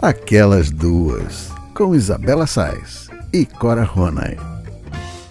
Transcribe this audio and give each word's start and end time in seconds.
Aquelas 0.00 0.70
Duas, 0.70 1.50
com 1.74 1.94
Isabela 1.94 2.46
Sais 2.46 3.08
e 3.32 3.44
Cora 3.44 3.82
Ronay. 3.82 4.36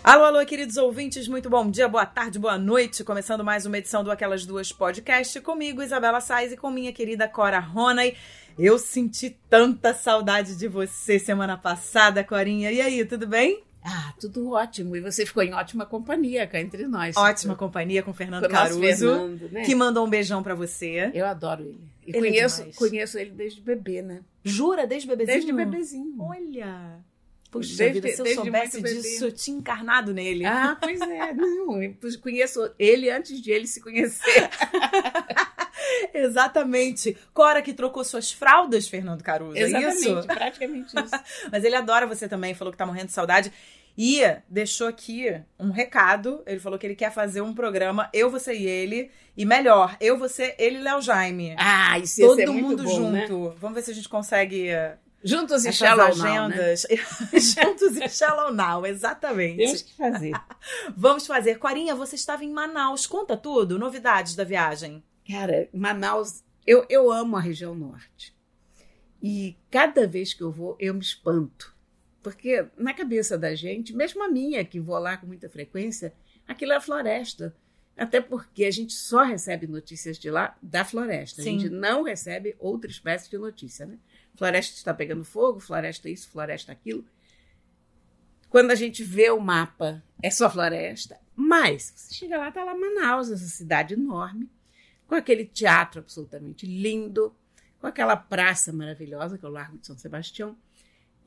Alô, 0.04 0.26
alô, 0.26 0.46
queridos 0.46 0.78
ouvintes, 0.78 1.28
muito 1.28 1.50
bom 1.50 1.70
dia, 1.70 1.88
boa 1.88 2.06
tarde, 2.06 2.38
boa 2.38 2.58
noite. 2.58 3.04
Começando 3.04 3.44
mais 3.44 3.66
uma 3.66 3.78
edição 3.78 4.04
do 4.04 4.12
Aquelas 4.12 4.46
Duas 4.46 4.72
Podcast 4.72 5.40
comigo, 5.42 5.82
Isabela 5.82 6.20
Sais, 6.22 6.52
e 6.52 6.58
com 6.58 6.70
minha 6.70 6.92
querida 6.94 7.28
Cora 7.28 7.60
Ronay. 7.60 8.16
Eu 8.58 8.78
senti 8.78 9.38
tanta 9.50 9.94
saudade 9.94 10.56
de 10.56 10.68
você 10.68 11.18
semana 11.20 11.58
passada, 11.58 12.24
Corinha. 12.24 12.72
E 12.72 12.82
aí, 12.82 13.06
tudo 13.06 13.28
bem? 13.28 13.64
Ah, 13.84 14.14
tudo 14.20 14.52
ótimo. 14.52 14.98
E 14.98 15.00
você 15.02 15.26
ficou 15.26 15.44
em 15.44 15.54
ótima 15.54 15.86
companhia 15.86 16.46
cá 16.46 16.60
entre 16.60 16.88
nós. 16.88 17.16
Ótima 17.16 17.56
companhia 17.56 18.04
com 18.04 18.12
o 18.12 18.14
Fernando 18.14 18.44
Com 18.46 18.50
Caruso, 18.52 18.80
Fernando, 18.82 19.50
né? 19.50 19.62
que 19.62 19.74
mandou 19.74 20.06
um 20.06 20.10
beijão 20.10 20.44
pra 20.44 20.56
você. 20.56 21.10
Eu 21.14 21.26
adoro 21.26 21.64
ele. 21.64 21.80
E 22.06 22.10
Ele 22.10 22.18
é 22.18 22.32
conheço, 22.32 22.58
demais. 22.60 22.76
conheço 22.76 23.18
ele 23.18 23.32
desde 23.32 23.62
bebê, 23.62 24.02
né? 24.02 24.22
Jura, 24.48 24.88
desde 24.88 25.08
bebezinho? 25.08 25.36
Desde 25.38 25.54
bebezinho. 25.54 26.16
Olha! 26.22 27.06
Puxa 27.50 27.78
Desde- 27.78 28.02
vida, 28.02 28.14
se 28.14 28.22
eu 28.22 28.36
soubesse 28.36 28.82
disso, 28.82 29.26
eu 29.26 29.32
tinha 29.32 29.58
encarnado 29.58 30.14
nele. 30.14 30.46
Ah, 30.46 30.78
pois 30.80 31.00
é. 31.00 31.32
Não, 31.34 31.82
eu 31.82 31.96
conheço 32.22 32.70
ele 32.78 33.10
antes 33.10 33.42
de 33.42 33.52
ele 33.52 33.66
se 33.68 33.80
conhecer. 33.82 34.50
Exatamente. 36.14 37.16
Cora 37.34 37.62
que 37.62 37.74
trocou 37.74 38.04
suas 38.04 38.32
fraldas, 38.32 38.88
Fernando 38.88 39.24
Caruso, 39.24 39.58
é 39.58 39.62
Exatamente, 39.62 39.98
isso? 39.98 40.28
praticamente 40.28 40.88
isso. 40.96 41.24
Mas 41.52 41.64
ele 41.64 41.76
adora 41.76 42.06
você 42.06 42.28
também, 42.28 42.54
falou 42.54 42.72
que 42.72 42.78
tá 42.78 42.86
morrendo 42.86 43.08
de 43.08 43.14
saudade. 43.14 43.52
E 43.98 44.22
deixou 44.48 44.88
aqui 44.88 45.42
um 45.60 45.72
recado. 45.72 46.44
Ele 46.46 46.60
falou 46.60 46.78
que 46.78 46.86
ele 46.86 46.96
quer 46.96 47.12
fazer 47.12 47.42
um 47.42 47.54
programa, 47.54 48.10
eu, 48.14 48.30
você 48.30 48.54
e 48.54 48.66
ele. 48.66 49.10
E 49.36 49.46
melhor, 49.46 49.98
eu, 50.00 50.18
você, 50.18 50.56
ele 50.60 50.78
e 50.78 50.82
Léo 50.82 51.02
Jaime. 51.02 51.56
Ah, 51.58 51.98
isso 51.98 52.22
ia 52.22 52.28
Todo 52.28 52.38
ser 52.38 52.48
muito 52.48 52.64
mundo 52.64 52.84
bom, 52.84 53.12
né? 53.12 53.28
junto. 53.28 53.56
Vamos 53.60 53.76
ver 53.76 53.82
se 53.82 53.92
a 53.92 53.94
gente 53.94 54.08
consegue 54.08 54.68
eh, 54.68 54.98
Juntos 55.24 55.66
e 55.66 55.74
shallow 55.74 56.16
now, 56.16 56.48
né? 56.48 56.56
agendas. 56.56 56.88
Juntos 57.34 57.98
e 57.98 58.08
Shallow 58.08 58.54
Now, 58.54 58.86
exatamente. 58.86 59.58
Temos 59.58 59.82
que 59.82 59.94
fazer. 59.96 60.32
Vamos 60.96 61.26
fazer. 61.26 61.58
Corinha, 61.58 61.96
você 61.96 62.16
estava 62.16 62.46
em 62.46 62.52
Manaus. 62.52 63.08
Conta 63.08 63.36
tudo, 63.36 63.80
novidades 63.80 64.36
da 64.36 64.44
viagem. 64.44 65.04
Cara, 65.30 65.68
Manaus, 65.74 66.44
eu, 66.66 66.86
eu 66.88 67.12
amo 67.12 67.36
a 67.36 67.42
região 67.42 67.74
norte. 67.74 68.36
E 69.22 69.58
cada 69.72 70.08
vez 70.08 70.34
que 70.34 70.44
eu 70.44 70.52
vou, 70.52 70.78
eu 70.80 70.94
me 70.94 71.02
espanto. 71.02 71.76
Porque 72.28 72.68
na 72.78 72.94
cabeça 72.94 73.38
da 73.38 73.56
gente, 73.56 73.96
mesmo 73.96 74.22
a 74.22 74.28
minha, 74.28 74.66
que 74.66 74.82
vou 74.82 75.00
lá 75.00 75.16
com 75.16 75.26
muita 75.26 75.48
frequência, 75.48 76.14
aquilo 76.46 76.74
é 76.74 76.82
floresta. 76.82 77.56
Até 77.96 78.20
porque 78.20 78.66
a 78.66 78.72
gente 78.72 78.92
só 78.92 79.24
recebe 79.24 79.66
notícias 79.66 80.20
de 80.20 80.30
lá 80.30 80.58
da 80.62 80.84
floresta. 80.84 81.42
Sim. 81.42 81.48
A 81.48 81.52
gente 81.60 81.70
não 81.70 82.04
recebe 82.04 82.54
outra 82.60 82.92
espécie 82.92 83.30
de 83.30 83.38
notícia, 83.38 83.86
né? 83.86 83.98
Floresta 84.36 84.76
está 84.76 84.94
pegando 84.94 85.24
fogo, 85.24 85.62
floresta 85.62 86.10
isso, 86.10 86.30
floresta 86.30 86.74
aquilo. 86.74 87.06
Quando 88.50 88.72
a 88.72 88.76
gente 88.76 89.06
vê 89.06 89.32
o 89.32 89.40
mapa, 89.40 90.04
é 90.22 90.30
só 90.30 90.50
floresta. 90.50 91.18
Mas 91.34 91.94
você 91.96 92.14
chega 92.14 92.38
lá, 92.38 92.52
tá 92.52 92.62
lá 92.62 92.76
Manaus, 92.76 93.32
essa 93.32 93.48
cidade 93.48 93.94
enorme, 93.94 94.50
com 95.08 95.16
aquele 95.16 95.46
teatro 95.46 96.02
absolutamente 96.02 96.66
lindo, 96.66 97.34
com 97.80 97.88
aquela 97.88 98.18
praça 98.18 98.74
maravilhosa, 98.74 99.38
que 99.38 99.46
é 99.46 99.48
o 99.48 99.52
Largo 99.52 99.78
de 99.78 99.88
São 99.88 99.98
Sebastião, 99.98 100.58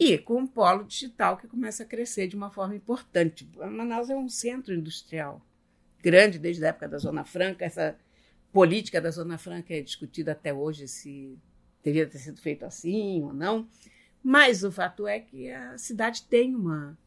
e 0.01 0.17
com 0.17 0.39
um 0.39 0.47
polo 0.47 0.83
digital 0.83 1.37
que 1.37 1.47
começa 1.47 1.83
a 1.83 1.87
crescer 1.87 2.27
de 2.27 2.35
uma 2.35 2.51
forma 2.51 2.75
importante. 2.75 3.47
Manaus 3.55 4.09
é 4.09 4.17
um 4.17 4.31
centro 4.31 4.73
industrial 4.75 5.45
grande 6.03 6.39
desde 6.39 6.65
a 6.65 6.69
época 6.69 6.89
da 6.89 6.97
Zona 6.97 7.23
Franca. 7.23 7.67
Essa 7.67 7.95
política 8.51 8.99
da 8.99 9.11
Zona 9.11 9.37
Franca 9.37 9.75
é 9.75 9.83
discutida 9.83 10.33
até 10.33 10.55
hoje 10.55 10.89
se 10.89 11.39
deveria 11.85 12.09
ter 12.09 12.17
sido 12.17 12.41
feito 12.41 12.65
assim 12.65 13.23
ou 13.23 13.35
não. 13.35 13.69
Mas 14.23 14.65
o 14.65 14.73
fato 14.73 15.07
é 15.07 15.21
que 15.21 15.51
a 15.51 15.77
cidade 15.77 16.23
tem 16.23 16.55
uma, 16.55 16.99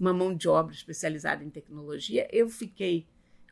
uma 0.00 0.14
mão 0.14 0.34
de 0.34 0.48
obra 0.48 0.74
especializada 0.74 1.44
em 1.44 1.50
tecnologia. 1.50 2.26
Eu 2.32 2.48
fiquei, 2.48 3.06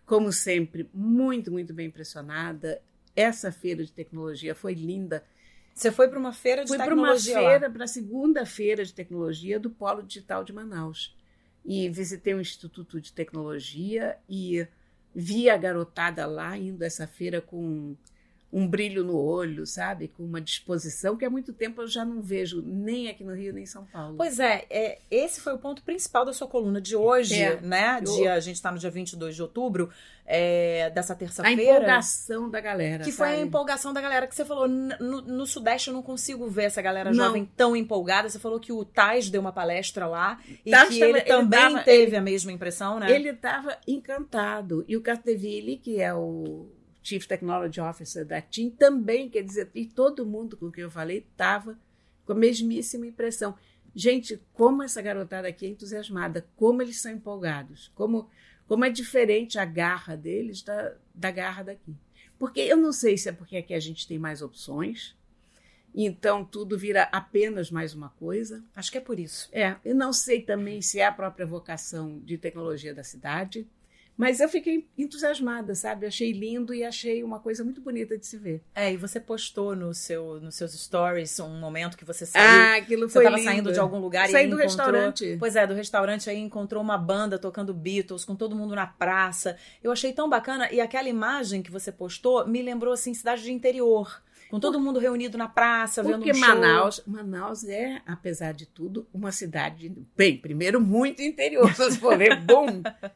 como 0.07 0.33
sempre, 0.33 0.89
muito, 0.95 1.53
muito 1.53 1.75
bem 1.75 1.89
impressionada. 1.89 2.81
Essa 3.15 3.53
feira 3.53 3.85
de 3.85 3.93
tecnologia 3.93 4.55
foi 4.55 4.73
linda. 4.73 5.23
Você 5.75 5.91
foi 5.91 6.09
para 6.09 6.19
uma 6.19 6.33
feira 6.33 6.63
de 6.63 6.69
Fui 6.69 6.77
para 6.77 6.95
uma 6.95 7.15
tecnologia 7.15 7.41
lá. 7.41 7.49
feira, 7.49 7.71
para 7.71 7.85
a 7.85 7.89
segunda 7.89 8.47
feira 8.47 8.85
de 8.85 8.93
tecnologia 8.93 9.59
do 9.59 9.71
Polo 9.71 10.03
Digital 10.03 10.45
de 10.45 10.53
Manaus. 10.53 11.17
E 11.65 11.89
visitei 11.89 12.35
um 12.35 12.41
instituto 12.41 13.01
de 13.01 13.13
tecnologia 13.13 14.17
e 14.29 14.67
vi 15.15 15.51
a 15.51 15.57
garotada 15.57 16.27
lá 16.27 16.57
indo 16.57 16.83
a 16.83 16.87
essa 16.87 17.07
feira 17.07 17.41
com 17.41 17.97
um 18.53 18.67
brilho 18.67 19.05
no 19.05 19.17
olho, 19.17 19.65
sabe? 19.65 20.09
Com 20.09 20.25
uma 20.25 20.41
disposição 20.41 21.17
que 21.17 21.25
há 21.25 21.31
muito 21.31 21.53
tempo 21.53 21.83
eu 21.83 21.87
já 21.87 22.05
não 22.05 22.21
vejo 22.21 22.61
nem 22.67 23.09
aqui 23.09 23.23
no 23.23 23.33
Rio 23.35 23.53
nem 23.53 23.63
em 23.63 23.67
São 23.67 23.85
Paulo. 23.85 24.17
Pois 24.17 24.41
é, 24.41 24.65
é, 24.69 24.99
esse 25.11 25.41
foi 25.41 25.53
o 25.55 25.59
ponto 25.59 25.83
principal 25.85 26.25
da 26.25 26.33
sua 26.33 26.49
coluna 26.49 26.81
de 26.81 26.97
hoje, 26.97 27.41
É. 27.41 27.61
né? 27.61 27.99
Eu- 28.05 28.13
Dia, 28.17 28.35
a 28.35 28.41
gente 28.41 28.61
tá 28.61 28.73
no 28.73 28.79
dia 28.79 28.91
22 28.91 29.37
de 29.37 29.43
outubro 29.43 29.89
é, 30.33 30.91
dessa 30.91 31.13
a 31.13 31.17
terça-feira. 31.17 31.63
empolgação 31.63 32.49
da 32.51 32.61
galera. 32.61 33.03
Que 33.05 33.11
foi 33.13 33.29
a 33.29 33.31
sabe? 33.33 33.43
empolgação 33.43 33.93
da 33.93 34.01
galera 34.01 34.27
que 34.27 34.35
você 34.35 34.45
falou. 34.45 34.67
"N- 34.69 34.97
No, 35.01 35.21
no 35.23 35.47
Sudeste 35.47 35.89
eu 35.89 35.95
não 35.95 36.03
consigo 36.03 36.49
ver 36.49 36.65
essa 36.65 36.81
galera 36.83 37.11
Não. 37.11 37.25
jovem 37.27 37.45
tão 37.57 37.75
empolgada. 37.77 38.29
Você 38.29 38.39
falou 38.39 38.59
que 38.61 38.73
o 38.73 38.85
Tais 38.85 39.29
deu 39.31 39.41
uma 39.41 39.53
palestra 39.53 40.07
lá 40.07 40.41
e 40.65 40.71
Tais 40.71 40.89
que 40.89 40.99
tava- 41.01 41.11
ele 41.11 41.19
ele 41.21 41.27
também 41.27 41.61
tava- 41.61 41.83
teve 41.83 42.03
ele- 42.11 42.17
a 42.17 42.21
mesma 42.21 42.53
impressão, 42.53 42.99
né? 43.01 43.11
Ele 43.11 43.31
estava 43.31 43.77
encantado. 43.89 44.85
E 44.89 44.97
o 44.97 45.01
Carteville, 45.01 45.77
que 45.77 46.01
é 46.01 46.13
o 46.15 46.67
Chief 47.11 47.27
Technology 47.27 47.81
Officer 47.81 48.25
da 48.25 48.41
TIM, 48.41 48.71
também, 48.71 49.29
quer 49.29 49.43
dizer, 49.43 49.69
e 49.75 49.85
todo 49.85 50.25
mundo 50.25 50.57
com 50.57 50.71
quem 50.71 50.85
eu 50.85 50.91
falei 50.91 51.19
estava 51.19 51.77
com 52.25 52.33
a 52.33 52.37
mesmíssima 52.37 53.05
impressão. 53.05 53.57
Gente, 53.93 54.41
como 54.53 54.85
essa 54.85 55.03
garotada 55.03 55.49
aqui 55.49 55.67
é 55.67 55.71
entusiasmada, 55.71 56.47
como 56.55 56.81
eles 56.81 57.01
são 57.01 57.11
empolgados, 57.11 57.91
como, 57.97 58.31
como 58.69 58.85
é 58.85 58.91
diferente 58.91 59.59
a 59.59 59.65
garra 59.65 60.17
deles 60.17 60.63
da, 60.63 60.95
da 61.13 61.33
garra 61.33 61.65
daqui. 61.65 61.97
Porque 62.39 62.61
eu 62.61 62.77
não 62.77 62.93
sei 62.93 63.19
se 63.19 63.29
é 63.29 63.33
porque 63.33 63.57
aqui 63.57 63.75
a 63.75 63.81
gente 63.81 64.07
tem 64.07 64.17
mais 64.17 64.41
opções, 64.41 65.17
então 65.93 66.45
tudo 66.45 66.79
vira 66.79 67.09
apenas 67.11 67.73
mais 67.73 67.93
uma 67.93 68.11
coisa. 68.11 68.63
Acho 68.77 68.93
que 68.93 68.99
é 68.99 69.01
por 69.01 69.19
isso. 69.19 69.49
É, 69.53 69.75
eu 69.85 69.97
não 69.97 70.13
sei 70.13 70.43
também 70.43 70.81
se 70.81 71.01
é 71.01 71.07
a 71.07 71.13
própria 71.13 71.45
vocação 71.45 72.21
de 72.21 72.39
tecnologia 72.39 72.95
da 72.95 73.03
cidade, 73.03 73.67
mas 74.21 74.39
eu 74.39 74.49
fiquei 74.49 74.87
entusiasmada, 74.99 75.75
sabe? 75.75 76.05
Achei 76.05 76.31
lindo 76.33 76.75
e 76.75 76.85
achei 76.85 77.25
uma 77.25 77.41
coisa 77.41 77.65
muito 77.65 77.81
bonita 77.81 78.19
de 78.19 78.27
se 78.27 78.37
ver. 78.37 78.63
É, 78.75 78.93
e 78.93 78.97
você 78.99 79.19
postou 79.19 79.75
no 79.75 79.95
seu, 79.95 80.39
nos 80.41 80.55
seus 80.55 80.73
stories 80.75 81.41
um 81.41 81.59
momento 81.59 81.97
que 81.97 82.05
você 82.05 82.27
saiu. 82.27 82.45
Ah, 82.45 82.77
aquilo 82.77 83.09
Você 83.09 83.15
foi 83.15 83.23
estava 83.25 83.37
lindo. 83.39 83.51
saindo 83.51 83.73
de 83.73 83.81
algum 83.81 83.99
lugar 83.99 84.29
e 84.29 84.33
Saí 84.33 84.43
aí 84.43 84.51
do 84.51 84.57
encontrou... 84.61 84.69
restaurante. 84.69 85.37
Pois 85.39 85.57
é, 85.57 85.67
do 85.67 85.73
restaurante 85.73 86.29
aí 86.29 86.39
encontrou 86.39 86.83
uma 86.83 86.99
banda 86.99 87.39
tocando 87.39 87.73
Beatles, 87.73 88.25
com 88.25 88.37
todo 88.37 88.55
mundo 88.55 88.75
na 88.75 88.87
praça. 88.87 89.57
Eu 89.83 89.91
achei 89.91 90.13
tão 90.13 90.29
bacana. 90.29 90.71
E 90.71 90.81
aquela 90.81 91.09
imagem 91.09 91.63
que 91.63 91.71
você 91.71 91.91
postou 91.91 92.47
me 92.47 92.61
lembrou, 92.61 92.93
assim, 92.93 93.15
cidade 93.15 93.43
de 93.43 93.53
interior. 93.53 94.23
Com 94.51 94.59
todo 94.61 94.81
mundo 94.81 94.99
reunido 94.99 95.39
na 95.39 95.49
praça, 95.49 96.03
vendo 96.03 96.17
Porque 96.17 96.33
um 96.33 96.35
show. 96.35 96.49
Manaus, 96.49 97.03
Manaus 97.07 97.65
é, 97.65 98.03
apesar 98.07 98.53
de 98.53 98.67
tudo, 98.67 99.07
uma 99.15 99.31
cidade, 99.31 99.93
bem, 100.17 100.37
primeiro 100.37 100.81
muito 100.81 101.23
interior, 101.23 101.71
se 101.75 101.79
você 101.79 101.99
for 101.99 102.19
ver, 102.19 102.41
bom, 102.41 102.67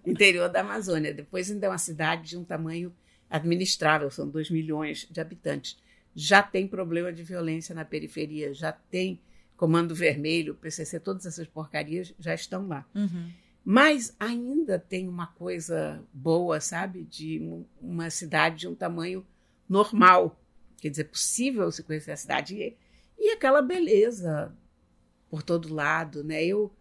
interior 0.06 0.48
da 0.48 0.60
Amazônia. 0.60 1.12
Depois 1.12 1.50
ainda 1.50 1.66
é 1.66 1.68
uma 1.68 1.78
cidade 1.78 2.30
de 2.30 2.38
um 2.38 2.44
tamanho 2.44 2.94
administrável, 3.28 4.10
são 4.10 4.28
2 4.28 4.50
milhões 4.50 5.08
de 5.10 5.20
habitantes. 5.20 5.76
Já 6.14 6.42
tem 6.42 6.68
problema 6.68 7.12
de 7.12 7.22
violência 7.24 7.74
na 7.74 7.84
periferia, 7.84 8.54
já 8.54 8.70
tem 8.70 9.20
Comando 9.56 9.94
Vermelho, 9.94 10.54
PCC, 10.54 11.00
todas 11.00 11.26
essas 11.26 11.46
porcarias 11.48 12.14
já 12.18 12.34
estão 12.34 12.66
lá. 12.68 12.84
Uhum. 12.94 13.30
Mas 13.64 14.14
ainda 14.20 14.78
tem 14.78 15.08
uma 15.08 15.26
coisa 15.28 16.02
boa, 16.12 16.60
sabe? 16.60 17.02
De 17.04 17.40
um- 17.40 17.64
uma 17.80 18.10
cidade 18.10 18.58
de 18.60 18.68
um 18.68 18.74
tamanho 18.74 19.24
normal. 19.68 20.38
Quer 20.78 20.90
dizer, 20.90 21.04
possível 21.04 21.70
se 21.70 21.82
conhecer 21.82 22.12
a 22.12 22.16
cidade. 22.16 22.56
E, 22.56 22.76
e 23.18 23.30
aquela 23.30 23.62
beleza 23.62 24.56
por 25.28 25.42
todo 25.42 25.72
lado, 25.72 26.22
né? 26.22 26.44
Eu, 26.44 26.72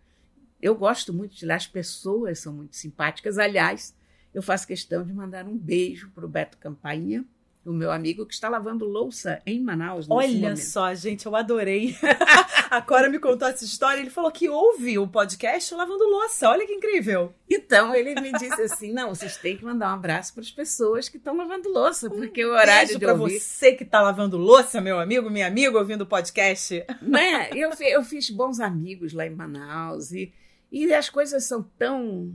eu 0.62 0.76
gosto 0.76 1.14
muito 1.14 1.36
de 1.36 1.46
lá, 1.46 1.56
as 1.56 1.68
pessoas 1.68 2.40
são 2.40 2.54
muito 2.54 2.76
simpáticas. 2.76 3.38
Aliás, 3.38 3.96
eu 4.34 4.42
faço 4.42 4.68
questão 4.68 5.04
de 5.04 5.14
mandar 5.14 5.48
um 5.48 5.58
beijo 5.58 6.10
para 6.12 6.26
o 6.26 6.30
Beto 6.30 6.58
Campainha, 6.58 7.26
o 7.66 7.72
meu 7.72 7.92
amigo 7.92 8.26
que 8.26 8.34
está 8.34 8.50
lavando 8.50 8.86
louça 8.86 9.42
em 9.46 9.62
Manaus. 9.62 10.06
Olha 10.10 10.56
só, 10.56 10.94
gente, 10.94 11.26
eu 11.26 11.36
adorei. 11.36 11.96
A 12.70 12.82
Cora 12.82 13.10
me 13.10 13.20
contou 13.20 13.48
essa 13.48 13.64
história. 13.64 14.02
Ele 14.02 14.10
falou 14.10 14.32
que 14.32 14.50
ouve 14.50 14.98
o 14.98 15.08
podcast 15.08 15.74
lavando 15.74 16.04
louça. 16.04 16.50
Olha 16.50 16.66
que 16.66 16.74
incrível. 16.74 17.34
Então 17.50 17.96
ele 17.96 18.20
me 18.20 18.32
disse 18.34 18.62
assim: 18.62 18.92
não, 18.92 19.16
vocês 19.16 19.38
têm 19.38 19.56
que 19.56 19.64
mandar 19.64 19.92
um 19.92 19.96
abraço 19.96 20.34
para 20.34 20.42
as 20.42 20.52
pessoas 20.52 21.08
que 21.08 21.18
estão 21.18 21.38
lavando 21.38 21.70
louça, 21.70 22.10
porque 22.10 22.44
o 22.44 22.52
horário 22.52 22.98
de 22.98 23.06
ouvir. 23.06 23.40
você 23.40 23.74
que 23.74 23.86
tá 23.86 24.02
lavando 24.02 24.38
louça, 24.38 24.82
meu 24.82 25.00
amigo, 25.00 25.30
minha 25.30 25.48
amiga, 25.48 25.78
ouvindo 25.78 26.02
o 26.02 26.08
podcast. 26.08 26.86
Né? 27.02 27.50
Eu, 27.54 27.72
eu 27.80 28.04
fiz 28.04 28.30
bons 28.30 28.60
amigos 28.60 29.14
lá 29.14 29.26
em 29.26 29.30
Manaus 29.30 30.12
e, 30.12 30.34
e 30.72 30.94
as 30.94 31.10
coisas 31.10 31.46
são 31.46 31.64
tão 31.78 32.34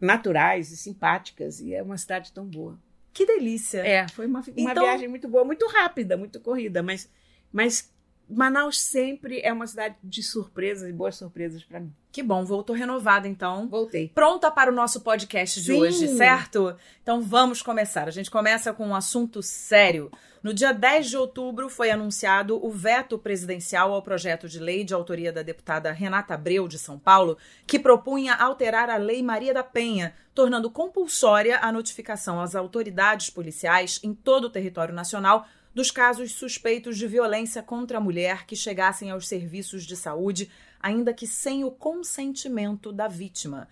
naturais 0.00 0.70
e 0.72 0.76
simpáticas 0.76 1.60
e 1.60 1.74
é 1.74 1.82
uma 1.82 1.98
cidade 1.98 2.32
tão 2.32 2.46
boa. 2.46 2.78
Que 3.18 3.26
delícia. 3.26 3.80
É, 3.84 4.06
foi 4.06 4.26
uma, 4.26 4.38
uma 4.38 4.70
Então- 4.70 4.84
viagem 4.84 5.08
muito 5.08 5.26
boa, 5.26 5.44
muito 5.44 5.66
rápida, 5.66 6.16
muito 6.16 6.38
corrida, 6.40 6.84
mas, 6.84 7.10
mas 7.52 7.92
Manaus 8.30 8.80
sempre 8.80 9.40
é 9.40 9.52
uma 9.52 9.66
cidade 9.66 9.96
de 10.04 10.22
surpresas 10.22 10.88
e 10.88 10.92
boas 10.92 11.16
surpresas 11.16 11.64
para 11.64 11.80
mim. 11.80 11.92
Que 12.18 12.22
bom, 12.24 12.44
voltou 12.44 12.74
renovada 12.74 13.28
então. 13.28 13.68
Voltei. 13.68 14.10
Pronta 14.12 14.50
para 14.50 14.72
o 14.72 14.74
nosso 14.74 15.02
podcast 15.02 15.60
de 15.60 15.66
Sim. 15.66 15.80
hoje, 15.80 16.08
certo? 16.16 16.74
Então 17.00 17.22
vamos 17.22 17.62
começar. 17.62 18.08
A 18.08 18.10
gente 18.10 18.28
começa 18.28 18.72
com 18.72 18.88
um 18.88 18.94
assunto 18.96 19.40
sério. 19.40 20.10
No 20.42 20.52
dia 20.52 20.72
10 20.72 21.10
de 21.10 21.16
outubro 21.16 21.68
foi 21.68 21.92
anunciado 21.92 22.58
o 22.60 22.72
veto 22.72 23.20
presidencial 23.20 23.94
ao 23.94 24.02
projeto 24.02 24.48
de 24.48 24.58
lei 24.58 24.82
de 24.82 24.92
autoria 24.92 25.32
da 25.32 25.42
deputada 25.42 25.92
Renata 25.92 26.34
Abreu, 26.34 26.66
de 26.66 26.76
São 26.76 26.98
Paulo, 26.98 27.38
que 27.64 27.78
propunha 27.78 28.34
alterar 28.34 28.90
a 28.90 28.96
Lei 28.96 29.22
Maria 29.22 29.54
da 29.54 29.62
Penha, 29.62 30.12
tornando 30.34 30.72
compulsória 30.72 31.60
a 31.62 31.70
notificação 31.70 32.40
às 32.40 32.56
autoridades 32.56 33.30
policiais 33.30 34.00
em 34.02 34.12
todo 34.12 34.46
o 34.46 34.50
território 34.50 34.92
nacional 34.92 35.46
dos 35.72 35.92
casos 35.92 36.32
suspeitos 36.32 36.98
de 36.98 37.06
violência 37.06 37.62
contra 37.62 37.98
a 37.98 38.00
mulher 38.00 38.44
que 38.44 38.56
chegassem 38.56 39.12
aos 39.12 39.28
serviços 39.28 39.84
de 39.84 39.96
saúde, 39.96 40.50
ainda 40.80 41.12
que 41.12 41.26
sem 41.26 41.64
o 41.64 41.70
consentimento 41.70 42.92
da 42.92 43.08
vítima. 43.08 43.68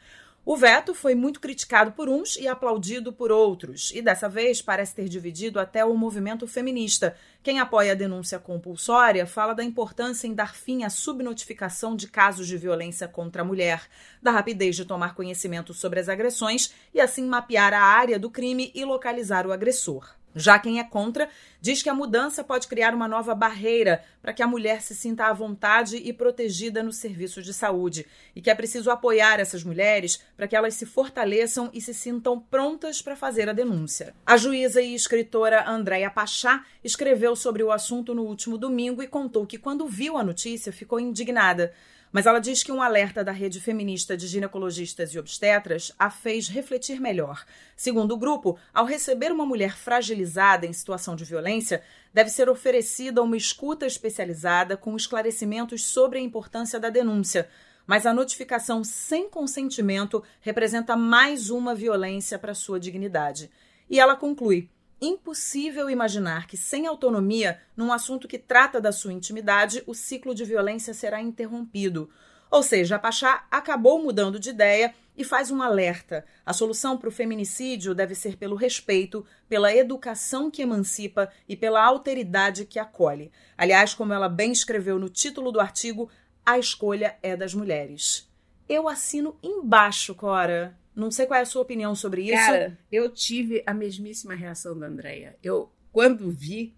O 0.48 0.56
veto 0.56 0.94
foi 0.94 1.12
muito 1.12 1.40
criticado 1.40 1.90
por 1.90 2.08
uns 2.08 2.36
e 2.36 2.46
aplaudido 2.46 3.12
por 3.12 3.32
outros, 3.32 3.90
e 3.92 4.00
dessa 4.00 4.28
vez 4.28 4.62
parece 4.62 4.94
ter 4.94 5.08
dividido 5.08 5.58
até 5.58 5.84
o 5.84 5.96
movimento 5.96 6.46
feminista. 6.46 7.16
Quem 7.42 7.58
apoia 7.58 7.90
a 7.90 7.96
denúncia 7.96 8.38
compulsória 8.38 9.26
fala 9.26 9.56
da 9.56 9.64
importância 9.64 10.28
em 10.28 10.34
dar 10.34 10.54
fim 10.54 10.84
à 10.84 10.88
subnotificação 10.88 11.96
de 11.96 12.06
casos 12.06 12.46
de 12.46 12.56
violência 12.56 13.08
contra 13.08 13.42
a 13.42 13.44
mulher, 13.44 13.88
da 14.22 14.30
rapidez 14.30 14.76
de 14.76 14.84
tomar 14.84 15.16
conhecimento 15.16 15.74
sobre 15.74 15.98
as 15.98 16.08
agressões 16.08 16.72
e 16.94 17.00
assim 17.00 17.26
mapear 17.26 17.74
a 17.74 17.82
área 17.82 18.16
do 18.16 18.30
crime 18.30 18.70
e 18.72 18.84
localizar 18.84 19.48
o 19.48 19.52
agressor. 19.52 20.14
Já 20.38 20.58
quem 20.58 20.78
é 20.78 20.84
contra 20.84 21.30
diz 21.62 21.82
que 21.82 21.88
a 21.88 21.94
mudança 21.94 22.44
pode 22.44 22.68
criar 22.68 22.94
uma 22.94 23.08
nova 23.08 23.34
barreira 23.34 24.04
para 24.20 24.34
que 24.34 24.42
a 24.42 24.46
mulher 24.46 24.82
se 24.82 24.94
sinta 24.94 25.24
à 25.24 25.32
vontade 25.32 25.96
e 25.96 26.12
protegida 26.12 26.82
nos 26.82 26.98
serviços 26.98 27.42
de 27.42 27.54
saúde 27.54 28.06
e 28.34 28.42
que 28.42 28.50
é 28.50 28.54
preciso 28.54 28.90
apoiar 28.90 29.40
essas 29.40 29.64
mulheres 29.64 30.22
para 30.36 30.46
que 30.46 30.54
elas 30.54 30.74
se 30.74 30.84
fortaleçam 30.84 31.70
e 31.72 31.80
se 31.80 31.94
sintam 31.94 32.38
prontas 32.38 33.00
para 33.00 33.16
fazer 33.16 33.48
a 33.48 33.54
denúncia. 33.54 34.14
A 34.26 34.36
juíza 34.36 34.82
e 34.82 34.94
escritora 34.94 35.68
Andréia 35.68 36.10
Pachá 36.10 36.66
escreveu 36.84 37.34
sobre 37.34 37.62
o 37.62 37.72
assunto 37.72 38.14
no 38.14 38.24
último 38.24 38.58
domingo 38.58 39.02
e 39.02 39.08
contou 39.08 39.46
que 39.46 39.56
quando 39.56 39.88
viu 39.88 40.18
a 40.18 40.22
notícia 40.22 40.70
ficou 40.70 41.00
indignada. 41.00 41.72
Mas 42.12 42.26
ela 42.26 42.38
diz 42.38 42.62
que 42.62 42.72
um 42.72 42.80
alerta 42.80 43.22
da 43.22 43.32
rede 43.32 43.60
feminista 43.60 44.16
de 44.16 44.26
ginecologistas 44.26 45.10
e 45.10 45.18
obstetras 45.18 45.92
a 45.98 46.08
fez 46.08 46.48
refletir 46.48 47.00
melhor. 47.00 47.44
Segundo 47.76 48.12
o 48.12 48.16
grupo, 48.16 48.58
ao 48.72 48.86
receber 48.86 49.32
uma 49.32 49.44
mulher 49.44 49.76
fragilizada 49.76 50.66
em 50.66 50.72
situação 50.72 51.16
de 51.16 51.24
violência, 51.24 51.82
deve 52.14 52.30
ser 52.30 52.48
oferecida 52.48 53.22
uma 53.22 53.36
escuta 53.36 53.86
especializada 53.86 54.76
com 54.76 54.96
esclarecimentos 54.96 55.84
sobre 55.84 56.18
a 56.18 56.22
importância 56.22 56.80
da 56.80 56.88
denúncia. 56.88 57.48
Mas 57.86 58.06
a 58.06 58.14
notificação 58.14 58.82
sem 58.82 59.28
consentimento 59.28 60.22
representa 60.40 60.96
mais 60.96 61.50
uma 61.50 61.74
violência 61.74 62.38
para 62.38 62.54
sua 62.54 62.80
dignidade. 62.80 63.50
E 63.88 64.00
ela 64.00 64.16
conclui: 64.16 64.68
impossível 65.00 65.90
imaginar 65.90 66.46
que, 66.46 66.56
sem 66.56 66.86
autonomia, 66.86 67.60
num 67.76 67.92
assunto 67.92 68.26
que 68.26 68.38
trata 68.38 68.80
da 68.80 68.92
sua 68.92 69.12
intimidade, 69.12 69.82
o 69.86 69.94
ciclo 69.94 70.34
de 70.34 70.44
violência 70.44 70.94
será 70.94 71.20
interrompido. 71.20 72.10
Ou 72.50 72.62
seja, 72.62 72.96
a 72.96 72.98
Pachá 72.98 73.46
acabou 73.50 74.02
mudando 74.02 74.38
de 74.38 74.50
ideia 74.50 74.94
e 75.16 75.24
faz 75.24 75.50
um 75.50 75.62
alerta. 75.62 76.24
A 76.44 76.52
solução 76.52 76.96
para 76.96 77.08
o 77.08 77.12
feminicídio 77.12 77.94
deve 77.94 78.14
ser 78.14 78.36
pelo 78.36 78.54
respeito, 78.54 79.24
pela 79.48 79.74
educação 79.74 80.50
que 80.50 80.62
emancipa 80.62 81.30
e 81.48 81.56
pela 81.56 81.82
alteridade 81.82 82.64
que 82.64 82.78
acolhe. 82.78 83.32
Aliás, 83.56 83.94
como 83.94 84.12
ela 84.12 84.28
bem 84.28 84.52
escreveu 84.52 84.98
no 84.98 85.08
título 85.08 85.50
do 85.50 85.60
artigo, 85.60 86.10
a 86.44 86.58
escolha 86.58 87.16
é 87.22 87.36
das 87.36 87.54
mulheres. 87.54 88.30
Eu 88.68 88.88
assino 88.88 89.38
embaixo, 89.42 90.14
Cora. 90.14 90.76
Não 90.96 91.10
sei 91.10 91.26
qual 91.26 91.38
é 91.38 91.42
a 91.42 91.46
sua 91.46 91.60
opinião 91.60 91.94
sobre 91.94 92.22
isso. 92.22 92.34
Cara, 92.34 92.78
eu 92.90 93.10
tive 93.10 93.62
a 93.66 93.74
mesmíssima 93.74 94.34
reação 94.34 94.76
da 94.78 94.86
Andrea. 94.86 95.36
Eu, 95.42 95.70
quando 95.92 96.30
vi, 96.30 96.74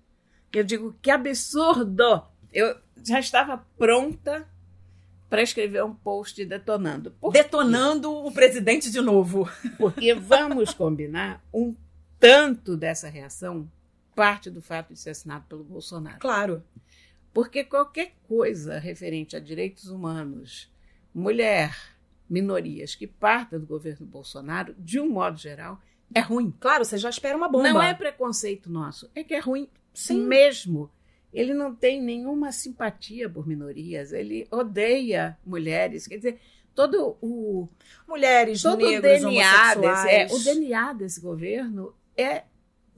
eu 0.52 0.64
digo, 0.64 0.96
que 1.00 1.08
absurdo! 1.08 2.24
Eu 2.52 2.76
já 3.04 3.20
estava 3.20 3.64
pronta 3.78 4.48
para 5.30 5.40
escrever 5.40 5.84
um 5.84 5.94
post 5.94 6.44
detonando. 6.44 7.12
Por 7.12 7.32
detonando 7.32 8.10
quê? 8.10 8.28
o 8.28 8.32
presidente 8.32 8.90
de 8.90 9.00
novo. 9.00 9.48
Porque 9.78 10.12
vamos 10.14 10.74
combinar, 10.74 11.40
um 11.54 11.76
tanto 12.18 12.76
dessa 12.76 13.08
reação 13.08 13.70
parte 14.16 14.50
do 14.50 14.60
fato 14.60 14.92
de 14.94 14.98
ser 14.98 15.10
assinado 15.10 15.44
pelo 15.48 15.62
Bolsonaro. 15.62 16.18
Claro. 16.18 16.64
Porque 17.32 17.62
qualquer 17.62 18.14
coisa 18.26 18.80
referente 18.80 19.36
a 19.36 19.40
direitos 19.40 19.88
humanos, 19.88 20.68
mulher, 21.14 21.76
minorias 22.28 22.94
que 22.94 23.06
parta 23.06 23.58
do 23.58 23.66
governo 23.66 24.06
Bolsonaro, 24.06 24.74
de 24.78 25.00
um 25.00 25.08
modo 25.08 25.38
geral, 25.38 25.80
é 26.14 26.20
ruim. 26.20 26.54
Claro, 26.58 26.84
você 26.84 26.98
já 26.98 27.10
espera 27.10 27.36
uma 27.36 27.48
bomba. 27.48 27.72
Não 27.72 27.82
é 27.82 27.94
preconceito 27.94 28.70
nosso, 28.70 29.10
é 29.14 29.22
que 29.22 29.34
é 29.34 29.38
ruim 29.38 29.68
Sim. 29.92 30.22
mesmo. 30.24 30.90
Ele 31.32 31.52
não 31.52 31.74
tem 31.74 32.00
nenhuma 32.00 32.52
simpatia 32.52 33.28
por 33.28 33.46
minorias, 33.46 34.12
ele 34.12 34.46
odeia 34.50 35.36
mulheres, 35.44 36.06
quer 36.06 36.16
dizer, 36.16 36.40
todo 36.74 37.18
o 37.20 37.68
mulheres, 38.06 38.62
todo 38.62 38.78
negros, 38.78 39.24
o 39.24 39.28
DNA 39.28 39.74
desse, 39.74 40.08
é, 40.08 40.26
o 40.30 40.38
DNA 40.38 40.92
desse 40.94 41.20
governo 41.20 41.94
é 42.16 42.44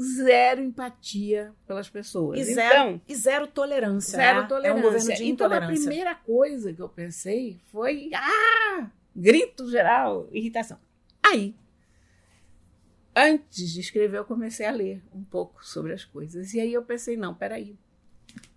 zero 0.00 0.62
empatia 0.62 1.52
pelas 1.66 1.88
pessoas. 1.88 2.38
E 2.38 2.54
zero, 2.54 2.74
então, 2.74 3.00
e 3.08 3.14
zero 3.14 3.46
tolerância. 3.46 4.16
Zero 4.16 4.42
né? 4.42 4.46
tolerância. 4.48 4.70
É 4.70 4.78
um 4.78 4.82
governo 4.82 5.14
de 5.14 5.24
então, 5.24 5.46
intolerância. 5.46 5.74
a 5.74 5.76
primeira 5.76 6.14
coisa 6.14 6.72
que 6.72 6.80
eu 6.80 6.88
pensei 6.88 7.60
foi: 7.70 8.10
ah, 8.14 8.90
grito 9.14 9.70
geral, 9.70 10.28
irritação. 10.32 10.78
Aí, 11.22 11.54
antes 13.14 13.70
de 13.72 13.80
escrever, 13.80 14.18
eu 14.18 14.24
comecei 14.24 14.66
a 14.66 14.70
ler 14.70 15.02
um 15.14 15.22
pouco 15.22 15.64
sobre 15.64 15.92
as 15.92 16.04
coisas. 16.04 16.54
E 16.54 16.60
aí 16.60 16.72
eu 16.72 16.82
pensei: 16.82 17.16
não, 17.16 17.34
peraí. 17.34 17.76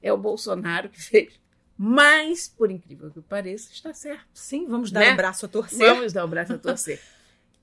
É 0.01 0.11
o 0.13 0.17
Bolsonaro 0.17 0.89
que 0.89 1.01
fez. 1.01 1.39
Mas, 1.75 2.47
por 2.47 2.69
incrível 2.69 3.09
que 3.09 3.19
pareça, 3.21 3.71
está 3.71 3.93
certo. 3.93 4.25
Sim, 4.33 4.67
vamos 4.67 4.91
dar 4.91 4.99
Né? 5.01 5.13
o 5.13 5.15
braço 5.17 5.45
a 5.45 5.49
torcer. 5.49 5.79
Vamos 5.87 6.13
dar 6.13 6.23
o 6.23 6.27
braço 6.27 6.53
a 6.53 6.57
torcer. 6.57 7.01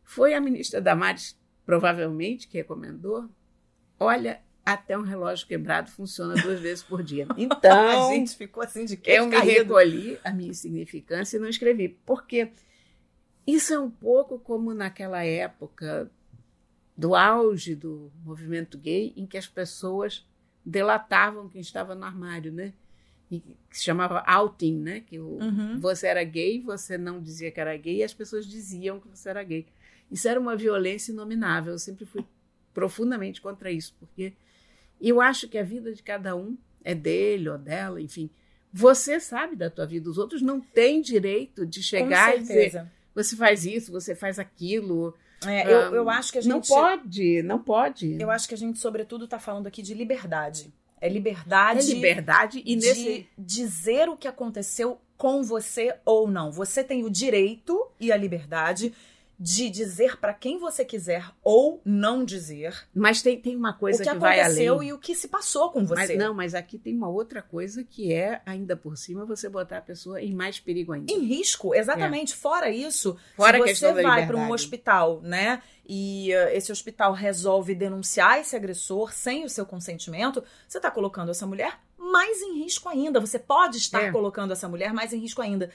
Foi 0.02 0.34
a 0.34 0.40
ministra 0.40 0.80
Damares, 0.80 1.38
provavelmente, 1.64 2.48
que 2.48 2.58
recomendou. 2.58 3.28
Olha, 3.98 4.40
até 4.66 4.98
um 4.98 5.02
relógio 5.02 5.46
quebrado 5.46 5.90
funciona 5.92 6.34
duas 6.34 6.58
vezes 6.60 6.82
por 6.82 7.04
dia. 7.04 7.28
Então, 7.36 8.08
a 8.10 8.12
gente 8.12 8.36
ficou 8.36 8.64
assim 8.64 8.84
de 8.84 8.96
queixo 8.96 9.22
eu 9.22 9.26
me 9.28 9.38
recolhi 9.38 10.18
a 10.24 10.32
minha 10.32 10.50
insignificância 10.50 11.36
e 11.36 11.40
não 11.40 11.48
escrevi. 11.48 11.88
Porque 12.04 12.50
isso 13.54 13.72
é 13.72 13.78
um 13.78 13.90
pouco 13.90 14.38
como 14.38 14.74
naquela 14.74 15.24
época 15.24 16.10
do 16.96 17.14
auge 17.14 17.74
do 17.74 18.10
movimento 18.24 18.76
gay, 18.76 19.12
em 19.16 19.26
que 19.26 19.38
as 19.38 19.46
pessoas 19.46 20.26
delatavam 20.64 21.48
quem 21.48 21.60
estava 21.60 21.94
no 21.94 22.04
armário, 22.04 22.52
né? 22.52 22.72
E 23.30 23.40
que 23.40 23.56
se 23.78 23.84
chamava 23.84 24.22
outing, 24.26 24.76
né? 24.76 25.00
Que 25.00 25.18
o, 25.18 25.38
Uhum. 25.40 25.78
você 25.80 26.08
era 26.08 26.22
gay, 26.24 26.60
você 26.60 26.98
não 26.98 27.22
dizia 27.22 27.50
que 27.50 27.60
era 27.60 27.76
gay, 27.76 27.96
e 27.98 28.02
as 28.04 28.12
pessoas 28.12 28.44
diziam 28.46 29.00
que 29.00 29.08
você 29.08 29.30
era 29.30 29.42
gay. 29.42 29.66
Isso 30.10 30.28
era 30.28 30.38
uma 30.38 30.56
violência 30.56 31.12
inominável. 31.12 31.72
Eu 31.72 31.78
sempre 31.78 32.04
fui 32.04 32.24
profundamente 32.74 33.40
contra 33.40 33.70
isso, 33.70 33.94
porque 33.98 34.32
eu 35.00 35.20
acho 35.20 35.48
que 35.48 35.56
a 35.56 35.62
vida 35.62 35.92
de 35.94 36.02
cada 36.02 36.36
um 36.36 36.58
é 36.84 36.94
dele 36.94 37.48
ou 37.48 37.56
dela, 37.58 38.00
enfim. 38.00 38.28
Você 38.72 39.18
sabe 39.18 39.56
da 39.56 39.70
tua 39.70 39.86
vida, 39.86 40.08
os 40.10 40.18
outros 40.18 40.42
não 40.42 40.60
têm 40.60 41.00
direito 41.00 41.64
de 41.64 41.82
chegar 41.82 42.36
e 42.36 42.40
dizer. 42.40 42.86
Você 43.22 43.36
faz 43.36 43.64
isso, 43.64 43.92
você 43.92 44.14
faz 44.14 44.38
aquilo. 44.38 45.14
É, 45.46 45.72
eu, 45.72 45.78
Ah, 45.78 45.96
eu 45.96 46.10
acho 46.10 46.32
que 46.32 46.38
a 46.38 46.40
gente. 46.40 46.50
Não 46.50 46.60
pode, 46.60 47.42
não 47.42 47.58
pode. 47.58 48.20
Eu 48.20 48.30
acho 48.30 48.48
que 48.48 48.54
a 48.54 48.58
gente, 48.58 48.78
sobretudo, 48.78 49.24
está 49.24 49.38
falando 49.38 49.66
aqui 49.66 49.82
de 49.82 49.94
liberdade. 49.94 50.72
É 51.00 51.08
liberdade. 51.08 51.80
É 51.80 51.94
liberdade 51.94 52.58
e 52.64 52.76
de 52.76 52.86
nesse 52.86 53.28
dizer 53.38 54.08
o 54.08 54.16
que 54.16 54.28
aconteceu 54.28 54.98
com 55.16 55.42
você 55.42 55.94
ou 56.04 56.28
não. 56.28 56.50
Você 56.52 56.84
tem 56.84 57.04
o 57.04 57.10
direito 57.10 57.86
e 57.98 58.12
a 58.12 58.16
liberdade 58.16 58.92
de 59.42 59.70
dizer 59.70 60.18
para 60.18 60.34
quem 60.34 60.58
você 60.58 60.84
quiser 60.84 61.24
ou 61.42 61.80
não 61.82 62.22
dizer 62.26 62.86
Mas 62.94 63.22
tem, 63.22 63.40
tem 63.40 63.56
uma 63.56 63.70
o 63.70 63.78
coisa 63.78 64.04
que 64.04 64.10
que, 64.10 64.18
vai 64.18 64.38
aconteceu 64.38 64.74
além. 64.74 64.88
e 64.88 64.92
o 64.92 64.98
que 64.98 65.14
se 65.14 65.28
passou 65.28 65.70
com 65.70 65.80
Mas 65.80 66.08
você. 66.08 66.16
não, 66.16 66.34
mas 66.34 66.54
aqui 66.54 66.78
tem 66.78 66.94
uma 66.94 67.08
outra 67.08 67.40
coisa 67.40 67.82
que 67.82 68.12
é, 68.12 68.42
ainda 68.44 68.76
por 68.76 68.98
cima, 68.98 69.24
você 69.24 69.48
botar 69.48 69.78
a 69.78 69.80
pessoa 69.80 70.20
em 70.20 70.34
mais 70.34 70.60
perigo 70.60 70.92
ainda. 70.92 71.10
Em 71.10 71.20
risco, 71.24 71.74
exatamente. 71.74 72.36
Fora 72.36 72.68
isso, 72.68 73.16
Fora 73.34 73.66
se 73.66 73.76
você 73.76 74.02
vai 74.02 74.26
para 74.26 74.36
um 74.36 74.52
hospital, 74.52 75.22
né? 75.22 75.62
E 75.88 76.30
uh, 76.34 76.48
esse 76.54 76.70
hospital 76.70 77.14
resolve 77.14 77.74
denunciar 77.74 78.38
esse 78.40 78.54
agressor 78.54 79.10
sem 79.12 79.44
o 79.44 79.48
seu 79.48 79.64
consentimento, 79.64 80.44
você 80.68 80.76
está 80.76 80.90
colocando 80.90 81.30
essa 81.30 81.46
mulher 81.46 81.80
mais 81.98 82.42
em 82.42 82.62
risco 82.62 82.88
ainda. 82.90 83.18
Você 83.20 83.38
pode 83.38 83.78
estar 83.78 84.02
É. 84.02 84.10
colocando 84.12 84.52
essa 84.52 84.68
mulher 84.68 84.92
mais 84.92 85.12
em 85.14 85.18
risco 85.18 85.40
ainda. 85.40 85.70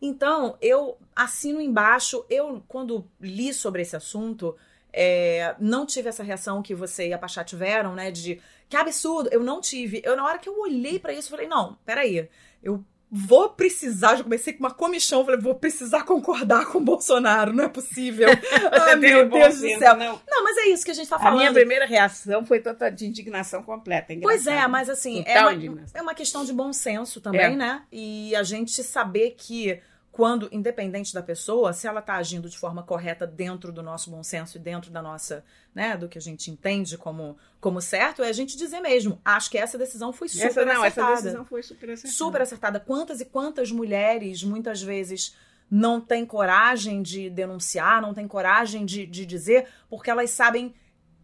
Então, 0.00 0.56
eu 0.60 0.96
assino 1.14 1.60
embaixo. 1.60 2.24
Eu, 2.30 2.62
quando 2.68 3.08
li 3.20 3.52
sobre 3.52 3.82
esse 3.82 3.96
assunto, 3.96 4.56
é, 4.92 5.54
não 5.58 5.84
tive 5.84 6.08
essa 6.08 6.22
reação 6.22 6.62
que 6.62 6.74
você 6.74 7.08
e 7.08 7.12
a 7.12 7.18
Pachá 7.18 7.44
tiveram, 7.44 7.94
né? 7.94 8.10
De 8.10 8.40
Que 8.68 8.76
absurdo. 8.76 9.28
Eu 9.32 9.42
não 9.42 9.60
tive. 9.60 10.00
Eu, 10.04 10.16
na 10.16 10.24
hora 10.24 10.38
que 10.38 10.48
eu 10.48 10.58
olhei 10.58 10.98
para 10.98 11.12
isso, 11.12 11.30
falei, 11.30 11.48
não, 11.48 11.76
peraí. 11.84 12.28
Eu 12.62 12.84
vou 13.10 13.48
precisar, 13.50 14.16
já 14.16 14.22
comecei 14.22 14.52
com 14.52 14.60
uma 14.60 14.70
comichão, 14.70 15.24
falei, 15.24 15.40
vou 15.40 15.54
precisar 15.54 16.04
concordar 16.04 16.66
com 16.66 16.78
o 16.78 16.80
Bolsonaro, 16.80 17.52
não 17.52 17.64
é 17.64 17.68
possível. 17.68 18.28
Meu 19.00 19.28
Deus 19.28 19.60
do 19.60 19.78
céu. 19.78 19.96
Não. 19.96 20.20
não, 20.28 20.44
mas 20.44 20.58
é 20.58 20.68
isso 20.68 20.84
que 20.84 20.90
a 20.90 20.94
gente 20.94 21.08
tá 21.08 21.18
falando. 21.18 21.36
A 21.36 21.38
minha 21.38 21.52
primeira 21.52 21.86
reação 21.86 22.44
foi 22.44 22.60
total 22.60 22.90
de 22.90 23.06
indignação 23.06 23.62
completa. 23.62 24.12
É 24.12 24.16
pois 24.20 24.46
é, 24.46 24.66
mas 24.66 24.90
assim, 24.90 25.24
é 25.26 25.40
uma, 25.40 25.82
é 25.94 26.02
uma, 26.02 26.14
questão 26.14 26.44
de 26.44 26.52
bom 26.52 26.72
senso 26.72 27.20
também, 27.20 27.54
é. 27.54 27.56
né? 27.56 27.82
E 27.90 28.36
a 28.36 28.42
gente 28.42 28.82
saber 28.82 29.34
que 29.38 29.80
quando, 30.18 30.48
independente 30.50 31.14
da 31.14 31.22
pessoa, 31.22 31.72
se 31.72 31.86
ela 31.86 32.00
está 32.00 32.16
agindo 32.16 32.50
de 32.50 32.58
forma 32.58 32.82
correta 32.82 33.24
dentro 33.24 33.70
do 33.70 33.84
nosso 33.84 34.10
bom 34.10 34.20
senso 34.24 34.56
e 34.56 34.60
dentro 34.60 34.90
da 34.90 35.00
nossa, 35.00 35.44
né, 35.72 35.96
do 35.96 36.08
que 36.08 36.18
a 36.18 36.20
gente 36.20 36.50
entende 36.50 36.98
como, 36.98 37.36
como 37.60 37.80
certo, 37.80 38.24
é 38.24 38.28
a 38.28 38.32
gente 38.32 38.56
dizer 38.56 38.80
mesmo, 38.80 39.20
acho 39.24 39.48
que 39.48 39.56
essa 39.56 39.78
decisão 39.78 40.12
foi 40.12 40.28
super 40.28 40.46
essa, 40.46 40.64
não, 40.64 40.82
acertada. 40.82 41.12
Essa 41.12 41.22
decisão 41.22 41.44
foi 41.44 41.62
super 41.62 41.90
acertada. 41.90 42.12
Super 42.12 42.40
acertada. 42.42 42.80
Quantas 42.80 43.20
e 43.20 43.26
quantas 43.26 43.70
mulheres, 43.70 44.42
muitas 44.42 44.82
vezes, 44.82 45.36
não 45.70 46.00
têm 46.00 46.26
coragem 46.26 47.00
de 47.00 47.30
denunciar, 47.30 48.02
não 48.02 48.12
têm 48.12 48.26
coragem 48.26 48.84
de, 48.84 49.06
de 49.06 49.24
dizer, 49.24 49.68
porque 49.88 50.10
elas 50.10 50.30
sabem 50.30 50.74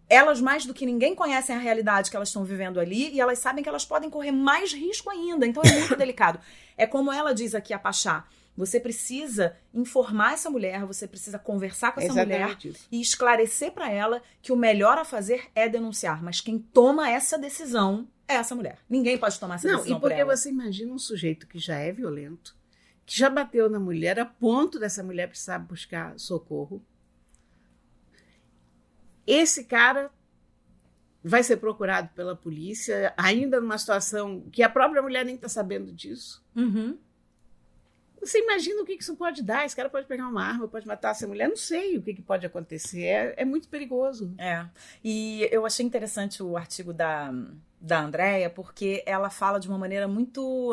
elas 0.09 0.41
mais 0.41 0.65
do 0.65 0.73
que 0.73 0.87
ninguém 0.87 1.17
conhecem 1.17 1.57
a 1.57 1.59
realidade 1.59 2.11
que 2.11 2.17
elas 2.17 2.29
estão 2.29 2.45
vivendo 2.45 2.79
ali 2.79 3.11
e 3.13 3.21
elas 3.21 3.41
sabem 3.41 3.65
que 3.65 3.69
elas 3.69 3.85
podem 3.85 4.09
correr 4.09 4.31
mais 4.31 4.73
risco 4.73 5.11
ainda. 5.11 5.45
Então 5.45 5.65
é 5.67 5.73
muito 5.81 5.97
delicado. 5.99 6.39
É 6.77 6.87
como 6.87 7.13
ela 7.13 7.35
diz 7.35 7.57
aqui 7.57 7.75
a 7.75 7.79
Pachá. 7.81 8.25
Você 8.57 8.79
precisa 8.79 9.57
informar 9.73 10.35
essa 10.35 10.49
mulher, 10.49 10.85
você 10.85 11.09
precisa 11.09 11.39
conversar 11.39 11.93
com 11.93 12.01
essa 12.01 12.15
mulher 12.15 12.57
isso. 12.65 12.87
e 12.91 13.01
esclarecer 13.01 13.73
para 13.73 13.91
ela 13.91 14.23
que 14.41 14.53
o 14.53 14.57
melhor 14.57 14.97
a 14.97 15.05
fazer 15.05 15.49
é 15.55 15.69
denunciar. 15.69 16.23
Mas 16.23 16.41
quem 16.41 16.59
toma 16.59 17.11
essa 17.11 17.37
decisão 17.37 18.09
é 18.29 18.35
essa 18.35 18.55
mulher. 18.55 18.79
Ninguém 18.89 19.19
pode 19.19 19.39
tomar 19.41 19.57
essa 19.57 19.67
Não, 19.67 19.77
decisão. 19.77 19.99
Não, 19.99 19.99
e 19.99 20.01
porque 20.01 20.25
por 20.25 20.37
você 20.37 20.51
imagina 20.51 20.93
um 20.93 20.99
sujeito 20.99 21.49
que 21.49 21.59
já 21.59 21.77
é 21.77 21.91
violento, 21.91 22.57
que 23.05 23.19
já 23.19 23.29
bateu 23.29 23.69
na 23.69 23.81
mulher 23.81 24.21
a 24.21 24.25
ponto 24.25 24.79
dessa 24.79 25.03
mulher 25.03 25.29
precisar 25.29 25.59
buscar 25.59 26.17
socorro. 26.19 26.81
Esse 29.27 29.65
cara 29.65 30.13
vai 31.25 31.43
ser 31.43 31.57
procurado 31.57 32.11
pela 32.15 32.37
polícia, 32.37 33.15
ainda 33.17 33.61
numa 33.61 33.79
situação 33.79 34.43
que 34.53 34.63
a 34.63 34.69
própria 34.69 35.01
mulher 35.01 35.25
nem 35.25 35.35
está 35.35 35.49
sabendo 35.49 35.91
disso. 35.91 36.45
Uhum. 36.55 36.99
Você 38.27 38.41
imagina 38.41 38.83
o 38.83 38.85
que 38.85 38.95
isso 38.95 39.17
pode 39.17 39.43
dar? 39.43 39.67
Esse 39.67 39.77
cara 39.77 39.89
pode 39.89 40.07
pegar 40.07 40.29
uma 40.29 40.43
arma, 40.43 40.69
pode 40.69 40.87
matar 40.87 41.11
essa 41.11 41.27
mulher. 41.27 41.49
Não 41.49 41.57
sei 41.57 41.97
o 41.97 42.03
que, 42.03 42.21
pode 42.23 42.47
acontecer. 42.47 43.03
É, 43.03 43.35
é 43.39 43.45
muito 43.45 43.69
perigoso. 43.69 44.35
É. 44.39 44.67
E 45.03 45.49
eu 45.51 45.67
achei 45.67 45.85
interessante 45.85 46.43
o 46.43 46.57
artigo 46.57 46.93
da, 46.93 47.33
da 47.81 48.01
Andrea, 48.01 48.49
porque 48.49 49.03
ela 49.07 49.31
fala 49.31 49.61
de 49.61 49.69
uma 49.69 49.79
maneira 49.79 50.09
muito 50.09 50.73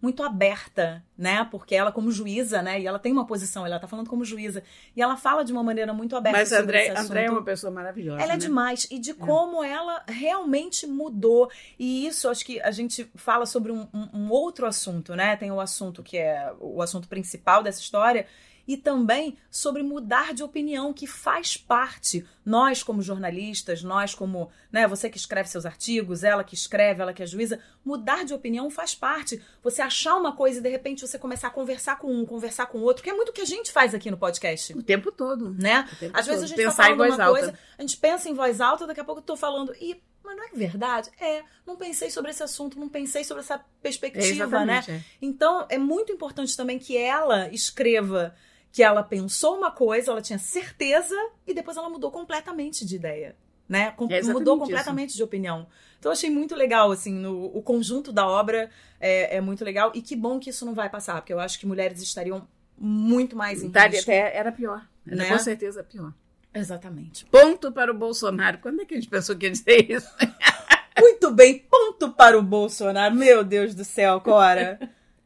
muito 0.00 0.22
aberta, 0.22 1.04
né? 1.16 1.46
Porque 1.50 1.74
ela, 1.74 1.92
como 1.92 2.10
juíza, 2.10 2.62
né? 2.62 2.80
E 2.80 2.86
ela 2.86 2.98
tem 2.98 3.12
uma 3.12 3.26
posição, 3.26 3.66
ela 3.66 3.78
tá 3.78 3.86
falando 3.86 4.08
como 4.08 4.24
juíza. 4.24 4.62
E 4.96 5.02
ela 5.02 5.16
fala 5.16 5.44
de 5.44 5.52
uma 5.52 5.62
maneira 5.62 5.92
muito 5.92 6.16
aberta 6.16 6.38
Mas 6.38 6.48
sobre 6.48 6.62
André, 6.62 6.82
esse 6.82 6.90
assunto. 6.92 7.10
André 7.10 7.24
é 7.24 7.30
uma 7.30 7.42
pessoa 7.42 7.70
maravilhosa. 7.70 8.22
Ela 8.22 8.32
é 8.32 8.36
né? 8.36 8.38
demais. 8.38 8.86
E 8.90 8.98
de 8.98 9.10
é. 9.10 9.14
como 9.14 9.62
ela 9.62 10.02
realmente 10.08 10.86
mudou. 10.86 11.50
E 11.78 12.06
isso, 12.06 12.28
acho 12.28 12.44
que 12.44 12.60
a 12.60 12.70
gente 12.70 13.10
fala 13.14 13.44
sobre 13.44 13.72
um, 13.72 13.86
um, 13.92 14.08
um 14.14 14.30
outro 14.30 14.66
assunto, 14.66 15.14
né? 15.14 15.36
Tem 15.36 15.50
o 15.50 15.60
assunto 15.60 16.02
que 16.02 16.16
é 16.16 16.52
o 16.58 16.80
assunto 16.80 17.06
principal 17.06 17.62
dessa 17.62 17.80
história, 17.80 18.26
e 18.66 18.76
também 18.76 19.36
sobre 19.50 19.82
mudar 19.82 20.32
de 20.32 20.42
opinião, 20.42 20.92
que 20.92 21.06
faz 21.06 21.56
parte. 21.56 22.26
Nós, 22.44 22.82
como 22.82 23.02
jornalistas, 23.02 23.82
nós, 23.82 24.14
como 24.14 24.50
né, 24.72 24.86
você 24.86 25.08
que 25.10 25.16
escreve 25.16 25.48
seus 25.48 25.66
artigos, 25.66 26.24
ela 26.24 26.44
que 26.44 26.54
escreve, 26.54 27.02
ela 27.02 27.12
que 27.12 27.22
é 27.22 27.26
juíza, 27.26 27.60
mudar 27.84 28.24
de 28.24 28.34
opinião 28.34 28.70
faz 28.70 28.94
parte. 28.94 29.42
Você 29.62 29.82
achar 29.82 30.16
uma 30.16 30.34
coisa 30.34 30.58
e 30.58 30.62
de 30.62 30.68
repente 30.68 31.06
você 31.06 31.18
começar 31.18 31.48
a 31.48 31.50
conversar 31.50 31.96
com 31.98 32.12
um, 32.12 32.24
conversar 32.24 32.66
com 32.66 32.80
outro, 32.80 33.02
que 33.02 33.10
é 33.10 33.14
muito 33.14 33.30
o 33.30 33.32
que 33.32 33.40
a 33.40 33.46
gente 33.46 33.72
faz 33.72 33.94
aqui 33.94 34.10
no 34.10 34.16
podcast. 34.16 34.72
O 34.76 34.82
tempo 34.82 35.10
todo. 35.12 35.50
Né? 35.50 35.88
Tempo 35.98 36.16
Às 36.16 36.26
todo. 36.26 36.34
vezes 36.34 36.44
a 36.44 36.46
gente 36.46 36.56
Pensar 36.56 36.88
tá 36.88 36.96
falando 36.96 37.14
uma 37.14 37.24
alta. 37.24 37.40
coisa, 37.40 37.58
a 37.78 37.82
gente 37.82 37.96
pensa 37.96 38.28
em 38.28 38.34
voz 38.34 38.60
alta, 38.60 38.86
daqui 38.86 39.00
a 39.00 39.04
pouco 39.04 39.20
eu 39.20 39.24
tô 39.24 39.36
falando, 39.36 39.74
e 39.80 40.00
mas 40.22 40.36
não 40.36 40.44
é 40.44 40.50
verdade? 40.52 41.10
É, 41.20 41.42
não 41.66 41.76
pensei 41.76 42.10
sobre 42.10 42.30
esse 42.30 42.42
assunto, 42.42 42.78
não 42.78 42.88
pensei 42.88 43.24
sobre 43.24 43.42
essa 43.42 43.64
perspectiva, 43.82 44.62
é 44.62 44.64
né? 44.64 44.84
É. 44.88 45.00
Então, 45.20 45.66
é 45.68 45.78
muito 45.78 46.12
importante 46.12 46.56
também 46.56 46.78
que 46.78 46.96
ela 46.96 47.48
escreva 47.52 48.34
que 48.72 48.82
ela 48.82 49.02
pensou 49.02 49.56
uma 49.56 49.70
coisa, 49.70 50.12
ela 50.12 50.22
tinha 50.22 50.38
certeza 50.38 51.16
e 51.46 51.52
depois 51.52 51.76
ela 51.76 51.88
mudou 51.88 52.10
completamente 52.10 52.86
de 52.86 52.96
ideia, 52.96 53.36
né? 53.68 53.90
Com, 53.92 54.06
é 54.10 54.22
mudou 54.22 54.58
completamente 54.58 55.10
isso. 55.10 55.16
de 55.16 55.22
opinião. 55.24 55.66
Então 55.98 56.10
eu 56.10 56.12
achei 56.12 56.30
muito 56.30 56.54
legal, 56.54 56.90
assim, 56.90 57.12
no, 57.12 57.46
o 57.46 57.62
conjunto 57.62 58.12
da 58.12 58.26
obra 58.26 58.70
é, 59.00 59.36
é, 59.36 59.40
muito 59.40 59.64
legal 59.64 59.90
e 59.94 60.00
que 60.00 60.14
bom 60.14 60.38
que 60.38 60.50
isso 60.50 60.64
não 60.64 60.74
vai 60.74 60.88
passar, 60.88 61.20
porque 61.20 61.32
eu 61.32 61.40
acho 61.40 61.58
que 61.58 61.66
mulheres 61.66 62.00
estariam 62.00 62.46
muito 62.78 63.36
mais 63.36 63.62
em 63.62 63.66
risco. 63.66 64.10
Até 64.10 64.36
era 64.36 64.52
pior, 64.52 64.88
era 65.06 65.16
né? 65.16 65.28
com 65.28 65.38
certeza 65.38 65.82
pior. 65.82 66.14
Exatamente. 66.52 67.24
Ponto 67.26 67.70
para 67.70 67.90
o 67.90 67.94
Bolsonaro. 67.94 68.58
Quando 68.58 68.82
é 68.82 68.84
que 68.84 68.94
a 68.94 68.96
gente 68.96 69.08
pensou 69.08 69.36
que 69.36 69.46
ia 69.46 69.52
dizer 69.52 69.90
isso? 69.90 70.08
Muito 70.98 71.30
bem, 71.30 71.58
ponto 71.70 72.10
para 72.12 72.38
o 72.38 72.42
Bolsonaro. 72.42 73.14
Meu 73.14 73.42
Deus 73.44 73.74
do 73.74 73.84
céu, 73.84 74.20
Cora. 74.20 74.78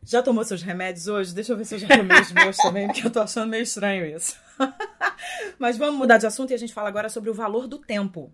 Já 0.05 0.23
tomou 0.23 0.45
seus 0.45 0.63
remédios 0.63 1.09
hoje? 1.09 1.35
Deixa 1.35 1.53
eu 1.53 1.57
ver 1.57 1.65
se 1.65 1.77
eu 1.77 1.79
já 1.79 1.89
tomei 1.89 2.21
os 2.21 2.31
meus 2.31 2.57
também, 2.59 2.87
porque 2.87 3.07
eu 3.07 3.11
tô 3.11 3.21
achando 3.21 3.49
meio 3.49 3.63
estranho 3.63 4.05
isso. 4.05 4.37
Mas 5.59 5.79
vamos 5.79 5.97
mudar 5.97 6.19
de 6.19 6.27
assunto 6.27 6.51
e 6.51 6.55
a 6.55 6.59
gente 6.59 6.75
fala 6.75 6.89
agora 6.89 7.09
sobre 7.09 7.31
o 7.31 7.35
valor 7.35 7.67
do 7.67 7.79
tempo. 7.79 8.31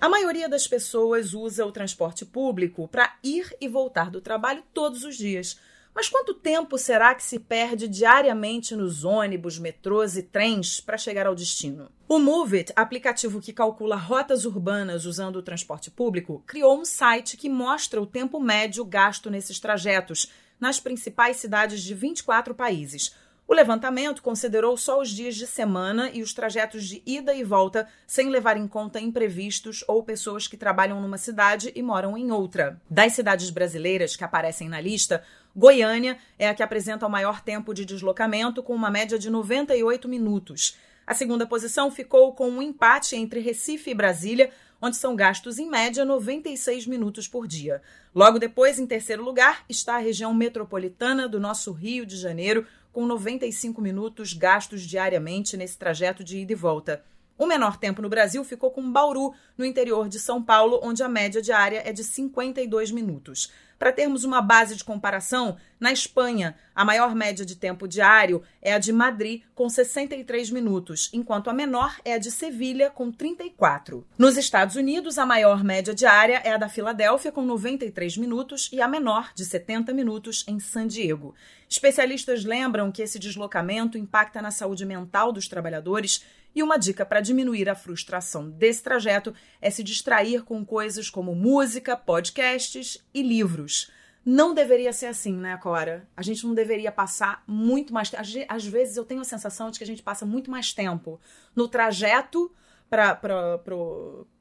A 0.00 0.08
maioria 0.08 0.48
das 0.48 0.66
pessoas 0.66 1.34
usa 1.34 1.66
o 1.66 1.72
transporte 1.72 2.24
público 2.24 2.88
para 2.88 3.14
ir 3.22 3.54
e 3.60 3.68
voltar 3.68 4.10
do 4.10 4.20
trabalho 4.20 4.62
todos 4.72 5.04
os 5.04 5.16
dias. 5.16 5.58
Mas 5.96 6.10
quanto 6.10 6.34
tempo 6.34 6.76
será 6.76 7.14
que 7.14 7.22
se 7.22 7.38
perde 7.38 7.88
diariamente 7.88 8.76
nos 8.76 9.02
ônibus, 9.02 9.58
metrôs 9.58 10.14
e 10.14 10.22
trens 10.22 10.78
para 10.78 10.98
chegar 10.98 11.26
ao 11.26 11.34
destino? 11.34 11.90
O 12.06 12.18
Moveit, 12.18 12.70
aplicativo 12.76 13.40
que 13.40 13.50
calcula 13.50 13.96
rotas 13.96 14.44
urbanas 14.44 15.06
usando 15.06 15.36
o 15.36 15.42
transporte 15.42 15.90
público, 15.90 16.44
criou 16.46 16.78
um 16.78 16.84
site 16.84 17.38
que 17.38 17.48
mostra 17.48 17.98
o 17.98 18.06
tempo 18.06 18.38
médio 18.38 18.84
gasto 18.84 19.30
nesses 19.30 19.58
trajetos 19.58 20.30
nas 20.60 20.78
principais 20.78 21.38
cidades 21.38 21.82
de 21.82 21.94
24 21.94 22.54
países. 22.54 23.14
O 23.48 23.54
levantamento 23.54 24.22
considerou 24.22 24.76
só 24.76 25.00
os 25.00 25.08
dias 25.08 25.36
de 25.36 25.46
semana 25.46 26.10
e 26.12 26.20
os 26.20 26.34
trajetos 26.34 26.84
de 26.84 27.00
ida 27.06 27.32
e 27.32 27.44
volta, 27.44 27.86
sem 28.04 28.28
levar 28.28 28.56
em 28.56 28.66
conta 28.66 28.98
imprevistos 28.98 29.84
ou 29.86 30.02
pessoas 30.02 30.48
que 30.48 30.56
trabalham 30.56 31.00
numa 31.00 31.16
cidade 31.16 31.70
e 31.72 31.80
moram 31.80 32.18
em 32.18 32.32
outra. 32.32 32.80
Das 32.90 33.12
cidades 33.12 33.48
brasileiras 33.50 34.16
que 34.16 34.24
aparecem 34.24 34.68
na 34.68 34.80
lista, 34.80 35.22
Goiânia 35.56 36.18
é 36.38 36.50
a 36.50 36.54
que 36.54 36.62
apresenta 36.62 37.06
o 37.06 37.10
maior 37.10 37.40
tempo 37.40 37.72
de 37.72 37.86
deslocamento, 37.86 38.62
com 38.62 38.74
uma 38.74 38.90
média 38.90 39.18
de 39.18 39.30
98 39.30 40.06
minutos. 40.06 40.76
A 41.06 41.14
segunda 41.14 41.46
posição 41.46 41.90
ficou 41.90 42.34
com 42.34 42.50
um 42.50 42.60
empate 42.60 43.16
entre 43.16 43.40
Recife 43.40 43.90
e 43.90 43.94
Brasília, 43.94 44.50
onde 44.82 44.96
são 44.96 45.16
gastos 45.16 45.58
em 45.58 45.66
média 45.66 46.04
96 46.04 46.86
minutos 46.86 47.26
por 47.26 47.46
dia. 47.46 47.80
Logo 48.14 48.38
depois, 48.38 48.78
em 48.78 48.86
terceiro 48.86 49.24
lugar, 49.24 49.64
está 49.66 49.94
a 49.94 50.00
região 50.00 50.34
metropolitana 50.34 51.26
do 51.26 51.40
nosso 51.40 51.72
Rio 51.72 52.04
de 52.04 52.18
Janeiro, 52.18 52.66
com 52.92 53.06
95 53.06 53.80
minutos 53.80 54.34
gastos 54.34 54.82
diariamente 54.82 55.56
nesse 55.56 55.78
trajeto 55.78 56.22
de 56.22 56.36
ida 56.36 56.52
e 56.52 56.54
volta. 56.54 57.02
O 57.38 57.46
menor 57.46 57.76
tempo 57.78 58.00
no 58.00 58.08
Brasil 58.08 58.42
ficou 58.44 58.70
com 58.70 58.90
Bauru, 58.90 59.34
no 59.56 59.64
interior 59.64 60.08
de 60.08 60.18
São 60.18 60.42
Paulo, 60.42 60.80
onde 60.82 61.02
a 61.02 61.08
média 61.08 61.40
diária 61.40 61.82
é 61.84 61.92
de 61.92 62.02
52 62.02 62.90
minutos. 62.90 63.50
Para 63.78 63.92
termos 63.92 64.24
uma 64.24 64.40
base 64.40 64.74
de 64.74 64.84
comparação, 64.84 65.56
na 65.78 65.92
Espanha, 65.92 66.56
a 66.74 66.84
maior 66.84 67.14
média 67.14 67.44
de 67.44 67.54
tempo 67.54 67.86
diário 67.86 68.42
é 68.62 68.72
a 68.72 68.78
de 68.78 68.90
Madrid, 68.90 69.42
com 69.54 69.68
63 69.68 70.50
minutos, 70.50 71.10
enquanto 71.12 71.50
a 71.50 71.52
menor 71.52 71.94
é 72.02 72.14
a 72.14 72.18
de 72.18 72.30
Sevilha, 72.30 72.88
com 72.88 73.12
34. 73.12 74.06
Nos 74.16 74.38
Estados 74.38 74.76
Unidos, 74.76 75.18
a 75.18 75.26
maior 75.26 75.62
média 75.62 75.94
diária 75.94 76.40
é 76.42 76.52
a 76.52 76.56
da 76.56 76.70
Filadélfia, 76.70 77.30
com 77.30 77.42
93 77.42 78.16
minutos, 78.16 78.70
e 78.72 78.80
a 78.80 78.88
menor, 78.88 79.30
de 79.34 79.44
70 79.44 79.92
minutos, 79.92 80.44
em 80.48 80.58
San 80.58 80.86
Diego. 80.86 81.34
Especialistas 81.68 82.44
lembram 82.44 82.90
que 82.90 83.02
esse 83.02 83.18
deslocamento 83.18 83.98
impacta 83.98 84.40
na 84.40 84.50
saúde 84.50 84.86
mental 84.86 85.32
dos 85.32 85.48
trabalhadores 85.48 86.24
e 86.56 86.62
uma 86.62 86.78
dica 86.78 87.04
para 87.04 87.20
diminuir 87.20 87.68
a 87.68 87.74
frustração 87.74 88.48
desse 88.48 88.82
trajeto 88.82 89.34
é 89.60 89.68
se 89.68 89.82
distrair 89.82 90.42
com 90.42 90.64
coisas 90.64 91.10
como 91.10 91.34
música, 91.34 91.94
podcasts 91.94 93.04
e 93.12 93.22
livros. 93.22 93.92
Não 94.24 94.54
deveria 94.54 94.90
ser 94.90 95.06
assim, 95.06 95.36
né, 95.36 95.58
Cora? 95.58 96.08
A 96.16 96.22
gente 96.22 96.46
não 96.46 96.54
deveria 96.54 96.90
passar 96.90 97.44
muito 97.46 97.92
mais 97.92 98.08
tempo. 98.08 98.24
Às 98.48 98.64
vezes 98.64 98.96
eu 98.96 99.04
tenho 99.04 99.20
a 99.20 99.24
sensação 99.24 99.70
de 99.70 99.76
que 99.76 99.84
a 99.84 99.86
gente 99.86 100.02
passa 100.02 100.24
muito 100.24 100.50
mais 100.50 100.72
tempo 100.72 101.20
no 101.54 101.68
trajeto 101.68 102.50
para 102.88 103.14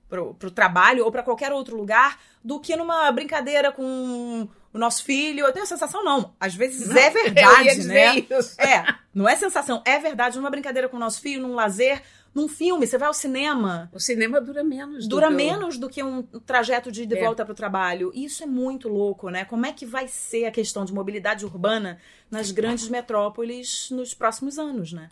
pro 0.07 0.51
trabalho 0.53 1.03
ou 1.03 1.11
para 1.11 1.23
qualquer 1.23 1.51
outro 1.51 1.75
lugar 1.75 2.17
do 2.41 2.59
que 2.59 2.77
numa 2.77 3.11
brincadeira 3.11 3.71
com 3.71 4.47
o 4.75 4.79
nosso 4.79 5.03
filho. 5.03 5.45
Eu 5.45 5.51
tenho 5.53 5.63
a 5.63 5.67
sensação, 5.67 6.03
não. 6.03 6.35
Às 6.39 6.53
vezes 6.53 6.87
Não, 6.89 6.97
é 6.97 7.09
verdade, 7.09 7.83
né? 7.87 8.15
isso. 8.19 8.59
É, 8.61 8.85
não 9.13 9.27
é 9.27 9.35
sensação, 9.35 9.81
é 9.85 9.97
verdade. 9.99 10.37
Numa 10.37 10.49
brincadeira 10.49 10.89
com 10.89 10.97
o 10.97 10.99
nosso 10.99 11.21
filho, 11.21 11.41
num 11.41 11.55
lazer, 11.55 12.01
num 12.33 12.47
filme, 12.49 12.85
você 12.85 12.97
vai 12.97 13.07
ao 13.07 13.13
cinema. 13.13 13.89
O 13.93 13.99
cinema 13.99 14.41
dura 14.41 14.63
menos. 14.63 15.05
do 15.07 15.09
Dura 15.15 15.27
que 15.27 15.33
o- 15.33 15.37
menos 15.37 15.77
do 15.77 15.89
que 15.89 16.03
um 16.03 16.21
trajeto 16.45 16.91
de, 16.91 17.05
de 17.05 17.15
É. 17.17 17.23
volta 17.23 17.45
para 17.45 17.53
o 17.53 17.55
trabalho. 17.55 18.11
E 18.13 18.25
Isso 18.25 18.43
é 18.43 18.45
muito 18.45 18.89
louco, 18.89 19.29
né? 19.29 19.45
Como 19.45 19.65
é 19.65 19.71
que 19.71 19.85
vai 19.85 20.07
ser 20.09 20.45
a 20.45 20.51
questão 20.51 20.83
de 20.83 20.93
mobilidade 20.93 21.45
urbana 21.45 21.97
nas 22.29 22.51
grandes 22.51 22.89
metrópoles 22.89 23.89
nos 23.91 24.13
próximos 24.13 24.59
anos, 24.59 24.91
né? 24.91 25.09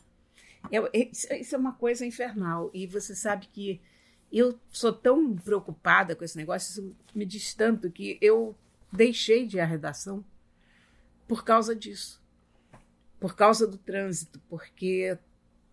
Eu- 0.72 0.90
isso 0.94 1.32
isso 1.34 1.56
é 1.56 1.58
uma 1.58 1.72
coisa 1.74 2.06
infernal. 2.06 2.70
E 2.74 2.86
você 2.86 3.16
sabe 3.16 3.48
que 3.52 3.80
eu 4.32 4.60
sou 4.72 4.92
tão 4.92 5.36
preocupada 5.36 6.16
com 6.16 6.24
esse 6.26 6.36
negócio, 6.36 6.70
isso 6.72 6.96
me 7.16 7.26
diz 7.26 7.54
tanto 7.54 7.90
que 7.92 8.18
eu 8.22 8.56
deixei 8.94 9.48
de 9.48 9.58
ir 9.58 9.60
à 9.60 9.66
redação 9.66 10.24
por 11.28 11.44
causa 11.44 11.76
disso. 11.76 12.22
Por 13.20 13.36
causa 13.36 13.68
do 13.68 13.78
trânsito. 13.78 14.40
Porque 14.48 15.18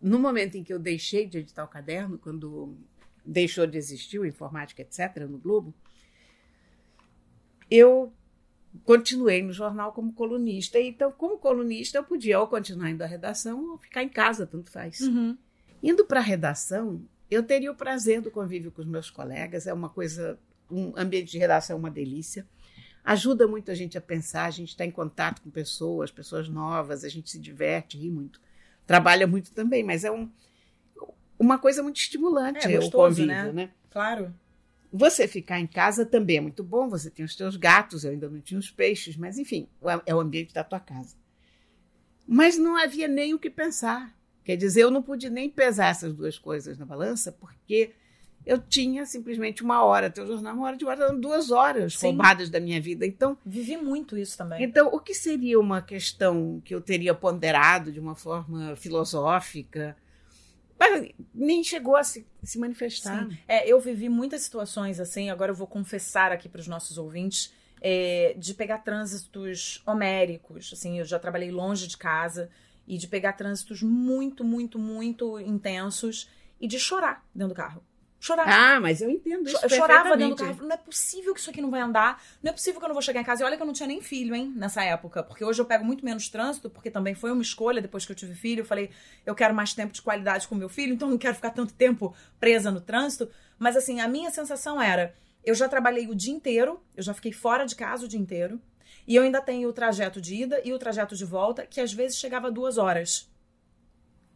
no 0.00 0.19
momento 0.19 0.57
em 0.57 0.65
que 0.65 0.73
eu 0.73 0.79
deixei 0.79 1.27
de 1.27 1.39
editar 1.39 1.65
o 1.65 1.69
caderno, 1.69 2.19
quando 2.19 2.77
deixou 3.25 3.67
de 3.67 3.77
existir 3.77 4.19
o 4.19 4.27
Informática, 4.27 4.81
etc., 4.83 5.27
no 5.29 5.39
Globo, 5.39 5.75
eu 7.71 8.12
continuei 8.85 9.43
no 9.43 9.53
jornal 9.53 9.93
como 9.93 10.12
colunista. 10.12 10.81
Então, 10.81 11.12
como 11.12 11.39
colunista, 11.39 11.99
eu 11.99 12.05
podia 12.05 12.41
ou 12.41 12.47
continuar 12.47 12.91
indo 12.91 13.03
à 13.03 13.07
redação 13.07 13.73
ou 13.73 13.79
ficar 13.79 14.03
em 14.03 14.09
casa, 14.09 14.47
tanto 14.47 14.71
faz. 14.71 15.00
Indo 15.83 16.05
para 16.07 16.21
a 16.21 16.23
redação, 16.23 17.05
eu 17.31 17.43
teria 17.43 17.71
o 17.71 17.77
prazer 17.77 18.23
do 18.23 18.31
convívio 18.31 18.73
com 18.73 18.81
os 18.81 18.89
meus 18.89 19.11
colegas, 19.11 19.67
é 19.67 19.73
uma 19.73 19.89
coisa, 19.89 20.39
um 20.71 20.93
ambiente 20.97 21.33
de 21.33 21.39
redação 21.39 21.77
é 21.77 21.79
uma 21.79 21.91
delícia. 21.91 22.47
Ajuda 23.04 23.47
muito 23.47 23.71
a 23.71 23.75
gente 23.75 23.97
a 23.97 24.00
pensar, 24.00 24.45
a 24.45 24.50
gente 24.50 24.71
está 24.71 24.85
em 24.85 24.90
contato 24.90 25.40
com 25.42 25.50
pessoas, 25.50 26.11
pessoas 26.11 26.49
novas, 26.49 27.04
a 27.04 27.09
gente 27.09 27.30
se 27.30 27.38
diverte, 27.38 27.99
ri 27.99 28.11
muito. 28.11 28.40
Trabalha 28.87 29.26
muito 29.26 29.52
também, 29.52 29.83
mas 29.83 30.04
é 30.04 30.11
um, 30.11 30.30
uma 31.38 31.59
coisa 31.59 31.83
muito 31.83 31.97
estimulante 31.97 32.66
É 32.66 32.78
o 32.78 32.80
gostoso, 32.83 33.23
convívio, 33.23 33.26
né? 33.26 33.52
né? 33.52 33.71
Claro. 33.90 34.35
Você 34.92 35.28
ficar 35.28 35.61
em 35.61 35.66
casa 35.66 36.04
também 36.04 36.38
é 36.38 36.40
muito 36.40 36.64
bom, 36.64 36.88
você 36.88 37.09
tem 37.09 37.25
os 37.25 37.37
teus 37.37 37.57
gatos, 37.57 38.04
eu 38.04 38.11
ainda 38.11 38.28
não 38.28 38.40
tinha 38.40 38.59
os 38.59 38.71
peixes, 38.71 39.16
mas 39.16 39.38
enfim, 39.38 39.69
é 40.04 40.14
o 40.14 40.21
ambiente 40.21 40.52
da 40.52 40.64
tua 40.64 40.80
casa. 40.80 41.16
Mas 42.26 42.59
não 42.59 42.76
havia 42.76 43.09
nem 43.09 43.33
o 43.33 43.38
que 43.38 43.49
pensar. 43.49 44.14
Quer 44.45 44.57
dizer, 44.57 44.83
eu 44.83 44.90
não 44.90 45.02
pude 45.02 45.30
nem 45.30 45.49
pesar 45.49 45.88
essas 45.88 46.12
duas 46.12 46.38
coisas 46.38 46.76
na 46.76 46.85
balança, 46.85 47.30
porque 47.30 47.92
eu 48.50 48.59
tinha 48.59 49.07
simplesmente 49.07 49.62
uma 49.62 49.85
hora 49.85 50.12
o 50.19 50.26
jornal, 50.26 50.54
uma 50.57 50.66
hora 50.66 50.76
de 50.76 50.85
hora, 50.85 51.04
eram 51.04 51.21
duas 51.21 51.52
horas 51.52 51.95
Sim. 51.95 52.07
roubadas 52.07 52.50
da 52.50 52.59
minha 52.59 52.80
vida. 52.80 53.07
Então, 53.07 53.38
Vivi 53.47 53.76
muito 53.76 54.19
isso 54.19 54.37
também. 54.37 54.64
então, 54.64 54.88
o 54.88 54.99
que 54.99 55.14
seria 55.14 55.61
uma 55.61 55.80
questão 55.80 56.61
que 56.64 56.75
eu 56.75 56.80
teria 56.80 57.14
ponderado 57.14 57.92
de 57.92 58.00
uma 58.00 58.16
forma 58.16 58.75
filosófica? 58.75 59.97
Mas 60.76 61.12
nem 61.33 61.62
chegou 61.62 61.95
a 61.95 62.02
se, 62.02 62.26
se 62.42 62.59
manifestar. 62.59 63.28
Sim. 63.28 63.38
É, 63.47 63.71
eu 63.71 63.78
vivi 63.78 64.09
muitas 64.09 64.42
situações 64.42 64.99
assim, 64.99 65.30
agora 65.30 65.52
eu 65.52 65.57
vou 65.57 65.69
confessar 65.69 66.33
aqui 66.33 66.49
para 66.49 66.61
os 66.61 66.66
nossos 66.66 66.99
ouvintes, 66.99 67.54
é, 67.80 68.35
de 68.37 68.52
pegar 68.52 68.78
trânsitos 68.78 69.80
homéricos. 69.87 70.73
Assim, 70.73 70.99
eu 70.99 71.04
já 71.04 71.21
trabalhei 71.21 71.52
longe 71.52 71.87
de 71.87 71.97
casa 71.97 72.50
e 72.85 72.99
de 72.99 73.07
pegar 73.07 73.35
trânsitos 73.35 73.80
muito, 73.80 74.42
muito, 74.42 74.76
muito 74.76 75.38
intensos 75.38 76.28
e 76.61 76.66
de 76.66 76.80
chorar 76.80 77.25
dentro 77.33 77.54
do 77.54 77.57
carro. 77.57 77.85
Chorar. 78.23 78.47
Ah, 78.47 78.79
mas 78.79 79.00
eu 79.00 79.09
entendo 79.09 79.49
isso 79.49 79.59
Eu 79.62 79.71
chorava 79.71 80.15
dentro 80.15 80.37
do 80.37 80.45
carro. 80.45 80.67
Não 80.67 80.75
é 80.75 80.77
possível 80.77 81.33
que 81.33 81.41
isso 81.41 81.49
aqui 81.49 81.62
não 81.62 81.71
vai 81.71 81.81
andar. 81.81 82.23
Não 82.43 82.50
é 82.50 82.53
possível 82.53 82.79
que 82.79 82.85
eu 82.85 82.89
não 82.89 82.95
vou 82.95 83.03
chegar 83.03 83.19
em 83.23 83.25
casa. 83.25 83.43
E 83.43 83.47
olha 83.47 83.57
que 83.57 83.62
eu 83.62 83.67
não 83.67 83.73
tinha 83.73 83.87
nem 83.87 84.03
filho, 84.03 84.35
hein, 84.35 84.53
nessa 84.55 84.85
época. 84.85 85.23
Porque 85.23 85.43
hoje 85.43 85.61
eu 85.61 85.65
pego 85.65 85.87
muito 85.87 86.05
menos 86.05 86.29
trânsito, 86.29 86.69
porque 86.69 86.91
também 86.91 87.15
foi 87.15 87.33
uma 87.33 87.41
escolha 87.41 87.81
depois 87.81 88.05
que 88.05 88.12
eu 88.12 88.17
tive 88.17 88.35
filho. 88.35 88.61
Eu 88.61 88.67
falei, 88.67 88.91
eu 89.25 89.35
quero 89.35 89.55
mais 89.55 89.73
tempo 89.73 89.95
de 89.95 90.03
qualidade 90.03 90.47
com 90.47 90.55
meu 90.55 90.69
filho, 90.69 90.93
então 90.93 91.09
não 91.09 91.17
quero 91.17 91.35
ficar 91.35 91.50
tanto 91.50 91.73
tempo 91.73 92.15
presa 92.39 92.71
no 92.71 92.83
trânsito. 92.83 93.31
Mas 93.59 93.75
assim, 93.75 94.00
a 94.00 94.07
minha 94.07 94.31
sensação 94.31 94.81
era: 94.81 95.15
eu 95.43 95.55
já 95.55 95.67
trabalhei 95.67 96.07
o 96.07 96.15
dia 96.15 96.35
inteiro, 96.35 96.79
eu 96.95 97.03
já 97.03 97.15
fiquei 97.15 97.33
fora 97.33 97.64
de 97.64 97.75
casa 97.75 98.05
o 98.05 98.09
dia 98.09 98.21
inteiro. 98.21 98.61
E 99.07 99.16
eu 99.16 99.23
ainda 99.23 99.40
tenho 99.40 99.66
o 99.66 99.73
trajeto 99.73 100.21
de 100.21 100.35
ida 100.35 100.61
e 100.62 100.75
o 100.75 100.79
trajeto 100.79 101.16
de 101.16 101.25
volta, 101.25 101.66
que 101.66 101.81
às 101.81 101.92
vezes 101.92 102.18
chegava 102.18 102.49
a 102.49 102.51
duas 102.51 102.77
horas. 102.77 103.31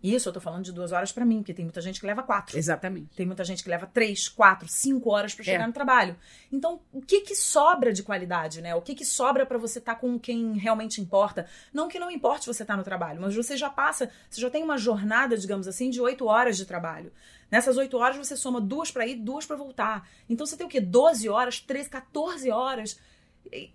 Isso 0.06 0.28
eu 0.28 0.32
tô 0.34 0.40
falando 0.40 0.62
de 0.64 0.70
duas 0.70 0.92
horas 0.92 1.10
pra 1.12 1.24
mim, 1.24 1.38
porque 1.38 1.54
tem 1.54 1.64
muita 1.64 1.80
gente 1.80 1.98
que 1.98 2.06
leva 2.06 2.22
quatro. 2.22 2.58
Exatamente. 2.58 3.08
Tem 3.16 3.24
muita 3.24 3.42
gente 3.42 3.62
que 3.64 3.70
leva 3.70 3.86
três, 3.86 4.28
quatro, 4.28 4.68
cinco 4.68 5.10
horas 5.10 5.34
pra 5.34 5.42
chegar 5.42 5.64
É. 5.64 5.66
no 5.66 5.72
trabalho. 5.72 6.14
Então, 6.52 6.78
o 6.92 7.00
que 7.00 7.22
que 7.22 7.34
sobra 7.34 7.90
de 7.90 8.02
qualidade, 8.02 8.60
né? 8.60 8.74
O 8.74 8.82
que 8.82 8.94
que 8.94 9.04
sobra 9.04 9.46
pra 9.46 9.56
você 9.56 9.78
estar 9.78 9.94
com 9.94 10.18
quem 10.18 10.58
realmente 10.58 11.00
importa? 11.00 11.46
Não 11.72 11.88
que 11.88 11.98
não 11.98 12.10
importe 12.10 12.46
você 12.46 12.64
estar 12.64 12.76
no 12.76 12.84
trabalho, 12.84 13.18
mas 13.18 13.34
você 13.34 13.56
já 13.56 13.70
passa, 13.70 14.10
você 14.28 14.42
já 14.42 14.50
tem 14.50 14.62
uma 14.62 14.76
jornada, 14.76 15.38
digamos 15.38 15.66
assim, 15.66 15.88
de 15.88 16.02
oito 16.02 16.26
horas 16.26 16.58
de 16.58 16.66
trabalho. 16.66 17.10
Nessas 17.50 17.78
oito 17.78 17.96
horas 17.96 18.16
você 18.18 18.36
soma 18.36 18.60
duas 18.60 18.90
pra 18.90 19.06
ir, 19.06 19.14
duas 19.16 19.46
pra 19.46 19.56
voltar. 19.56 20.06
Então 20.28 20.46
você 20.46 20.54
tem 20.54 20.66
o 20.66 20.68
quê? 20.68 20.82
12 20.82 21.30
horas, 21.30 21.60
13, 21.60 21.88
14 21.88 22.50
horas, 22.50 22.98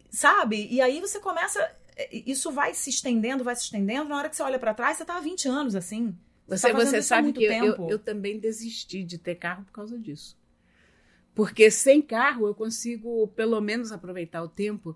sabe? 0.09 0.67
E 0.69 0.81
aí 0.81 0.99
você 0.99 1.19
começa 1.19 1.71
isso 2.12 2.51
vai 2.51 2.73
se 2.73 2.89
estendendo, 2.89 3.43
vai 3.43 3.55
se 3.55 3.63
estendendo. 3.63 4.09
Na 4.09 4.17
hora 4.17 4.29
que 4.29 4.35
você 4.35 4.43
olha 4.43 4.59
pra 4.59 4.73
trás, 4.73 4.97
você 4.97 5.05
tá 5.05 5.17
há 5.17 5.21
20 5.21 5.47
anos 5.47 5.75
assim. 5.75 6.15
Você, 6.47 6.71
tá 6.71 6.73
você 6.73 6.97
isso 6.97 7.13
há 7.13 7.17
sabe 7.17 7.23
muito 7.23 7.39
que 7.39 7.45
eu, 7.45 7.51
eu, 7.53 7.71
tempo. 7.73 7.91
eu 7.91 7.99
também 7.99 8.39
desisti 8.39 9.03
de 9.03 9.17
ter 9.17 9.35
carro 9.35 9.63
por 9.65 9.71
causa 9.71 9.97
disso. 9.97 10.38
Porque 11.35 11.69
sem 11.69 12.01
carro 12.01 12.47
eu 12.47 12.55
consigo, 12.55 13.27
pelo 13.29 13.62
menos, 13.62 13.91
aproveitar 13.91 14.41
o 14.43 14.49
tempo 14.49 14.95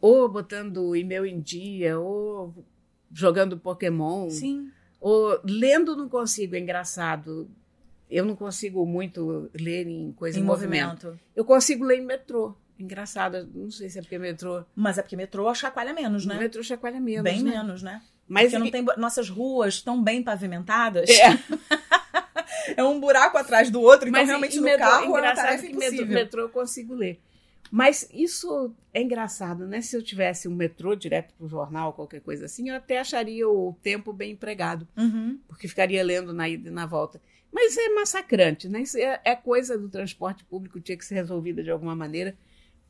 ou 0.00 0.28
botando 0.28 0.82
o 0.88 0.94
e-mail 0.94 1.24
em 1.24 1.40
dia, 1.40 1.98
ou 1.98 2.54
jogando 3.10 3.58
Pokémon, 3.58 4.28
Sim. 4.28 4.70
ou 5.00 5.40
lendo 5.42 5.96
não 5.96 6.10
consigo, 6.10 6.54
é 6.54 6.58
engraçado. 6.58 7.48
Eu 8.10 8.26
não 8.26 8.36
consigo 8.36 8.84
muito 8.84 9.50
ler 9.58 9.86
em 9.86 10.12
coisa 10.12 10.38
Em 10.38 10.42
em, 10.42 10.44
movimento. 10.44 11.06
movimento. 11.06 11.20
Eu 11.34 11.44
consigo 11.44 11.84
ler 11.84 12.00
em 12.00 12.04
metrô. 12.04 12.54
Engraçado, 12.78 13.48
não 13.54 13.70
sei 13.70 13.88
se 13.88 13.98
é 13.98 14.02
porque 14.02 14.18
metrô. 14.18 14.64
Mas 14.74 14.98
é 14.98 15.02
porque 15.02 15.16
metrô 15.16 15.52
chacoalha 15.54 15.92
menos, 15.92 16.26
né? 16.26 16.38
Metrô 16.38 16.62
chacoalha 16.62 17.00
menos. 17.00 17.22
bem 17.22 17.42
né? 17.42 17.50
menos, 17.52 17.82
né? 17.82 18.02
Mas 18.26 18.50
Porque 18.52 18.58
não 18.58 18.70
tem 18.70 18.84
nossas 18.96 19.28
ruas 19.28 19.82
tão 19.82 20.02
bem 20.02 20.22
pavimentadas. 20.22 21.08
É. 21.10 21.38
É 22.76 22.82
um 22.82 22.98
buraco 22.98 23.36
atrás 23.36 23.70
do 23.70 23.80
outro, 23.80 24.08
então 24.08 24.20
Mas 24.20 24.28
realmente 24.28 24.56
no 24.56 24.62
metrô, 24.62 24.86
carro 24.86 25.04
é 25.16 25.20
uma 25.20 25.34
tarefa 25.34 25.66
que 25.66 25.72
metrô, 25.74 25.86
impossível. 25.86 26.14
metrô 26.14 26.40
eu 26.42 26.48
consigo 26.48 26.94
ler. 26.94 27.20
Mas 27.70 28.08
isso 28.12 28.74
é 28.92 29.02
engraçado, 29.02 29.66
né? 29.66 29.80
Se 29.82 29.94
eu 29.96 30.02
tivesse 30.02 30.48
um 30.48 30.54
metrô 30.54 30.94
direto 30.94 31.34
para 31.34 31.44
o 31.44 31.48
jornal, 31.48 31.92
qualquer 31.92 32.20
coisa 32.20 32.46
assim, 32.46 32.70
eu 32.70 32.76
até 32.76 32.98
acharia 33.00 33.46
o 33.48 33.76
tempo 33.82 34.12
bem 34.12 34.32
empregado, 34.32 34.88
Uhum. 34.96 35.38
porque 35.46 35.68
ficaria 35.68 36.02
lendo 36.02 36.32
na 36.32 36.48
ida 36.48 36.68
e 36.68 36.72
na 36.72 36.86
volta. 36.86 37.20
Mas 37.52 37.76
é 37.76 37.88
massacrante, 37.90 38.68
né? 38.68 38.80
Isso 38.80 38.96
é, 38.98 39.20
é 39.24 39.36
coisa 39.36 39.76
do 39.76 39.88
transporte 39.88 40.42
público, 40.44 40.80
tinha 40.80 40.96
que 40.96 41.04
ser 41.04 41.14
resolvida 41.16 41.62
de 41.62 41.70
alguma 41.70 41.94
maneira, 41.94 42.34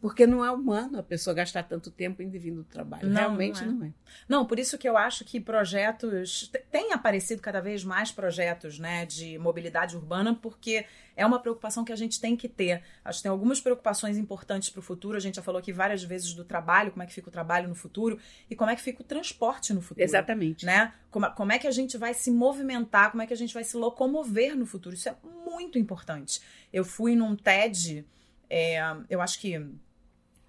porque 0.05 0.27
não 0.27 0.45
é 0.45 0.51
humano 0.51 0.99
a 0.99 1.03
pessoa 1.03 1.33
gastar 1.33 1.62
tanto 1.62 1.90
tempo 1.90 2.21
indo 2.23 2.37
e 2.37 2.38
vindo 2.38 2.57
do 2.57 2.64
trabalho. 2.64 3.09
Não, 3.09 3.14
Realmente 3.14 3.64
não 3.64 3.71
é. 3.71 3.75
não 3.75 3.87
é. 3.87 3.93
Não, 4.29 4.47
por 4.47 4.59
isso 4.59 4.77
que 4.77 4.87
eu 4.87 4.99
acho 4.99 5.25
que 5.25 5.40
projetos. 5.40 6.47
te- 6.53 6.59
Tem 6.71 6.93
aparecido 6.93 7.40
cada 7.40 7.59
vez 7.59 7.83
mais 7.83 8.12
projetos 8.12 8.79
né, 8.79 9.07
de 9.07 9.38
mobilidade 9.38 9.97
urbana, 9.97 10.35
porque 10.35 10.85
é 11.17 11.25
uma 11.25 11.38
preocupação 11.40 11.87
que 11.87 11.93
a 11.93 11.97
gente 11.97 12.21
tem 12.21 12.37
que 12.37 12.51
ter. 12.51 12.83
Acho 13.03 13.21
que 13.21 13.23
tem 13.23 13.31
algumas 13.31 13.62
preocupações 13.62 14.19
importantes 14.19 14.69
para 14.69 14.81
o 14.81 14.83
futuro. 14.83 15.17
A 15.17 15.21
gente 15.21 15.37
já 15.37 15.43
falou 15.43 15.59
aqui 15.59 15.73
várias 15.73 16.03
vezes 16.05 16.35
do 16.35 16.45
trabalho, 16.45 16.90
como 16.90 17.03
é 17.03 17.07
que 17.07 17.14
fica 17.14 17.31
o 17.31 17.33
trabalho 17.33 17.67
no 17.67 17.75
futuro 17.75 18.19
e 18.51 18.55
como 18.55 18.71
é 18.71 18.77
que 18.77 18.83
fica 18.83 19.01
o 19.01 19.05
transporte 19.07 19.73
no 19.73 19.81
futuro. 19.81 20.05
Exatamente. 20.05 20.67
né? 20.67 20.93
Como, 21.11 21.31
como 21.33 21.51
é 21.51 21.59
que 21.59 21.67
a 21.67 21.71
gente 21.73 21.97
vai 21.97 22.12
se 22.12 22.31
movimentar, 22.31 23.11
como 23.11 23.23
é 23.23 23.27
que 23.27 23.33
a 23.33 23.37
gente 23.38 23.55
vai 23.55 23.64
se 23.64 23.75
locomover 23.75 24.55
no 24.55 24.67
futuro. 24.67 24.95
Isso 24.95 25.09
é 25.09 25.17
muito 25.47 25.79
importante. 25.79 26.43
Eu 26.71 26.85
fui 26.85 27.17
num 27.17 27.35
TED, 27.35 28.05
é, 28.51 28.79
eu 29.09 29.23
acho 29.23 29.40
que 29.40 29.59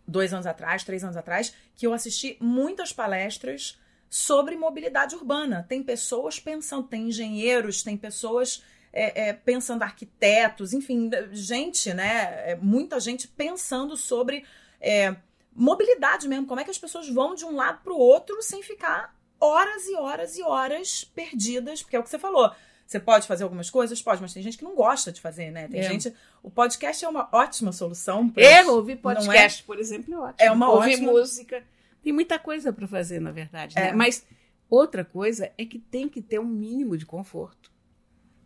dois 0.08 0.34
anos 0.34 0.46
atrás, 0.46 0.84
três 0.84 1.04
anos 1.04 1.18
atrás, 1.18 1.54
que 1.76 1.86
eu 1.86 1.94
assisti 1.94 2.38
muitas 2.40 2.94
palestras 2.94 3.80
sobre 4.10 4.56
mobilidade 4.56 5.16
urbana. 5.16 5.66
Tem 5.68 5.84
pessoas 5.84 6.40
pensando, 6.40 6.88
tem 6.88 7.10
engenheiros, 7.10 7.84
tem 7.84 7.98
pessoas 7.98 8.64
é, 8.94 9.30
é, 9.30 9.34
pensando 9.34 9.84
arquitetos, 9.84 10.74
enfim, 10.74 11.10
gente, 11.32 11.94
né? 11.94 12.52
é, 12.52 12.56
muita 12.56 13.00
gente 13.00 13.28
pensando 13.28 13.98
sobre 13.98 14.46
é, 14.80 15.16
mobilidade 15.54 16.28
mesmo. 16.28 16.48
Como 16.48 16.60
é 16.60 16.64
que 16.64 16.72
as 16.72 16.78
pessoas 16.78 17.10
vão 17.10 17.36
de 17.36 17.44
um 17.44 17.56
lado 17.56 17.82
para 17.84 17.94
o 17.94 17.98
outro 17.98 18.42
sem 18.42 18.64
ficar 18.64 19.14
horas 19.40 19.86
e 19.88 19.96
horas 19.96 20.38
e 20.38 20.44
horas 20.44 21.04
perdidas, 21.04 21.84
porque 21.84 21.96
é 21.96 22.00
o 22.00 22.04
que 22.04 22.10
você 22.10 22.20
falou. 22.20 22.52
Você 22.86 23.00
pode 23.00 23.26
fazer 23.28 23.44
algumas 23.44 23.70
coisas? 23.70 24.00
Pode, 24.02 24.22
mas 24.22 24.34
tem 24.34 24.44
gente 24.44 24.58
que 24.58 24.64
não 24.64 24.76
gosta 24.76 25.12
de 25.12 25.20
fazer, 25.20 25.50
né? 25.52 25.68
Tem 25.68 25.80
É. 25.80 25.84
gente. 25.90 26.14
O 26.44 26.52
podcast 26.52 27.04
é 27.04 27.10
uma 27.10 27.28
ótima 27.32 27.72
solução. 27.72 28.30
pra 28.30 28.44
É, 28.44 28.64
ouvir 28.66 28.94
é? 28.94 28.96
podcast, 28.98 29.64
por 29.64 29.80
exemplo, 29.80 30.14
é 30.14 30.18
ótimo. 30.18 30.36
É 30.38 30.52
uma 30.52 30.70
ouvir 30.70 30.94
ótima- 30.96 31.12
música. 31.12 31.64
Tem 32.04 32.14
muita 32.14 32.38
coisa 32.38 32.72
para 32.72 32.88
fazer, 32.88 33.20
na 33.20 33.32
verdade. 33.32 33.76
né? 33.76 33.90
É. 33.90 33.94
Mas 33.94 34.24
outra 34.70 35.04
coisa 35.04 35.52
é 35.58 35.66
que 35.66 35.80
tem 35.80 36.08
que 36.08 36.22
ter 36.22 36.40
um 36.40 36.46
mínimo 36.46 36.96
de 36.96 37.06
conforto. 37.06 37.72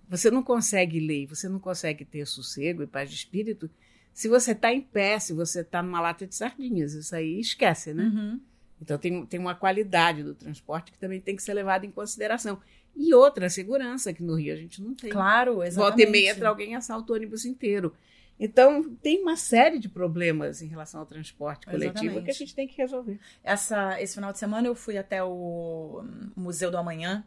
Você 0.07 0.31
não 0.31 0.41
consegue 0.41 0.99
ler, 0.99 1.27
você 1.27 1.47
não 1.49 1.59
consegue 1.59 2.03
ter 2.05 2.25
sossego 2.25 2.81
e 2.81 2.87
paz 2.87 3.09
de 3.09 3.15
espírito 3.17 3.69
se 4.13 4.27
você 4.27 4.53
está 4.53 4.73
em 4.73 4.81
pé, 4.81 5.19
se 5.19 5.33
você 5.33 5.61
está 5.61 5.83
numa 5.83 6.01
lata 6.01 6.25
de 6.25 6.33
sardinhas. 6.35 6.93
Isso 6.93 7.13
aí 7.15 7.39
esquece, 7.39 7.93
né? 7.93 8.03
Uhum. 8.05 8.39
Então 8.81 8.97
tem, 8.97 9.25
tem 9.25 9.39
uma 9.39 9.53
qualidade 9.53 10.23
do 10.23 10.33
transporte 10.33 10.91
que 10.93 10.97
também 10.97 11.19
tem 11.19 11.35
que 11.35 11.43
ser 11.43 11.53
levada 11.53 11.85
em 11.85 11.91
consideração. 11.91 12.59
E 12.95 13.13
outra, 13.13 13.49
segurança, 13.49 14.13
que 14.13 14.23
no 14.23 14.35
Rio 14.35 14.53
a 14.53 14.57
gente 14.57 14.81
não 14.81 14.93
tem. 14.93 15.09
Claro, 15.09 15.63
exatamente. 15.63 15.75
Volta 15.75 16.01
e 16.01 16.05
meia 16.05 16.31
entra 16.31 16.49
alguém 16.49 16.75
assalta 16.75 17.11
o 17.11 17.15
ônibus 17.15 17.45
inteiro. 17.45 17.93
Então, 18.39 18.83
tem 19.01 19.21
uma 19.21 19.35
série 19.35 19.77
de 19.79 19.89
problemas 19.89 20.61
em 20.61 20.67
relação 20.67 21.01
ao 21.01 21.05
transporte 21.05 21.65
coletivo 21.65 21.95
Exatamente. 21.95 22.23
que 22.23 22.31
a 22.31 22.33
gente 22.33 22.55
tem 22.55 22.67
que 22.67 22.77
resolver. 22.77 23.19
Essa, 23.43 24.01
esse 24.01 24.15
final 24.15 24.31
de 24.31 24.39
semana 24.39 24.65
eu 24.65 24.75
fui 24.75 24.97
até 24.97 25.21
o 25.21 26.03
Museu 26.35 26.71
do 26.71 26.77
Amanhã. 26.77 27.25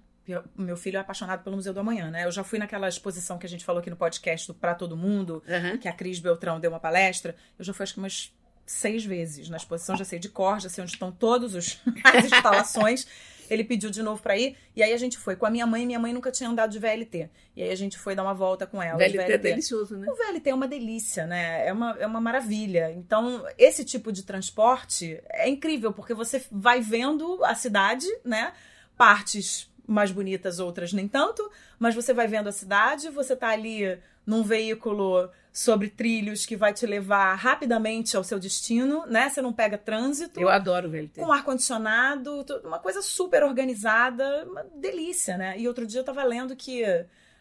Meu 0.57 0.77
filho 0.77 0.96
é 0.96 1.01
apaixonado 1.01 1.44
pelo 1.44 1.57
Museu 1.57 1.75
do 1.75 1.81
Amanhã, 1.81 2.11
né? 2.11 2.25
Eu 2.25 2.31
já 2.31 2.42
fui 2.42 2.59
naquela 2.59 2.88
exposição 2.88 3.37
que 3.37 3.44
a 3.44 3.48
gente 3.48 3.64
falou 3.64 3.81
aqui 3.81 3.90
no 3.90 3.96
podcast 3.96 4.46
do 4.46 4.55
Pra 4.55 4.75
Todo 4.75 4.96
Mundo, 4.96 5.42
que 5.81 5.88
a 5.88 5.92
Cris 5.92 6.18
Beltrão 6.18 6.59
deu 6.59 6.70
uma 6.70 6.81
palestra. 6.81 7.37
Eu 7.59 7.64
já 7.64 7.75
fui 7.75 7.83
acho 7.83 7.92
que 7.92 7.98
umas 7.98 8.33
seis 8.72 9.04
vezes 9.04 9.48
na 9.48 9.56
exposição, 9.56 9.96
já 9.96 10.04
sei 10.04 10.18
de 10.18 10.28
cor, 10.28 10.61
já 10.61 10.68
sei 10.68 10.82
onde 10.82 10.92
estão 10.92 11.12
todas 11.12 11.54
os, 11.54 11.78
as 12.04 12.24
instalações. 12.24 13.06
Ele 13.50 13.64
pediu 13.64 13.90
de 13.90 14.02
novo 14.02 14.22
pra 14.22 14.37
ir, 14.38 14.56
e 14.74 14.82
aí 14.82 14.94
a 14.94 14.96
gente 14.96 15.18
foi 15.18 15.37
com 15.37 15.44
a 15.44 15.50
minha 15.50 15.66
mãe, 15.66 15.85
minha 15.85 15.98
mãe 15.98 16.11
nunca 16.12 16.30
tinha 16.30 16.48
andado 16.48 16.70
de 16.70 16.78
VLT. 16.78 17.28
E 17.54 17.62
aí 17.62 17.70
a 17.70 17.76
gente 17.76 17.98
foi 17.98 18.14
dar 18.14 18.22
uma 18.22 18.32
volta 18.32 18.66
com 18.66 18.82
ela. 18.82 18.98
de 19.06 19.18
VLT 19.18 19.32
é 19.32 19.38
delicioso, 19.38 19.98
né? 19.98 20.06
O 20.11 20.14
VLT 20.14 20.48
é 20.48 20.54
uma 20.54 20.66
delícia, 20.66 21.26
né? 21.26 21.66
É 21.66 21.72
uma, 21.72 21.90
é 21.98 22.06
uma 22.06 22.20
maravilha. 22.20 22.90
Então, 22.92 23.44
esse 23.58 23.85
tipo 23.85 24.11
de 24.11 24.22
transporte 24.22 25.20
é 25.28 25.48
incrível, 25.50 25.92
porque 25.92 26.14
você 26.14 26.42
vai 26.50 26.80
vendo 26.80 27.44
a 27.44 27.54
cidade, 27.54 28.06
né? 28.24 28.54
Partes 28.96 29.70
mais 29.87 30.11
bonitas, 30.12 30.59
outras 30.59 30.92
nem 30.92 31.09
tanto, 31.09 31.51
mas 31.79 31.95
você 31.95 32.12
vai 32.14 32.27
vendo 32.29 32.49
a 32.49 32.53
cidade, 32.53 33.09
você 33.11 33.35
tá 33.35 33.49
ali 33.49 33.99
num 34.25 34.42
veículo 34.42 35.29
sobre 35.53 35.88
trilhos 35.90 36.47
que 36.47 36.57
vai 36.57 36.73
te 36.73 36.87
levar 36.87 37.35
rapidamente 37.35 38.16
ao 38.16 38.23
seu 38.25 38.38
destino, 38.38 39.05
né? 39.07 39.29
Você 39.29 39.42
não 39.42 39.53
pega 39.53 39.77
trânsito. 39.77 40.40
Eu 40.40 40.49
adoro 40.49 40.87
o 40.88 40.90
VLT. 40.90 41.21
Com 41.21 41.33
ar-condicionado, 41.33 42.45
tu- 42.45 42.57
uma 42.64 42.79
coisa 42.79 43.03
super 43.03 43.42
organizada, 43.42 44.47
uma 44.49 44.64
delícia, 44.77 45.37
né? 45.37 45.59
E 45.59 45.66
outro 45.68 45.87
dia 45.87 46.01
eu 46.01 46.05
tava 46.05 46.23
lendo 46.25 46.55
que 46.57 46.83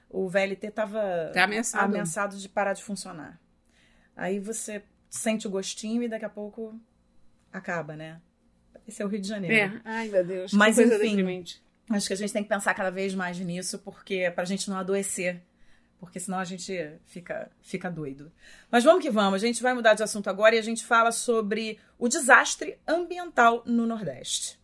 o 0.09 0.27
VLT 0.27 0.71
tava 0.71 1.31
Tá 1.33 1.43
ameaçado. 1.43 1.85
ameaçado 1.85 2.35
de 2.37 2.49
parar 2.49 2.73
de 2.73 2.83
funcionar. 2.83 3.39
Aí 4.15 4.39
você 4.39 4.83
sente 5.09 5.47
o 5.47 5.49
gostinho 5.49 6.03
e 6.03 6.09
daqui 6.09 6.25
a 6.25 6.29
pouco 6.29 6.77
acaba, 7.53 7.95
né? 7.95 8.19
Esse 8.87 9.01
é 9.01 9.05
o 9.05 9.07
Rio 9.07 9.21
de 9.21 9.27
Janeiro. 9.27 9.75
É. 9.77 9.81
Ai, 9.85 10.09
meu 10.09 10.25
Deus. 10.25 10.51
que 10.51 10.57
Mas, 10.57 10.75
coisa 10.75 10.95
enfim. 10.95 11.43
Acho 11.89 12.07
que 12.07 12.13
a 12.13 12.17
gente 12.17 12.31
tem 12.31 12.43
que 12.43 12.49
pensar 12.49 12.73
cada 12.73 12.89
vez 12.89 13.13
mais 13.13 13.37
nisso, 13.39 13.79
porque 13.79 14.31
pra 14.31 14.45
gente 14.45 14.69
não 14.69 14.77
adoecer. 14.77 15.41
Porque 15.99 16.19
senão 16.19 16.39
a 16.39 16.43
gente 16.43 16.73
fica, 17.05 17.51
fica 17.61 17.89
doido. 17.89 18.31
Mas 18.71 18.83
vamos 18.83 19.03
que 19.03 19.11
vamos, 19.11 19.43
a 19.43 19.45
gente 19.45 19.61
vai 19.61 19.73
mudar 19.73 19.93
de 19.93 20.01
assunto 20.01 20.29
agora 20.29 20.55
e 20.55 20.59
a 20.59 20.63
gente 20.63 20.83
fala 20.83 21.11
sobre 21.11 21.77
o 21.99 22.07
desastre 22.07 22.79
ambiental 22.87 23.61
no 23.67 23.85
Nordeste. 23.85 24.59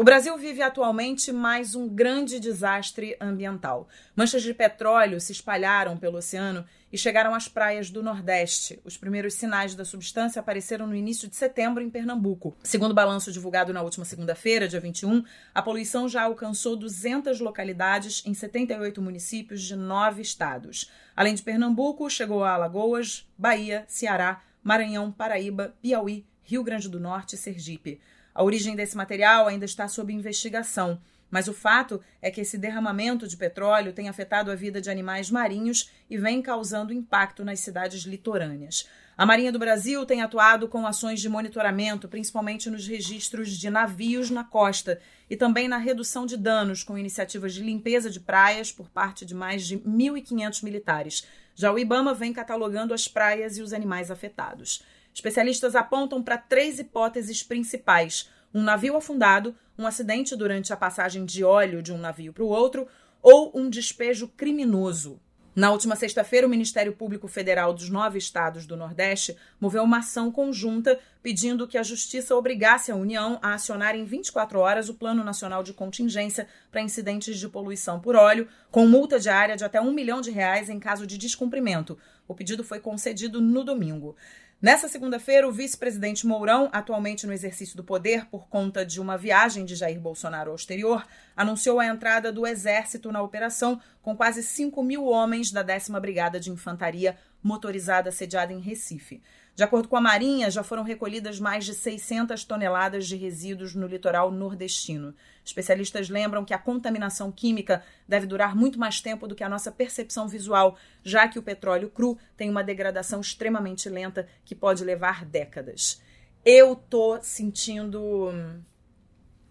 O 0.00 0.02
Brasil 0.02 0.34
vive 0.38 0.62
atualmente 0.62 1.30
mais 1.30 1.74
um 1.74 1.86
grande 1.86 2.40
desastre 2.40 3.18
ambiental. 3.20 3.86
Manchas 4.16 4.42
de 4.42 4.54
petróleo 4.54 5.20
se 5.20 5.30
espalharam 5.30 5.94
pelo 5.98 6.16
oceano 6.16 6.64
e 6.90 6.96
chegaram 6.96 7.34
às 7.34 7.48
praias 7.48 7.90
do 7.90 8.02
Nordeste. 8.02 8.80
Os 8.82 8.96
primeiros 8.96 9.34
sinais 9.34 9.74
da 9.74 9.84
substância 9.84 10.40
apareceram 10.40 10.86
no 10.86 10.96
início 10.96 11.28
de 11.28 11.36
setembro 11.36 11.82
em 11.82 11.90
Pernambuco. 11.90 12.56
Segundo 12.62 12.92
o 12.92 12.94
balanço 12.94 13.30
divulgado 13.30 13.74
na 13.74 13.82
última 13.82 14.06
segunda-feira, 14.06 14.66
dia 14.66 14.80
21, 14.80 15.22
a 15.54 15.60
poluição 15.60 16.08
já 16.08 16.22
alcançou 16.22 16.76
200 16.76 17.38
localidades 17.38 18.22
em 18.24 18.32
78 18.32 19.02
municípios 19.02 19.60
de 19.60 19.76
nove 19.76 20.22
estados. 20.22 20.90
Além 21.14 21.34
de 21.34 21.42
Pernambuco, 21.42 22.08
chegou 22.08 22.42
a 22.42 22.54
Alagoas, 22.54 23.28
Bahia, 23.36 23.84
Ceará, 23.86 24.40
Maranhão, 24.64 25.12
Paraíba, 25.12 25.74
Piauí, 25.82 26.24
Rio 26.42 26.64
Grande 26.64 26.88
do 26.88 26.98
Norte 26.98 27.34
e 27.34 27.38
Sergipe. 27.38 28.00
A 28.34 28.42
origem 28.42 28.76
desse 28.76 28.96
material 28.96 29.46
ainda 29.46 29.64
está 29.64 29.88
sob 29.88 30.12
investigação, 30.12 31.00
mas 31.30 31.46
o 31.46 31.54
fato 31.54 32.00
é 32.20 32.30
que 32.30 32.40
esse 32.40 32.58
derramamento 32.58 33.28
de 33.28 33.36
petróleo 33.36 33.92
tem 33.92 34.08
afetado 34.08 34.50
a 34.50 34.54
vida 34.54 34.80
de 34.80 34.90
animais 34.90 35.30
marinhos 35.30 35.90
e 36.08 36.18
vem 36.18 36.42
causando 36.42 36.92
impacto 36.92 37.44
nas 37.44 37.60
cidades 37.60 38.02
litorâneas. 38.02 38.88
A 39.16 39.26
Marinha 39.26 39.52
do 39.52 39.58
Brasil 39.58 40.06
tem 40.06 40.22
atuado 40.22 40.66
com 40.66 40.86
ações 40.86 41.20
de 41.20 41.28
monitoramento, 41.28 42.08
principalmente 42.08 42.70
nos 42.70 42.86
registros 42.86 43.50
de 43.50 43.68
navios 43.68 44.30
na 44.30 44.42
costa 44.42 44.98
e 45.28 45.36
também 45.36 45.68
na 45.68 45.76
redução 45.76 46.24
de 46.24 46.38
danos, 46.38 46.82
com 46.82 46.96
iniciativas 46.96 47.52
de 47.52 47.62
limpeza 47.62 48.08
de 48.08 48.18
praias 48.18 48.72
por 48.72 48.88
parte 48.88 49.26
de 49.26 49.34
mais 49.34 49.66
de 49.66 49.78
1.500 49.78 50.64
militares. 50.64 51.26
Já 51.54 51.70
o 51.70 51.78
Ibama 51.78 52.14
vem 52.14 52.32
catalogando 52.32 52.94
as 52.94 53.06
praias 53.06 53.58
e 53.58 53.62
os 53.62 53.74
animais 53.74 54.10
afetados. 54.10 54.82
Especialistas 55.14 55.74
apontam 55.74 56.22
para 56.22 56.38
três 56.38 56.78
hipóteses 56.78 57.42
principais: 57.42 58.30
um 58.54 58.62
navio 58.62 58.96
afundado, 58.96 59.54
um 59.78 59.86
acidente 59.86 60.36
durante 60.36 60.72
a 60.72 60.76
passagem 60.76 61.24
de 61.24 61.42
óleo 61.42 61.82
de 61.82 61.92
um 61.92 61.98
navio 61.98 62.32
para 62.32 62.44
o 62.44 62.48
outro 62.48 62.86
ou 63.22 63.52
um 63.54 63.68
despejo 63.68 64.28
criminoso. 64.28 65.20
Na 65.54 65.72
última 65.72 65.96
sexta-feira, 65.96 66.46
o 66.46 66.50
Ministério 66.50 66.92
Público 66.92 67.26
Federal 67.26 67.74
dos 67.74 67.90
nove 67.90 68.18
estados 68.18 68.66
do 68.66 68.76
Nordeste 68.76 69.36
moveu 69.60 69.82
uma 69.82 69.98
ação 69.98 70.30
conjunta 70.30 70.98
pedindo 71.22 71.66
que 71.66 71.76
a 71.76 71.82
Justiça 71.82 72.36
obrigasse 72.36 72.92
a 72.92 72.96
União 72.96 73.36
a 73.42 73.54
acionar 73.54 73.96
em 73.96 74.04
24 74.04 74.60
horas 74.60 74.88
o 74.88 74.94
Plano 74.94 75.24
Nacional 75.24 75.64
de 75.64 75.74
Contingência 75.74 76.46
para 76.70 76.80
incidentes 76.80 77.36
de 77.36 77.48
poluição 77.48 77.98
por 77.98 78.14
óleo, 78.14 78.46
com 78.70 78.86
multa 78.86 79.18
diária 79.18 79.56
de 79.56 79.64
até 79.64 79.80
um 79.80 79.92
milhão 79.92 80.20
de 80.20 80.30
reais 80.30 80.70
em 80.70 80.78
caso 80.78 81.04
de 81.04 81.18
descumprimento. 81.18 81.98
O 82.28 82.34
pedido 82.34 82.62
foi 82.62 82.78
concedido 82.78 83.40
no 83.40 83.64
domingo. 83.64 84.14
Nessa 84.62 84.88
segunda-feira, 84.88 85.48
o 85.48 85.52
vice-presidente 85.52 86.26
Mourão, 86.26 86.68
atualmente 86.70 87.26
no 87.26 87.32
exercício 87.32 87.74
do 87.78 87.82
poder 87.82 88.26
por 88.26 88.46
conta 88.46 88.84
de 88.84 89.00
uma 89.00 89.16
viagem 89.16 89.64
de 89.64 89.74
Jair 89.74 89.98
Bolsonaro 89.98 90.50
ao 90.50 90.56
exterior, 90.56 91.06
anunciou 91.34 91.80
a 91.80 91.86
entrada 91.86 92.30
do 92.30 92.46
Exército 92.46 93.10
na 93.10 93.22
operação, 93.22 93.80
com 94.02 94.14
quase 94.14 94.42
5 94.42 94.82
mil 94.82 95.06
homens 95.06 95.50
da 95.50 95.64
10ª 95.64 95.98
Brigada 95.98 96.38
de 96.38 96.50
Infantaria 96.50 97.16
motorizada 97.42 98.12
sediada 98.12 98.52
em 98.52 98.60
Recife. 98.60 99.22
De 99.54 99.64
acordo 99.64 99.88
com 99.88 99.96
a 99.96 100.00
Marinha, 100.00 100.50
já 100.50 100.62
foram 100.62 100.82
recolhidas 100.82 101.38
mais 101.38 101.64
de 101.66 101.74
600 101.74 102.44
toneladas 102.44 103.06
de 103.06 103.16
resíduos 103.16 103.74
no 103.74 103.86
litoral 103.86 104.30
nordestino. 104.30 105.14
Especialistas 105.44 106.08
lembram 106.08 106.44
que 106.44 106.54
a 106.54 106.58
contaminação 106.58 107.30
química 107.30 107.82
deve 108.08 108.26
durar 108.26 108.56
muito 108.56 108.78
mais 108.78 109.00
tempo 109.00 109.26
do 109.28 109.34
que 109.34 109.44
a 109.44 109.48
nossa 109.48 109.70
percepção 109.70 110.26
visual, 110.28 110.78
já 111.04 111.28
que 111.28 111.38
o 111.38 111.42
petróleo 111.42 111.90
cru 111.90 112.16
tem 112.36 112.48
uma 112.48 112.64
degradação 112.64 113.20
extremamente 113.20 113.88
lenta 113.88 114.26
que 114.44 114.54
pode 114.54 114.82
levar 114.84 115.24
décadas. 115.26 116.00
Eu 116.44 116.74
tô 116.74 117.20
sentindo. 117.20 118.30
hum, 118.30 118.60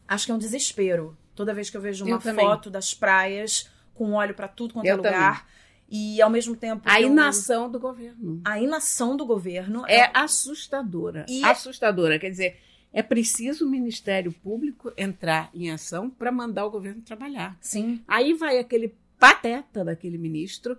Acho 0.07 0.25
que 0.25 0.31
é 0.31 0.35
um 0.35 0.39
desespero. 0.39 1.15
Toda 1.35 1.53
vez 1.53 1.69
que 1.69 1.77
eu 1.77 1.81
vejo 1.81 2.03
uma 2.03 2.15
Eu 2.15 2.19
também. 2.19 2.43
foto 2.43 2.69
das 2.71 2.93
praias 2.95 3.69
com 3.93 4.13
óleo 4.13 4.33
para 4.33 4.47
tudo 4.47 4.73
quanto 4.73 4.85
é 4.87 4.91
Eu 4.91 4.97
lugar. 4.97 5.47
E 5.91 6.21
ao 6.21 6.29
mesmo 6.29 6.55
tempo. 6.55 6.83
A 6.85 7.01
eu- 7.01 7.07
inação 7.09 7.69
do 7.69 7.79
governo. 7.79 8.41
a 8.45 8.59
inação 8.61 9.17
do 9.17 9.25
governo 9.25 9.85
É 9.87 10.11
assustadora. 10.13 11.25
E- 11.27 11.43
Assustadora. 11.43 12.19
Quer 12.19 12.29
dizer, 12.29 12.57
é 12.93 13.01
preciso 13.01 13.65
o 13.65 13.69
Ministério 13.69 14.31
Público 14.31 14.91
entrar 14.95 15.49
em 15.53 15.71
ação 15.71 16.09
para 16.09 16.31
mandar 16.31 16.65
o 16.65 16.71
governo 16.71 17.01
trabalhar. 17.01 17.57
Sim. 17.59 18.03
Aí 18.07 18.33
vai 18.33 18.59
aquele 18.59 18.95
pateta 19.17 19.83
daquele 19.83 20.17
ministro 20.17 20.77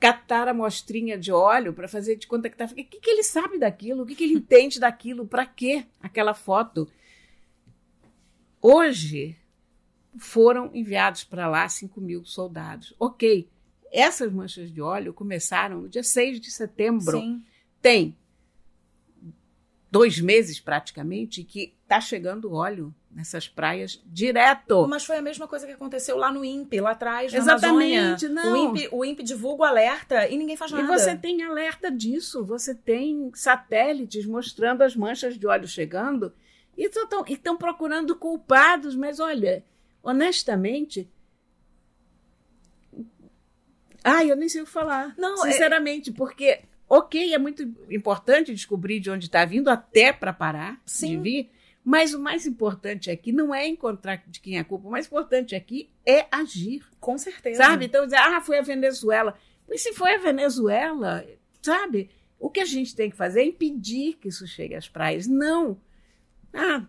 catar 0.00 0.48
a 0.48 0.52
amostrinha 0.52 1.18
de 1.18 1.30
óleo 1.30 1.74
para 1.74 1.86
fazer 1.86 2.16
de 2.16 2.26
conta 2.26 2.48
que 2.48 2.56
tá. 2.56 2.64
O 2.64 2.68
que, 2.74 2.84
que 2.84 3.10
ele 3.10 3.22
sabe 3.22 3.58
daquilo? 3.58 4.02
O 4.02 4.06
que, 4.06 4.14
que 4.14 4.24
ele 4.24 4.32
entende 4.34 4.80
daquilo? 4.80 5.26
Para 5.26 5.44
quê 5.44 5.84
aquela 6.02 6.32
foto? 6.32 6.88
Hoje 8.62 9.36
foram 10.18 10.70
enviados 10.74 11.24
para 11.24 11.48
lá 11.48 11.68
5 11.68 12.00
mil 12.00 12.24
soldados. 12.24 12.94
Ok. 12.98 13.48
Essas 13.90 14.32
manchas 14.32 14.72
de 14.72 14.80
óleo 14.80 15.12
começaram 15.12 15.82
no 15.82 15.88
dia 15.88 16.02
6 16.02 16.40
de 16.40 16.50
setembro. 16.50 17.18
Sim. 17.18 17.42
Tem 17.82 18.16
dois 19.90 20.20
meses 20.20 20.60
praticamente 20.60 21.42
que 21.42 21.74
está 21.82 22.00
chegando 22.00 22.52
óleo 22.52 22.94
nessas 23.10 23.48
praias 23.48 24.00
direto. 24.06 24.86
Mas 24.86 25.04
foi 25.04 25.16
a 25.16 25.22
mesma 25.22 25.48
coisa 25.48 25.66
que 25.66 25.72
aconteceu 25.72 26.16
lá 26.16 26.30
no 26.32 26.44
INPE, 26.44 26.80
lá 26.80 26.92
atrás, 26.92 27.32
na 27.32 27.38
Exatamente, 27.38 28.26
Amazônia. 28.26 28.28
não. 28.28 28.52
O 28.52 28.56
INPE, 28.76 28.88
o 28.92 29.04
INPE 29.04 29.22
divulga 29.24 29.62
o 29.62 29.66
alerta 29.66 30.28
e 30.28 30.36
ninguém 30.36 30.56
faz 30.56 30.70
E 30.70 30.74
nada. 30.74 30.96
você 30.96 31.16
tem 31.16 31.42
alerta 31.42 31.90
disso, 31.90 32.44
você 32.44 32.72
tem 32.72 33.32
satélites 33.34 34.24
mostrando 34.24 34.82
as 34.82 34.94
manchas 34.94 35.36
de 35.36 35.44
óleo 35.44 35.66
chegando 35.66 36.32
e 36.78 36.88
estão 37.28 37.56
procurando 37.56 38.14
culpados, 38.14 38.94
mas 38.94 39.18
olha, 39.18 39.64
honestamente. 40.02 41.10
Ai, 44.04 44.30
eu 44.30 44.36
nem 44.36 44.48
sei 44.48 44.62
o 44.62 44.64
que 44.64 44.70
falar. 44.70 45.14
Não, 45.18 45.44
é- 45.46 45.50
sinceramente, 45.52 46.10
porque, 46.12 46.60
ok, 46.88 47.34
é 47.34 47.38
muito 47.38 47.62
importante 47.90 48.54
descobrir 48.54 49.00
de 49.00 49.10
onde 49.10 49.26
está 49.26 49.44
vindo, 49.44 49.68
até 49.68 50.12
para 50.12 50.32
parar 50.32 50.80
Sim. 50.86 51.16
de 51.16 51.22
vir, 51.22 51.50
Mas 51.82 52.12
o 52.12 52.20
mais 52.20 52.44
importante 52.46 53.10
aqui 53.10 53.32
não 53.32 53.54
é 53.54 53.66
encontrar 53.66 54.22
de 54.26 54.38
quem 54.38 54.58
é 54.58 54.60
a 54.60 54.64
culpa, 54.64 54.86
o 54.86 54.90
mais 54.90 55.06
importante 55.06 55.54
aqui 55.54 55.88
é 56.04 56.26
agir. 56.30 56.84
Com 57.00 57.16
certeza. 57.16 57.64
Sabe? 57.64 57.86
Então, 57.86 58.04
dizer, 58.04 58.18
ah, 58.18 58.38
foi 58.42 58.58
a 58.58 58.62
Venezuela. 58.62 59.34
Mas 59.66 59.82
se 59.82 59.94
foi 59.94 60.14
a 60.14 60.18
Venezuela, 60.18 61.24
sabe? 61.62 62.10
O 62.38 62.50
que 62.50 62.60
a 62.60 62.66
gente 62.66 62.94
tem 62.94 63.08
que 63.10 63.16
fazer 63.16 63.40
é 63.40 63.44
impedir 63.46 64.18
que 64.20 64.28
isso 64.28 64.46
chegue 64.46 64.74
às 64.74 64.88
praias. 64.90 65.26
Não. 65.26 65.80
Ah, 66.52 66.84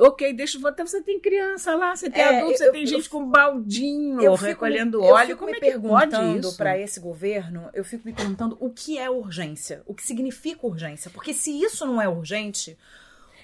ok, 0.00 0.32
deixa 0.32 0.56
eu 0.56 0.60
votar. 0.62 0.86
Você 0.86 1.00
tem 1.02 1.18
criança 1.20 1.74
lá, 1.74 1.94
você 1.94 2.08
tem 2.10 2.22
É, 2.22 2.38
adulto, 2.38 2.58
você 2.58 2.68
eu- 2.68 2.72
tem 2.72 2.80
eu- 2.82 2.86
gente 2.86 3.08
com 3.10 3.24
baldinho 3.26 4.20
Eu 4.20 4.34
recolhendo 4.34 4.98
me- 5.00 5.06
eu 5.06 5.10
óleo. 5.14 5.26
fico 5.28 5.38
Como 5.40 5.50
me 5.52 5.56
é 5.56 5.60
perguntando 5.60 6.52
para 6.54 6.78
esse 6.78 6.98
governo, 7.00 7.68
eu 7.74 7.84
fico 7.84 8.06
me 8.06 8.12
perguntando 8.12 8.56
o 8.60 8.70
que 8.70 8.98
é 8.98 9.08
urgência, 9.10 9.82
o 9.86 9.94
que 9.94 10.02
significa 10.06 10.66
urgência, 10.66 11.10
porque 11.10 11.32
se 11.32 11.50
isso 11.62 11.86
não 11.86 12.00
é 12.00 12.08
urgente, 12.08 12.76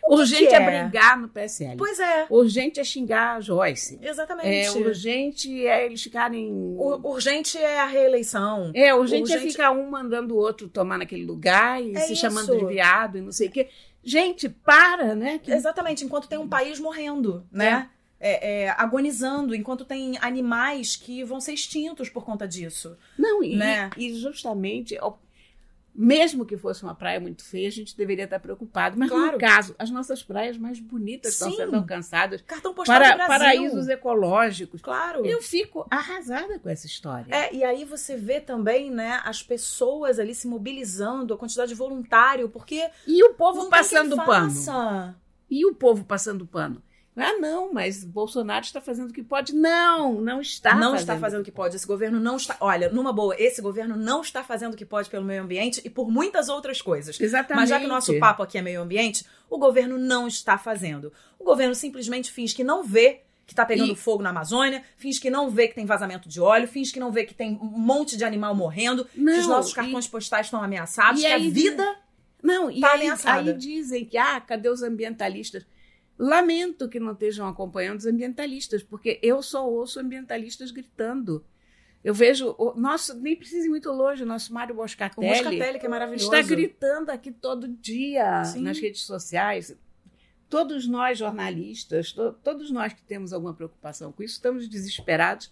o 0.08 0.14
Urgente 0.18 0.54
é 0.54 0.56
é 0.56 0.60
brigar 0.82 1.18
no 1.20 1.28
PSL. 1.28 1.76
Pois 1.76 1.98
é, 1.98 2.26
Urgente 2.30 2.78
é 2.78 2.84
xingar 2.84 3.36
a 3.36 3.40
Joyce. 3.40 3.98
exatamente. 4.00 4.46
É, 4.48 4.70
urgente 4.70 5.66
é 5.66 5.84
eles 5.84 6.00
ficarem. 6.00 6.48
Ur- 6.52 7.00
urgente 7.04 7.58
é 7.58 7.80
a 7.80 7.86
reeleição. 7.86 8.70
É, 8.72 8.94
urgente, 8.94 9.32
é 9.32 9.34
urgente- 9.36 9.52
ficar 9.52 9.72
um 9.72 9.90
mandando 9.90 10.34
o 10.34 10.38
outro 10.38 10.68
tomar 10.68 10.96
naquele 10.96 11.24
lugar 11.24 11.82
e 11.82 11.92
É 11.96 12.00
se 12.00 12.12
isso. 12.12 12.20
chamando 12.22 12.56
de 12.56 12.66
viado 12.66 13.18
e 13.18 13.20
não 13.20 13.32
sei 13.32 13.48
o 13.48 13.50
quê. 13.50 13.68
Gente, 14.08 14.48
para, 14.48 15.16
né? 15.16 15.40
Que- 15.42 15.50
Exatamente, 15.50 16.04
enquanto 16.04 16.28
tem 16.28 16.38
um 16.38 16.48
país 16.48 16.78
morrendo, 16.78 17.44
né? 17.50 17.90
É, 18.20 18.62
é, 18.64 18.70
agonizando, 18.70 19.54
enquanto 19.54 19.84
tem 19.84 20.16
animais 20.22 20.94
que 20.96 21.22
vão 21.24 21.38
ser 21.40 21.52
extintos 21.52 22.08
por 22.08 22.24
conta 22.24 22.46
disso. 22.48 22.96
Não, 23.18 23.42
e, 23.42 23.56
Né? 23.56 23.90
e 23.96 24.14
justamente, 24.14 24.96
mesmo 25.98 26.44
que 26.44 26.56
fosse 26.56 26.82
uma 26.82 26.94
praia 26.94 27.18
muito 27.18 27.42
feia, 27.44 27.68
a 27.68 27.72
gente 27.72 27.96
deveria 27.96 28.24
estar 28.24 28.38
preocupado. 28.38 28.96
Mas 28.98 29.08
Claro. 29.08 29.32
no 29.32 29.38
caso, 29.38 29.74
as 29.78 29.90
nossas 29.90 30.22
praias 30.22 30.58
mais 30.58 30.78
bonitas 30.78 31.32
estão 31.32 31.50
Sim. 31.50 31.56
sendo 31.56 31.76
alcançadas 31.76 32.42
Cartão 32.42 32.74
postal 32.74 32.96
para 32.98 33.10
do 33.12 33.16
Brasil. 33.16 33.28
paraísos 33.38 33.88
ecológicos. 33.88 34.82
Claro. 34.82 35.24
Eu 35.24 35.40
fico 35.40 35.86
arrasada 35.90 36.58
com 36.58 36.68
essa 36.68 36.86
história. 36.86 37.26
É, 37.34 37.54
e 37.54 37.64
aí 37.64 37.84
você 37.84 38.16
vê 38.16 38.40
também, 38.40 38.90
né, 38.90 39.20
as 39.24 39.42
pessoas 39.42 40.18
ali 40.18 40.34
se 40.34 40.46
mobilizando, 40.46 41.32
a 41.32 41.38
quantidade 41.38 41.70
de 41.70 41.74
voluntário, 41.74 42.48
porque 42.48 42.88
E 43.06 43.24
o 43.24 43.34
povo 43.34 43.68
passando 43.68 44.16
pano. 44.16 44.52
E 45.48 45.64
o 45.64 45.74
povo 45.74 46.04
passando 46.04 46.44
pano. 46.46 46.82
Ah, 47.18 47.32
não, 47.38 47.72
mas 47.72 48.04
Bolsonaro 48.04 48.62
está 48.64 48.78
fazendo 48.78 49.08
o 49.08 49.12
que 49.12 49.22
pode. 49.22 49.54
Não, 49.54 50.20
não 50.20 50.40
está 50.40 50.74
não 50.74 50.90
fazendo. 50.90 50.98
está 50.98 51.18
fazendo 51.18 51.40
o 51.40 51.44
que 51.44 51.50
pode. 51.50 51.74
Esse 51.74 51.86
governo 51.86 52.20
não 52.20 52.36
está. 52.36 52.56
Olha, 52.60 52.90
numa 52.90 53.10
boa, 53.12 53.34
esse 53.38 53.62
governo 53.62 53.96
não 53.96 54.20
está 54.20 54.44
fazendo 54.44 54.74
o 54.74 54.76
que 54.76 54.84
pode 54.84 55.08
pelo 55.08 55.24
meio 55.24 55.42
ambiente 55.42 55.80
e 55.82 55.88
por 55.88 56.10
muitas 56.10 56.50
outras 56.50 56.82
coisas. 56.82 57.18
Exatamente. 57.18 57.60
Mas 57.62 57.70
já 57.70 57.80
que 57.80 57.86
o 57.86 57.88
nosso 57.88 58.18
papo 58.18 58.42
aqui 58.42 58.58
é 58.58 58.62
meio 58.62 58.82
ambiente, 58.82 59.24
o 59.48 59.56
governo 59.58 59.96
não 59.98 60.28
está 60.28 60.58
fazendo. 60.58 61.10
O 61.38 61.44
governo 61.44 61.74
simplesmente 61.74 62.30
finge 62.30 62.54
que 62.54 62.62
não 62.62 62.82
vê 62.84 63.22
que 63.46 63.52
está 63.52 63.64
pegando 63.64 63.92
E- 63.92 63.96
fogo 63.96 64.22
na 64.22 64.30
Amazônia, 64.30 64.82
finge 64.98 65.20
que 65.20 65.30
não 65.30 65.48
vê 65.48 65.68
que 65.68 65.74
tem 65.76 65.86
vazamento 65.86 66.28
de 66.28 66.40
óleo, 66.40 66.66
finge 66.68 66.92
que 66.92 66.98
não 67.00 67.12
vê 67.12 67.24
que 67.24 67.32
tem 67.32 67.56
um 67.62 67.78
monte 67.78 68.16
de 68.16 68.24
animal 68.24 68.54
morrendo, 68.56 69.04
que 69.04 69.18
os 69.20 69.24
Não, 69.46 69.48
nossos 69.48 69.70
e- 69.72 69.74
cartões 69.74 70.06
postais 70.08 70.46
estão 70.48 70.60
ameaçados, 70.62 71.22
e 71.22 71.26
que 71.26 71.32
a 71.32 71.38
vida. 71.38 71.96
Não, 72.42 72.70
e 72.70 72.80
tá 72.80 72.88
aí, 72.92 73.00
ameaçada. 73.02 73.50
aí 73.52 73.56
dizem 73.56 74.04
que, 74.04 74.18
ah, 74.18 74.40
cadê 74.40 74.68
os 74.68 74.82
ambientalistas? 74.82 75.64
Lamento 76.18 76.88
que 76.88 76.98
não 76.98 77.12
estejam 77.12 77.46
acompanhando 77.46 77.98
os 77.98 78.06
ambientalistas, 78.06 78.82
porque 78.82 79.18
eu 79.22 79.42
só 79.42 79.68
ouço 79.68 80.00
ambientalistas 80.00 80.70
gritando. 80.70 81.44
Eu 82.02 82.14
vejo, 82.14 82.54
o 82.56 82.72
nosso, 82.74 83.14
nem 83.20 83.34
precisa 83.36 83.66
ir 83.66 83.68
muito 83.68 83.90
longe, 83.90 84.22
o 84.22 84.26
nosso 84.26 84.52
Mário 84.54 84.74
O 84.74 84.78
Boscatelli 84.78 85.26
Moscatelli, 85.28 85.78
que 85.78 85.86
é 85.86 85.88
maravilhoso. 85.88 86.24
está 86.34 86.40
gritando 86.40 87.10
aqui 87.10 87.32
todo 87.32 87.66
dia 87.68 88.44
Sim. 88.44 88.62
nas 88.62 88.78
redes 88.78 89.02
sociais. 89.02 89.76
Todos 90.48 90.86
nós, 90.86 91.18
jornalistas, 91.18 92.12
to- 92.12 92.32
todos 92.44 92.70
nós 92.70 92.92
que 92.92 93.02
temos 93.02 93.32
alguma 93.32 93.52
preocupação 93.52 94.12
com 94.12 94.22
isso, 94.22 94.34
estamos 94.34 94.68
desesperados 94.68 95.50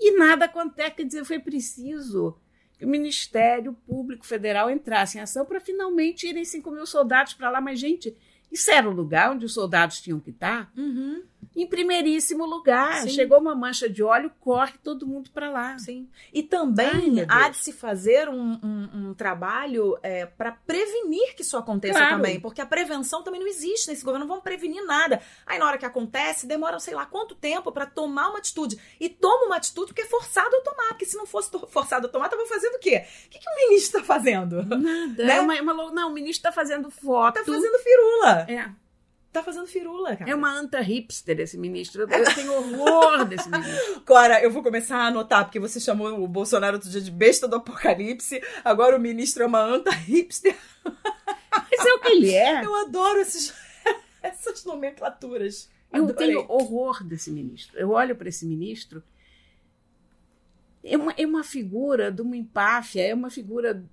e 0.00 0.16
nada 0.16 0.46
acontece. 0.46 0.92
Quer 0.96 1.04
dizer, 1.04 1.24
foi 1.26 1.38
preciso 1.38 2.36
que 2.78 2.84
o 2.84 2.88
Ministério 2.88 3.74
Público 3.86 4.24
Federal 4.26 4.70
entrasse 4.70 5.18
em 5.18 5.20
ação 5.20 5.44
para 5.44 5.60
finalmente 5.60 6.26
irem 6.26 6.44
5 6.44 6.70
mil 6.70 6.86
soldados 6.86 7.34
para 7.34 7.50
lá. 7.50 7.60
Mas, 7.60 7.78
gente, 7.78 8.16
isso 8.50 8.70
era 8.70 8.88
o 8.88 8.92
lugar 8.92 9.32
onde 9.32 9.44
os 9.44 9.54
soldados 9.54 10.00
tinham 10.00 10.20
que 10.20 10.30
estar? 10.30 10.70
Uhum, 10.76 11.22
Em 11.56 11.66
primeiríssimo 11.66 12.44
lugar. 12.44 13.02
Sim. 13.02 13.08
Chegou 13.08 13.38
uma 13.40 13.54
mancha 13.54 13.88
de 13.88 14.02
óleo, 14.02 14.30
corre 14.40 14.74
todo 14.84 15.06
mundo 15.06 15.30
para 15.30 15.48
lá. 15.50 15.78
sim. 15.78 16.06
E 16.32 16.42
também 16.42 17.20
Ai, 17.28 17.46
há 17.46 17.48
de 17.48 17.56
se 17.56 17.72
fazer 17.72 18.28
um, 18.28 18.58
um- 18.62 18.90
um 19.10 19.14
trabalho 19.14 19.96
para 20.36 20.52
prevenir 20.52 21.34
que 21.34 21.40
isso 21.42 21.56
aconteça 21.56 21.98
Claro. 21.98 22.16
também. 22.16 22.38
Porque 22.38 22.60
a 22.60 22.66
prevenção 22.66 23.22
também 23.22 23.40
não 23.40 23.46
existe 23.48 23.88
nesse 23.88 24.04
governo. 24.04 24.26
Não 24.26 24.34
vão 24.34 24.42
prevenir 24.42 24.84
nada. 24.84 25.20
Aí 25.46 25.58
na 25.58 25.66
hora 25.66 25.78
que 25.78 25.86
acontece, 25.86 26.46
demora 26.46 26.78
sei 26.78 26.94
lá 26.94 27.06
quanto 27.06 27.34
tempo 27.34 27.72
para 27.72 27.86
tomar 27.86 28.28
uma 28.28 28.38
atitude. 28.38 28.78
E 29.00 29.08
toma 29.08 29.46
uma 29.46 29.56
atitude 29.56 29.88
porque 29.94 30.02
é 30.02 30.06
forçado 30.06 30.54
a 30.54 30.60
tomar. 30.60 30.88
Porque 30.88 31.06
se 31.06 31.16
não 31.16 31.24
fosse 31.26 31.50
forçado 31.68 32.06
a 32.06 32.10
tomar, 32.10 32.28
tava 32.28 32.44
fazendo 32.46 32.74
o 32.74 32.78
quê? 32.78 33.04
O 33.26 33.30
que, 33.30 33.38
que 33.38 33.48
o 33.48 33.56
ministro 33.68 34.00
tá 34.00 34.06
fazendo? 34.06 34.62
Nada. 34.64 35.24
Né? 35.24 35.36
É 35.36 35.40
uma, 35.40 35.56
é 35.56 35.62
uma 35.62 35.74
não, 35.92 36.10
o 36.10 36.12
ministro 36.12 36.48
está 36.48 36.52
fazendo 36.52 36.90
foto. 36.90 37.34
Tá 37.36 37.44
fazendo 37.44 37.78
firula. 37.78 38.46
É. 38.48 38.70
Tá 39.32 39.42
fazendo 39.42 39.66
firula, 39.66 40.16
cara. 40.16 40.30
É 40.30 40.34
uma 40.34 40.50
anta 40.50 40.80
hipster 40.80 41.38
esse 41.40 41.58
ministro. 41.58 42.02
Eu 42.02 42.08
eu 42.08 42.34
tenho 42.34 42.52
horror 42.54 43.24
desse 43.26 43.48
ministro. 43.50 44.00
Cora, 44.06 44.42
eu 44.42 44.50
vou 44.50 44.62
começar 44.62 44.96
a 44.96 45.06
anotar, 45.08 45.44
porque 45.44 45.60
você 45.60 45.78
chamou 45.78 46.22
o 46.22 46.26
Bolsonaro 46.26 46.76
outro 46.76 46.88
dia 46.88 47.00
de 47.00 47.10
besta 47.10 47.46
do 47.46 47.56
apocalipse. 47.56 48.42
Agora 48.64 48.96
o 48.96 49.00
ministro 49.00 49.42
é 49.42 49.46
uma 49.46 49.60
anta 49.60 49.90
hipster. 49.90 50.56
Mas 50.84 51.86
é 51.86 51.92
o 51.92 52.00
que 52.00 52.08
ele 52.08 52.34
é. 52.34 52.64
Eu 52.64 52.74
adoro 52.76 53.18
esses, 53.20 53.52
essas 54.22 54.64
nomenclaturas. 54.64 55.68
Eu 55.92 56.04
Adorei. 56.04 56.28
tenho 56.28 56.46
horror 56.50 57.04
desse 57.04 57.30
ministro. 57.30 57.78
Eu 57.78 57.90
olho 57.90 58.16
para 58.16 58.28
esse 58.28 58.44
ministro. 58.44 59.02
É 60.82 60.96
uma, 60.96 61.12
é 61.16 61.26
uma 61.26 61.42
figura 61.42 62.12
de 62.12 62.22
uma 62.22 62.36
empáfia, 62.36 63.02
é 63.02 63.14
uma 63.14 63.30
figura 63.30 63.84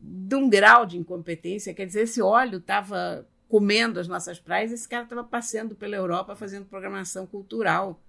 de 0.00 0.34
um 0.34 0.48
grau 0.48 0.86
de 0.86 0.96
incompetência. 0.96 1.74
Quer 1.74 1.86
dizer, 1.86 2.02
esse 2.02 2.22
óleo 2.22 2.58
estava 2.58 3.26
comendo 3.48 3.98
as 3.98 4.06
nossas 4.06 4.38
praias, 4.38 4.70
esse 4.72 4.88
cara 4.88 5.04
estava 5.04 5.24
passeando 5.24 5.74
pela 5.74 5.96
Europa 5.96 6.36
fazendo 6.36 6.66
programação 6.66 7.26
cultural. 7.26 8.00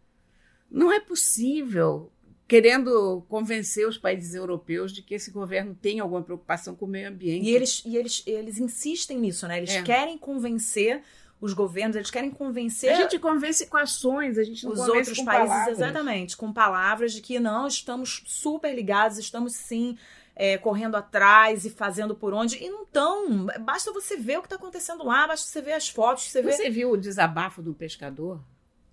Não 0.70 0.92
é 0.92 1.00
possível, 1.00 2.12
querendo 2.48 3.24
convencer 3.30 3.88
os 3.88 3.98
países 3.98 4.36
europeus 4.36 4.92
de 4.92 5.02
que 5.02 5.16
esse 5.16 5.32
governo 5.32 5.74
tem 5.74 6.00
alguma 6.00 6.22
preocupação 6.22 6.76
com 6.76 6.86
o 6.86 6.90
meio 6.90 7.08
ambiente. 7.08 7.46
E 7.46 7.56
eles, 7.56 7.84
e 7.86 7.96
eles, 7.98 8.24
eles 8.28 8.60
insistem 8.60 9.18
nisso, 9.18 9.48
né? 9.48 9.58
Eles 9.58 9.72
É. 9.72 9.82
querem 9.82 10.18
convencer 10.18 11.02
os 11.42 11.54
governos, 11.54 11.96
eles 11.96 12.12
querem 12.12 12.30
convencer 12.30 12.92
A 12.92 12.96
gente 12.96 13.18
convence 13.18 13.66
com 13.68 13.78
ações, 13.78 14.38
a 14.38 14.44
gente 14.44 14.66
não 14.66 14.74
os 14.74 14.80
outros 14.80 15.22
países, 15.22 15.48
palavras. 15.48 15.78
exatamente, 15.80 16.36
com 16.36 16.52
palavras 16.52 17.14
de 17.14 17.22
que 17.22 17.40
não, 17.40 17.66
estamos 17.66 18.24
super 18.26 18.76
ligados, 18.76 19.18
estamos 19.18 19.54
sim 19.54 19.98
é, 20.40 20.58
correndo 20.58 20.96
atrás 20.96 21.66
e 21.66 21.70
fazendo 21.70 22.16
por 22.16 22.34
onde. 22.34 22.56
E 22.64 22.70
não 22.70 22.84
estão. 22.84 23.46
Basta 23.60 23.92
você 23.92 24.16
ver 24.16 24.38
o 24.38 24.42
que 24.42 24.46
está 24.46 24.56
acontecendo 24.56 25.04
lá, 25.04 25.28
basta 25.28 25.46
você 25.46 25.62
ver 25.62 25.74
as 25.74 25.90
fotos, 25.90 26.24
você 26.24 26.42
vê. 26.42 26.54
Você 26.54 26.70
viu 26.70 26.92
o 26.92 26.98
desabafo 26.98 27.62
do 27.62 27.74
pescador? 27.74 28.42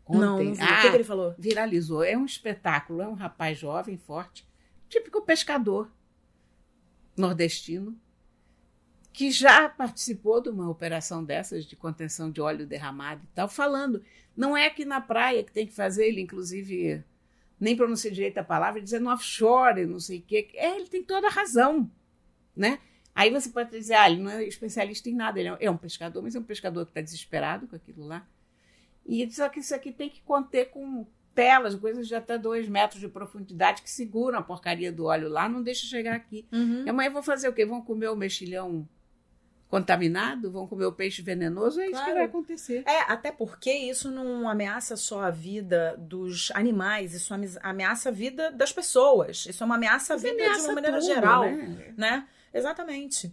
Ontem? 0.05 0.19
Não, 0.21 0.39
não. 0.57 0.65
Ah, 0.65 0.79
o 0.79 0.83
que, 0.83 0.91
que 0.91 0.97
ele 0.97 1.05
falou? 1.05 1.37
viralizou. 1.39 2.03
É 2.03 2.17
um 2.17 2.25
espetáculo. 2.25 3.01
É 3.01 3.07
um 3.07 3.15
rapaz 3.15 3.57
jovem, 3.57 3.97
forte, 3.97 4.45
típico 4.89 5.23
pescador 5.23 5.89
nordestino, 7.17 7.97
que 9.13 9.31
já 9.31 9.69
participou 9.69 10.43
de 10.43 10.49
uma 10.49 10.69
operação 10.69 11.25
dessas 11.25 11.65
de 11.65 11.77
contenção 11.77 12.29
de 12.29 12.41
óleo 12.41 12.67
derramado 12.67 13.23
e 13.23 13.29
tal, 13.29 13.49
falando. 13.49 14.03
Não 14.37 14.57
é 14.57 14.67
aqui 14.67 14.85
na 14.85 15.01
praia 15.01 15.45
que 15.45 15.53
tem 15.53 15.65
que 15.65 15.73
fazer, 15.73 16.09
ele 16.09 16.21
inclusive 16.21 17.05
nem 17.59 17.77
pronuncia 17.77 18.11
direito 18.11 18.39
a 18.39 18.45
palavra, 18.45 18.81
dizendo 18.81 19.09
offshore, 19.09 19.87
não 19.87 19.99
sei 19.99 20.19
o 20.19 20.23
quê. 20.23 20.49
É, 20.55 20.77
ele 20.77 20.87
tem 20.87 21.03
toda 21.03 21.27
a 21.27 21.31
razão, 21.31 21.91
né? 22.55 22.79
Aí 23.15 23.31
você 23.31 23.49
pode 23.49 23.71
dizer, 23.71 23.95
ah, 23.95 24.11
ele 24.11 24.23
não 24.23 24.31
é 24.31 24.45
especialista 24.45 25.09
em 25.09 25.15
nada, 25.15 25.41
ele 25.41 25.57
é 25.59 25.71
um 25.71 25.77
pescador, 25.77 26.23
mas 26.23 26.35
é 26.35 26.39
um 26.39 26.43
pescador 26.43 26.85
que 26.85 26.91
está 26.91 27.01
desesperado 27.01 27.67
com 27.67 27.75
aquilo 27.75 28.07
lá. 28.07 28.27
E 29.07 29.23
ele 29.23 29.31
diz 29.31 29.41
que 29.49 29.61
isso 29.61 29.75
aqui 29.75 29.91
tem 29.91 30.11
que 30.11 30.21
conter 30.21 30.67
com 30.67 31.07
telas, 31.35 31.75
coisas 31.75 32.09
de 32.09 32.15
até 32.15 32.37
dois 32.39 32.69
metros 32.69 33.01
de 33.01 33.09
profundidade 33.09 33.83
que 33.83 33.91
seguram 33.91 34.39
a 34.39 34.43
porcaria 34.43 34.91
do 34.91 35.05
óleo 35.05 35.29
lá, 35.29 35.49
não 35.49 35.63
deixa 35.63 35.87
chegar 35.87 36.15
aqui. 36.15 36.47
Uhum. 36.53 36.85
E 36.85 36.91
amanhã 36.91 37.11
vão 37.11 37.23
fazer 37.23 37.49
o 37.49 37.53
quê? 37.53 37.65
Vão 37.65 37.83
comer 37.83 38.09
o 38.09 38.17
mexilhão 38.17 38.89
contaminado? 39.69 40.51
Vão 40.51 40.67
comer 40.67 40.87
o 40.87 40.93
peixe 40.93 41.23
venenoso? 41.23 41.81
É 41.81 41.85
isso 41.85 41.93
Claro. 41.93 42.07
que 42.07 42.15
vai 42.15 42.25
acontecer. 42.25 42.83
É, 42.87 43.01
até 43.11 43.33
porque 43.33 43.73
isso 43.73 44.11
não 44.11 44.49
ameaça 44.49 44.97
só 44.97 45.23
a 45.23 45.31
vida 45.31 45.97
dos 45.99 46.51
animais, 46.55 47.15
isso 47.15 47.33
ame- 47.35 47.59
ameaça 47.63 48.09
a 48.09 48.13
vida 48.13 48.51
das 48.53 48.73
pessoas. 48.73 49.47
Isso 49.47 49.63
é 49.63 49.67
uma 49.67 49.75
ameaça 49.77 50.15
à 50.15 50.17
vida 50.17 50.35
de 50.37 50.43
ameaça 50.43 50.69
uma 50.69 50.75
maneira 50.75 50.99
tudo, 50.99 51.07
geral. 51.07 51.43
né? 51.45 51.95
né? 51.97 52.29
Exatamente. 52.55 53.33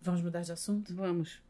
Vamos 0.00 0.22
mudar 0.22 0.40
de 0.42 0.52
assunto? 0.52 0.94
Vamos. 0.94 1.40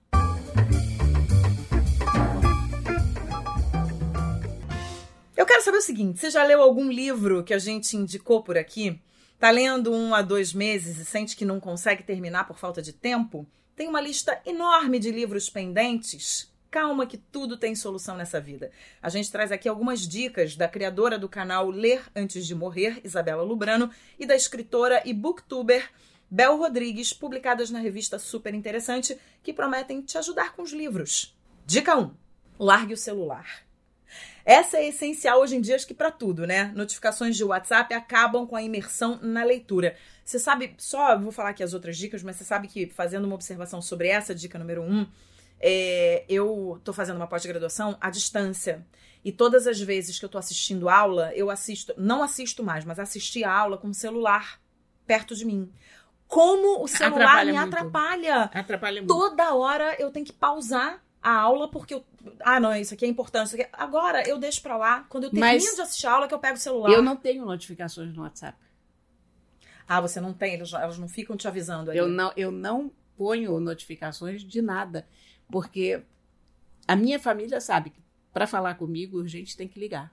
Eu 5.37 5.47
quero 5.47 5.63
saber 5.63 5.79
o 5.79 5.83
seguinte: 5.83 6.21
você 6.21 6.31
já 6.31 6.43
leu 6.45 6.61
algum 6.63 6.91
livro 6.91 7.43
que 7.43 7.55
a 7.55 7.59
gente 7.59 7.97
indicou 7.97 8.43
por 8.43 8.59
aqui? 8.59 9.01
Tá 9.41 9.51
lendo 9.51 9.91
um 9.91 10.15
a 10.15 10.21
dois 10.21 10.53
meses 10.53 10.99
e 10.99 11.05
sente 11.07 11.35
que 11.35 11.47
não 11.47 11.59
consegue 11.59 12.03
terminar 12.03 12.47
por 12.47 12.59
falta 12.59 12.83
de 12.83 12.93
tempo? 12.93 13.47
Tem 13.75 13.89
uma 13.89 13.99
lista 13.99 14.39
enorme 14.45 14.99
de 14.99 15.11
livros 15.11 15.49
pendentes. 15.49 16.53
Calma 16.71 17.07
que 17.07 17.17
tudo 17.17 17.57
tem 17.57 17.75
solução 17.75 18.19
nessa 18.19 18.39
vida. 18.39 18.71
A 19.01 19.09
gente 19.09 19.33
traz 19.33 19.51
aqui 19.51 19.67
algumas 19.67 20.07
dicas 20.07 20.57
da 20.57 20.69
criadora 20.69 21.19
do 21.19 21.27
canal 21.27 21.71
Ler 21.71 22.03
Antes 22.15 22.47
de 22.47 22.55
Morrer, 22.55 23.01
Isabela 23.03 23.43
Lubrano, 23.43 23.91
e 24.19 24.27
da 24.27 24.37
escritora 24.37 25.01
e 25.07 25.15
booktuber 25.15 25.91
Bel 26.31 26.59
Rodrigues, 26.59 27.15
publicadas 27.15 27.71
na 27.71 27.79
revista 27.79 28.19
Super 28.19 28.53
Interessante, 28.53 29.19
que 29.43 29.55
prometem 29.55 30.03
te 30.03 30.19
ajudar 30.19 30.53
com 30.53 30.61
os 30.61 30.71
livros. 30.71 31.35
Dica 31.65 31.97
1: 31.97 32.11
largue 32.59 32.93
o 32.93 32.97
celular. 32.99 33.70
Essa 34.45 34.79
é 34.79 34.89
essencial 34.89 35.41
hoje 35.41 35.57
em 35.57 35.61
dia, 35.61 35.77
acho 35.77 35.87
que 35.87 35.95
para 35.95 36.11
tudo, 36.11 36.47
né? 36.47 36.73
Notificações 36.75 37.37
de 37.37 37.45
WhatsApp 37.45 37.93
acabam 37.95 38.47
com 38.47 38.57
a 38.57 38.63
imersão 38.63 39.19
na 39.23 39.45
leitura. 39.45 39.97
Você 40.25 40.39
sabe, 40.39 40.75
só 40.79 41.19
vou 41.19 41.33
falar 41.33 41.51
aqui 41.51 41.63
as 41.63 41.75
outras 41.75 41.97
dicas, 41.97 42.23
mas 42.23 42.37
você 42.37 42.45
sabe 42.45 42.69
que 42.69 42.87
fazendo 42.87 43.25
uma 43.25 43.35
observação 43.35 43.83
sobre 43.83 44.09
essa 44.09 44.35
dica 44.35 44.59
número 44.59 44.83
um, 44.83 45.07
é, 45.61 46.25
eu 46.29 46.81
tô 46.83 46.93
fazendo 46.93 47.17
uma 47.17 47.27
pós-graduação 47.27 47.97
à 48.01 48.11
distância. 48.11 48.87
E 49.23 49.31
todas 49.31 49.67
as 49.67 49.79
vezes 49.79 50.19
que 50.19 50.25
eu 50.25 50.29
tô 50.29 50.39
assistindo 50.39 50.89
aula, 50.89 51.33
eu 51.35 51.51
assisto, 51.51 51.93
não 51.99 52.23
assisto 52.23 52.65
mais, 52.65 52.85
mas 52.85 52.99
assisti 52.99 53.45
a 53.45 53.53
aula 53.53 53.77
com 53.77 53.89
o 53.89 53.95
celular 53.95 54.59
perto 55.07 55.35
de 55.35 55.45
mim. 55.45 55.71
Como 56.27 56.83
o 56.83 56.89
celular 56.89 57.25
Atrapalha 57.25 57.53
me 57.53 57.59
muito. 57.59 57.75
atrapalha. 57.75 58.43
Atrapalha 58.55 59.01
muito. 59.03 59.13
Toda 59.13 59.55
hora 59.55 59.97
eu 59.99 60.11
tenho 60.11 60.25
que 60.25 60.33
pausar 60.33 61.03
a 61.23 61.33
aula 61.39 61.71
porque 61.71 61.95
eu. 61.95 62.05
Ah, 62.41 62.59
não, 62.61 62.75
isso 62.75 62.95
aqui 62.95 63.05
é 63.05 63.09
importante. 63.09 63.47
Isso 63.47 63.55
aqui 63.57 63.65
é- 63.65 63.71
Agora 63.73 64.27
eu 64.29 64.39
deixo 64.39 64.63
pra 64.63 64.77
lá. 64.77 65.05
Quando 65.09 65.25
eu 65.25 65.31
termino 65.31 65.53
Mas- 65.53 65.63
de 65.75 65.81
assistir 65.81 66.07
a 66.07 66.13
aula, 66.13 66.29
que 66.29 66.35
eu 66.35 66.39
pego 66.39 66.57
o 66.57 66.61
celular. 66.61 66.91
Eu 66.93 67.03
não 67.03 67.17
tenho 67.17 67.45
notificações 67.45 68.15
no 68.15 68.23
WhatsApp. 68.23 68.57
Ah, 69.89 70.01
você 70.01 70.21
não 70.21 70.33
tem? 70.33 70.55
Eles- 70.55 70.73
Elas 70.73 70.99
não 70.99 71.09
ficam 71.09 71.37
te 71.37 71.47
avisando 71.49 71.91
ali. 71.91 71.99
Eu 71.99 72.09
não, 72.09 72.33
eu 72.37 72.51
não 72.53 72.91
ponho 73.17 73.59
notificações 73.61 74.43
de 74.43 74.63
nada, 74.63 75.07
porque 75.51 76.03
a 76.89 76.97
minha 76.97 77.19
família 77.19 77.61
sabe 77.61 77.91
que 77.91 78.01
para 78.33 78.47
falar 78.47 78.75
comigo, 78.77 79.19
urgente 79.19 79.57
tem 79.57 79.67
que 79.69 79.79
ligar. 79.81 80.13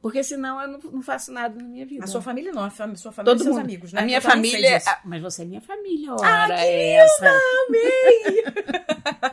Porque 0.00 0.24
senão 0.24 0.60
eu 0.60 0.66
não, 0.66 0.78
não 0.90 1.00
faço 1.02 1.30
nada 1.30 1.54
na 1.54 1.62
minha 1.62 1.86
vida. 1.86 2.02
A 2.04 2.08
sua 2.08 2.20
família 2.20 2.50
não, 2.52 2.64
a 2.64 2.70
fam- 2.70 2.96
sua 2.96 3.12
família 3.12 3.32
Todo 3.32 3.40
e 3.40 3.44
seus 3.44 3.54
mundo. 3.54 3.64
amigos, 3.64 3.92
né? 3.92 4.00
A 4.00 4.04
minha 4.04 4.18
Eu 4.18 4.22
família. 4.22 4.82
Ah, 4.84 5.00
mas 5.04 5.22
você 5.22 5.42
é 5.42 5.44
minha 5.44 5.60
família, 5.60 6.10
Ah, 6.10 6.14
ora 6.14 6.56
que 6.56 6.60
é 6.60 6.92
essa. 6.96 7.30
Amei! 7.68 8.44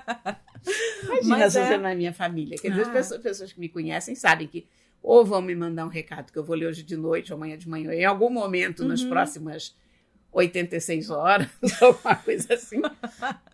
Imagina 1.13 1.37
Mas 1.37 1.53
se 1.53 1.59
é- 1.59 1.77
não 1.77 1.89
é 1.89 1.95
minha 1.95 2.13
família. 2.13 2.57
Quer 2.57 2.69
dizer, 2.69 2.81
as 2.83 2.87
Ah. 2.87 2.91
pessoas, 2.91 3.21
pessoas 3.21 3.53
que 3.53 3.59
me 3.59 3.69
conhecem 3.69 4.15
sabem 4.15 4.47
que 4.47 4.67
ou 5.01 5.25
vão 5.25 5.41
me 5.41 5.55
mandar 5.55 5.85
um 5.85 5.89
recado 5.89 6.31
que 6.31 6.37
eu 6.37 6.43
vou 6.43 6.55
ler 6.55 6.67
hoje 6.67 6.83
de 6.83 6.97
noite 6.97 7.31
ou 7.31 7.37
amanhã 7.37 7.57
de 7.57 7.67
manhã, 7.69 7.93
em 7.93 8.03
algum 8.05 8.29
momento 8.29 8.83
nas 8.83 9.01
Uhum. 9.01 9.09
próximas 9.09 9.75
86 10.31 11.09
horas, 11.09 11.47
alguma 11.81 12.15
coisa 12.17 12.53
assim. 12.53 12.81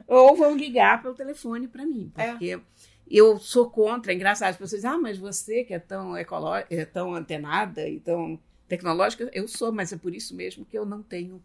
ou 0.07 0.35
vão 0.35 0.55
ligar 0.57 1.01
pelo 1.01 1.13
telefone 1.13 1.67
para 1.67 1.85
mim. 1.85 2.11
É. 2.17 2.31
Porque 2.31 2.59
eu 3.09 3.37
sou 3.39 3.69
contra, 3.69 4.11
é 4.11 4.15
engraçado, 4.15 4.49
as 4.49 4.57
pessoas 4.57 4.81
dizem, 4.81 4.89
ah, 4.89 4.97
mas 4.97 5.17
você 5.17 5.63
que 5.63 5.73
é 5.73 5.79
tão, 5.79 6.17
ecoló 6.17 6.57
é 6.69 6.83
tão 6.85 7.13
antenada 7.13 7.87
e 7.87 7.99
tão 7.99 8.39
tecnológica, 8.67 9.29
eu 9.31 9.47
sou, 9.47 9.71
mas 9.71 9.93
é 9.93 9.97
por 9.97 10.13
isso 10.15 10.35
mesmo 10.35 10.65
que 10.65 10.77
eu 10.77 10.85
não 10.85 11.03
tenho 11.03 11.41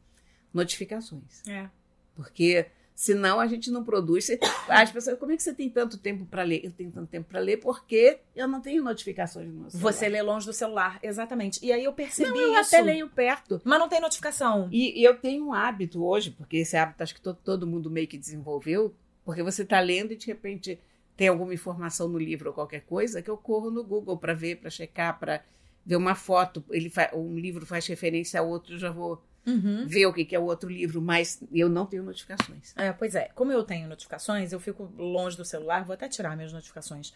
notificações. 0.52 1.42
É. 1.46 1.68
Porque 2.14 2.66
senão 3.00 3.40
a 3.40 3.46
gente 3.46 3.70
não 3.70 3.82
produz. 3.82 4.28
As 4.68 4.92
pessoas, 4.92 5.18
como 5.18 5.32
é 5.32 5.36
que 5.36 5.42
você 5.42 5.54
tem 5.54 5.70
tanto 5.70 5.96
tempo 5.96 6.26
para 6.26 6.42
ler? 6.42 6.60
Eu 6.62 6.70
tenho 6.70 6.90
tanto 6.90 7.06
tempo 7.08 7.30
para 7.30 7.40
ler 7.40 7.56
porque 7.56 8.18
eu 8.36 8.46
não 8.46 8.60
tenho 8.60 8.84
notificações 8.84 9.48
no 9.48 9.54
meu 9.60 9.70
celular. 9.70 9.92
Você 9.92 10.06
lê 10.06 10.20
longe 10.20 10.44
do 10.44 10.52
celular, 10.52 10.98
exatamente. 11.02 11.64
E 11.64 11.72
aí 11.72 11.82
eu 11.82 11.94
percebi 11.94 12.28
não, 12.28 12.36
eu 12.36 12.60
isso. 12.60 12.74
até 12.76 12.82
leio 12.82 13.08
perto. 13.08 13.58
Mas 13.64 13.78
não 13.78 13.88
tem 13.88 14.02
notificação. 14.02 14.68
E, 14.70 15.00
e 15.00 15.02
eu 15.02 15.16
tenho 15.16 15.46
um 15.46 15.54
hábito 15.54 16.04
hoje, 16.04 16.30
porque 16.30 16.58
esse 16.58 16.76
hábito 16.76 17.02
acho 17.02 17.14
que 17.14 17.22
todo, 17.22 17.38
todo 17.42 17.66
mundo 17.66 17.90
meio 17.90 18.06
que 18.06 18.18
desenvolveu, 18.18 18.94
porque 19.24 19.42
você 19.42 19.62
está 19.62 19.80
lendo 19.80 20.12
e 20.12 20.16
de 20.16 20.26
repente 20.26 20.78
tem 21.16 21.28
alguma 21.28 21.54
informação 21.54 22.06
no 22.06 22.18
livro 22.18 22.50
ou 22.50 22.54
qualquer 22.54 22.82
coisa 22.82 23.22
que 23.22 23.30
eu 23.30 23.36
corro 23.38 23.70
no 23.70 23.82
Google 23.82 24.18
para 24.18 24.34
ver, 24.34 24.56
para 24.56 24.68
checar, 24.68 25.18
para 25.18 25.42
ver 25.86 25.96
uma 25.96 26.14
foto. 26.14 26.62
Ele 26.70 26.90
fa- 26.90 27.12
um 27.14 27.34
livro 27.38 27.64
faz 27.64 27.86
referência 27.86 28.40
a 28.40 28.42
outro, 28.42 28.74
eu 28.74 28.78
já 28.78 28.90
vou 28.90 29.22
Uhum. 29.46 29.86
ver 29.86 30.06
o 30.06 30.12
que 30.12 30.24
que 30.24 30.36
é 30.36 30.38
o 30.38 30.44
outro 30.44 30.68
livro, 30.68 31.00
mas 31.00 31.42
eu 31.50 31.68
não 31.68 31.86
tenho 31.86 32.02
notificações. 32.02 32.74
É, 32.76 32.92
pois 32.92 33.14
é. 33.14 33.30
Como 33.34 33.50
eu 33.50 33.64
tenho 33.64 33.88
notificações, 33.88 34.52
eu 34.52 34.60
fico 34.60 34.92
longe 34.96 35.36
do 35.36 35.44
celular. 35.44 35.84
Vou 35.84 35.94
até 35.94 36.08
tirar 36.08 36.36
minhas 36.36 36.52
notificações. 36.52 37.12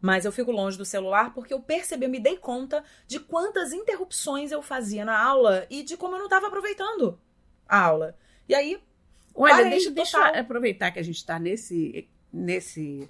Mas 0.00 0.24
eu 0.24 0.32
fico 0.32 0.50
longe 0.50 0.76
do 0.76 0.84
celular 0.84 1.32
porque 1.32 1.52
eu 1.52 1.60
percebi, 1.60 2.04
eu 2.04 2.10
me 2.10 2.20
dei 2.20 2.36
conta 2.36 2.84
de 3.06 3.18
quantas 3.18 3.72
interrupções 3.72 4.52
eu 4.52 4.62
fazia 4.62 5.04
na 5.04 5.18
aula 5.18 5.66
e 5.70 5.82
de 5.82 5.96
como 5.96 6.14
eu 6.14 6.18
não 6.18 6.26
estava 6.26 6.48
aproveitando 6.48 7.18
a 7.68 7.80
aula. 7.80 8.16
E 8.48 8.54
aí, 8.54 8.80
Olha, 9.34 9.54
Parei, 9.54 9.70
deixa, 9.70 9.90
deixa 9.90 10.18
eu 10.18 10.40
aproveitar 10.40 10.90
que 10.90 10.98
a 10.98 11.02
gente 11.02 11.16
está 11.16 11.38
nesse, 11.38 12.08
nesse 12.32 13.08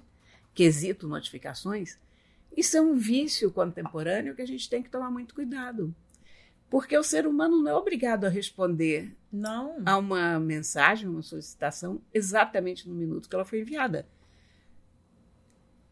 quesito 0.53 1.07
notificações. 1.07 1.97
Isso 2.55 2.75
é 2.75 2.81
um 2.81 2.95
vício 2.95 3.51
contemporâneo 3.51 4.35
que 4.35 4.41
a 4.41 4.47
gente 4.47 4.69
tem 4.69 4.83
que 4.83 4.89
tomar 4.89 5.11
muito 5.11 5.33
cuidado. 5.33 5.95
Porque 6.69 6.97
o 6.97 7.03
ser 7.03 7.25
humano 7.25 7.61
não 7.61 7.71
é 7.71 7.75
obrigado 7.75 8.25
a 8.25 8.29
responder 8.29 9.15
não. 9.31 9.77
a 9.85 9.97
uma 9.97 10.37
mensagem, 10.39 11.07
uma 11.07 11.21
solicitação, 11.21 12.01
exatamente 12.13 12.87
no 12.89 12.93
minuto 12.95 13.29
que 13.29 13.35
ela 13.35 13.45
foi 13.45 13.61
enviada. 13.61 14.05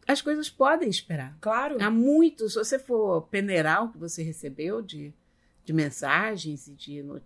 As 0.08 0.22
coisas 0.22 0.50
podem 0.50 0.90
esperar. 0.90 1.36
Claro. 1.42 1.78
Há 1.82 1.90
muitos, 1.90 2.54
se 2.54 2.60
você 2.60 2.78
for 2.78 3.24
peneirar 3.28 3.86
o 3.86 3.92
que 3.92 3.98
você 3.98 4.22
recebeu 4.22 4.82
de, 4.82 5.14
de 5.64 5.74
mensagens 5.74 6.68
e 6.68 6.74
de 6.74 7.02
no- 7.02 7.22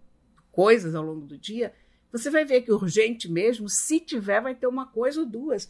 coisas 0.51 0.95
ao 0.95 1.03
longo 1.03 1.25
do 1.25 1.37
dia, 1.37 1.73
você 2.11 2.29
vai 2.29 2.45
ver 2.45 2.61
que 2.61 2.71
urgente 2.71 3.29
mesmo, 3.29 3.67
se 3.67 3.99
tiver, 3.99 4.41
vai 4.41 4.55
ter 4.55 4.67
uma 4.67 4.85
coisa 4.85 5.19
ou 5.19 5.25
duas. 5.25 5.69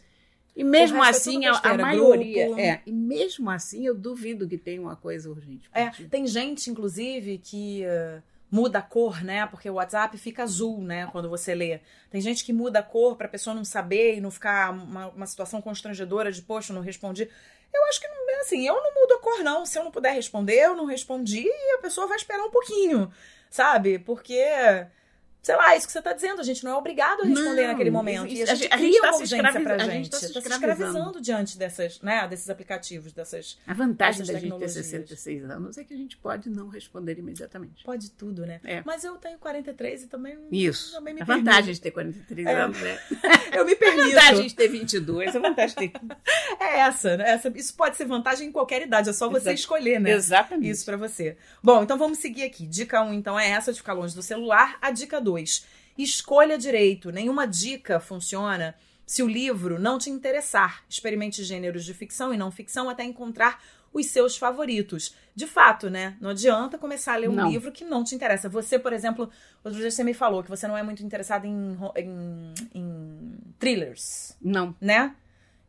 E 0.54 0.64
mesmo 0.64 1.02
é 1.02 1.08
assim, 1.08 1.46
a, 1.46 1.50
a 1.50 1.52
besteira, 1.52 1.82
maioria. 1.82 2.46
grupo. 2.46 2.60
É, 2.60 2.82
e 2.84 2.92
mesmo 2.92 3.48
assim, 3.50 3.86
eu 3.86 3.94
duvido 3.94 4.48
que 4.48 4.58
tenha 4.58 4.80
uma 4.80 4.96
coisa 4.96 5.30
urgente. 5.30 5.70
É, 5.72 5.90
tem 6.10 6.26
gente, 6.26 6.70
inclusive, 6.70 7.38
que 7.38 7.84
eh, 7.84 8.20
muda 8.50 8.80
a 8.80 8.82
cor, 8.82 9.22
né? 9.22 9.46
Porque 9.46 9.70
o 9.70 9.74
WhatsApp 9.74 10.16
fica 10.18 10.42
azul, 10.42 10.82
né? 10.82 11.08
Quando 11.12 11.28
você 11.28 11.54
lê. 11.54 11.80
Tem 12.10 12.20
gente 12.20 12.44
que 12.44 12.52
muda 12.52 12.80
a 12.80 12.82
cor 12.82 13.16
pra 13.16 13.28
pessoa 13.28 13.54
não 13.54 13.64
saber 13.64 14.16
e 14.16 14.20
não 14.20 14.30
ficar 14.30 14.70
uma, 14.72 15.08
uma 15.08 15.26
situação 15.26 15.62
constrangedora 15.62 16.32
de, 16.32 16.42
poxa, 16.42 16.72
eu 16.72 16.74
não 16.74 16.82
respondi. 16.82 17.28
Eu 17.72 17.84
acho 17.84 18.00
que 18.00 18.08
não 18.08 18.30
é 18.30 18.40
assim. 18.40 18.66
Eu 18.66 18.74
não 18.74 18.94
mudo 18.94 19.14
a 19.14 19.18
cor, 19.20 19.44
não. 19.44 19.64
Se 19.64 19.78
eu 19.78 19.84
não 19.84 19.90
puder 19.90 20.12
responder, 20.12 20.58
eu 20.58 20.74
não 20.74 20.84
respondi 20.84 21.44
e 21.46 21.74
a 21.74 21.78
pessoa 21.78 22.08
vai 22.08 22.16
esperar 22.16 22.42
um 22.42 22.50
pouquinho, 22.50 23.10
sabe? 23.48 23.98
Porque. 23.98 24.42
Sei 25.42 25.56
lá, 25.56 25.74
isso 25.76 25.86
que 25.86 25.92
você 25.92 26.02
tá 26.02 26.12
dizendo, 26.12 26.40
a 26.40 26.44
gente 26.44 26.62
não 26.64 26.72
é 26.72 26.74
obrigado 26.76 27.22
a 27.22 27.24
responder 27.24 27.62
Não, 27.62 27.68
naquele 27.68 27.90
momento. 27.90 28.26
isso- 28.26 28.42
a 28.42 28.52
a 28.52 28.54
gente 28.54 28.62
gente- 28.64 28.72
a 28.72 28.76
cria 28.76 28.90
gente 28.90 29.00
tá 29.00 29.06
uma 29.06 29.12
se 29.14 29.22
urgência 29.22 29.42
pra 29.42 29.48
escraviza- 29.60 29.74
a 29.74 29.86
gente. 29.86 29.94
gente 30.04 30.10
tá 30.10 30.16
se 30.18 30.32
Tá 30.32 30.40
se 30.40 30.48
escravizando. 30.48 31.20
diante 31.20 31.58
dessas, 31.58 32.00
né, 32.02 32.28
desses 32.28 32.50
aplicativos, 32.50 33.12
dessas. 33.12 33.58
A 33.66 33.72
vantagem 33.72 34.22
essas 34.22 34.26
da 34.26 34.32
gente 34.34 34.42
ter 34.42 34.48
tecnologias. 34.50 34.86
66 34.86 35.44
anos 35.50 35.78
é 35.78 35.84
que 35.84 35.94
a 35.94 35.96
gente 35.96 36.16
pode 36.18 36.50
não 36.50 36.68
responder 36.68 37.18
imediatamente. 37.18 37.84
Pode 37.84 38.10
tudo, 38.10 38.44
né? 38.44 38.60
É. 38.64 38.82
Mas 38.84 39.02
eu 39.04 39.16
tenho 39.16 39.38
43 39.38 40.02
e 40.02 40.06
também. 40.08 40.36
Isso. 40.52 40.92
Também 40.92 41.14
me 41.14 41.22
a 41.22 41.24
vantagem 41.24 41.72
de 41.72 41.80
ter 41.80 41.90
43 41.90 42.46
É. 42.46 42.54
anos, 42.60 42.78
né? 42.80 42.98
Eu 43.52 43.64
me 43.64 43.72
A 43.72 43.76
permito. 43.76 44.08
vantagem 44.08 44.46
de 44.46 44.54
ter 44.54 44.68
22, 44.68 45.34
a 45.36 45.38
vantagem 45.38 45.76
de 45.76 45.88
ter. 45.88 46.00
É 46.60 46.80
essa, 46.80 47.16
né? 47.16 47.30
essa. 47.30 47.50
Isso 47.56 47.74
pode 47.74 47.96
ser 47.96 48.04
vantagem 48.04 48.48
em 48.48 48.52
qualquer 48.52 48.82
idade, 48.82 49.08
é 49.08 49.12
só 49.12 49.28
você 49.30 49.52
escolher, 49.54 49.98
né? 49.98 50.10
Exatamente. 50.10 50.70
Isso 50.70 50.84
pra 50.84 50.96
você. 50.98 51.36
Bom, 51.62 51.82
então 51.82 51.96
vamos 51.96 52.18
seguir 52.18 52.42
aqui. 52.44 52.66
Dica 52.66 53.02
1, 53.02 53.14
então, 53.14 53.38
é 53.40 53.48
essa 53.50 53.72
de 53.72 53.78
ficar 53.78 53.94
longe 53.94 54.14
do 54.14 54.22
celular. 54.22 54.76
A 54.82 54.90
dica 54.90 55.20
2, 55.20 55.29
escolha 55.96 56.56
direito. 56.58 57.10
Nenhuma 57.10 57.46
dica 57.46 58.00
funciona 58.00 58.74
se 59.06 59.22
o 59.22 59.28
livro 59.28 59.78
não 59.78 59.98
te 59.98 60.08
interessar. 60.10 60.84
Experimente 60.88 61.42
gêneros 61.44 61.84
de 61.84 61.92
ficção 61.94 62.32
e 62.32 62.36
não 62.36 62.50
ficção 62.50 62.88
até 62.88 63.04
encontrar 63.04 63.62
os 63.92 64.06
seus 64.06 64.36
favoritos. 64.36 65.14
De 65.34 65.46
fato, 65.46 65.90
né? 65.90 66.16
Não 66.20 66.30
adianta 66.30 66.78
começar 66.78 67.14
a 67.14 67.16
ler 67.16 67.28
um 67.28 67.34
Não. 67.34 67.50
livro 67.50 67.72
que 67.72 67.84
não 67.84 68.04
te 68.04 68.14
interessa. 68.14 68.48
Você, 68.48 68.78
por 68.78 68.92
exemplo, 68.92 69.28
outro 69.64 69.80
dia 69.80 69.90
você 69.90 70.04
me 70.04 70.14
falou 70.14 70.42
que 70.42 70.48
você 70.50 70.68
não 70.68 70.76
é 70.76 70.82
muito 70.82 71.02
interessado 71.02 71.44
em, 71.44 71.76
em, 71.96 72.54
em 72.74 73.38
thrillers, 73.58 74.36
Não, 74.40 74.74
né? 74.80 75.14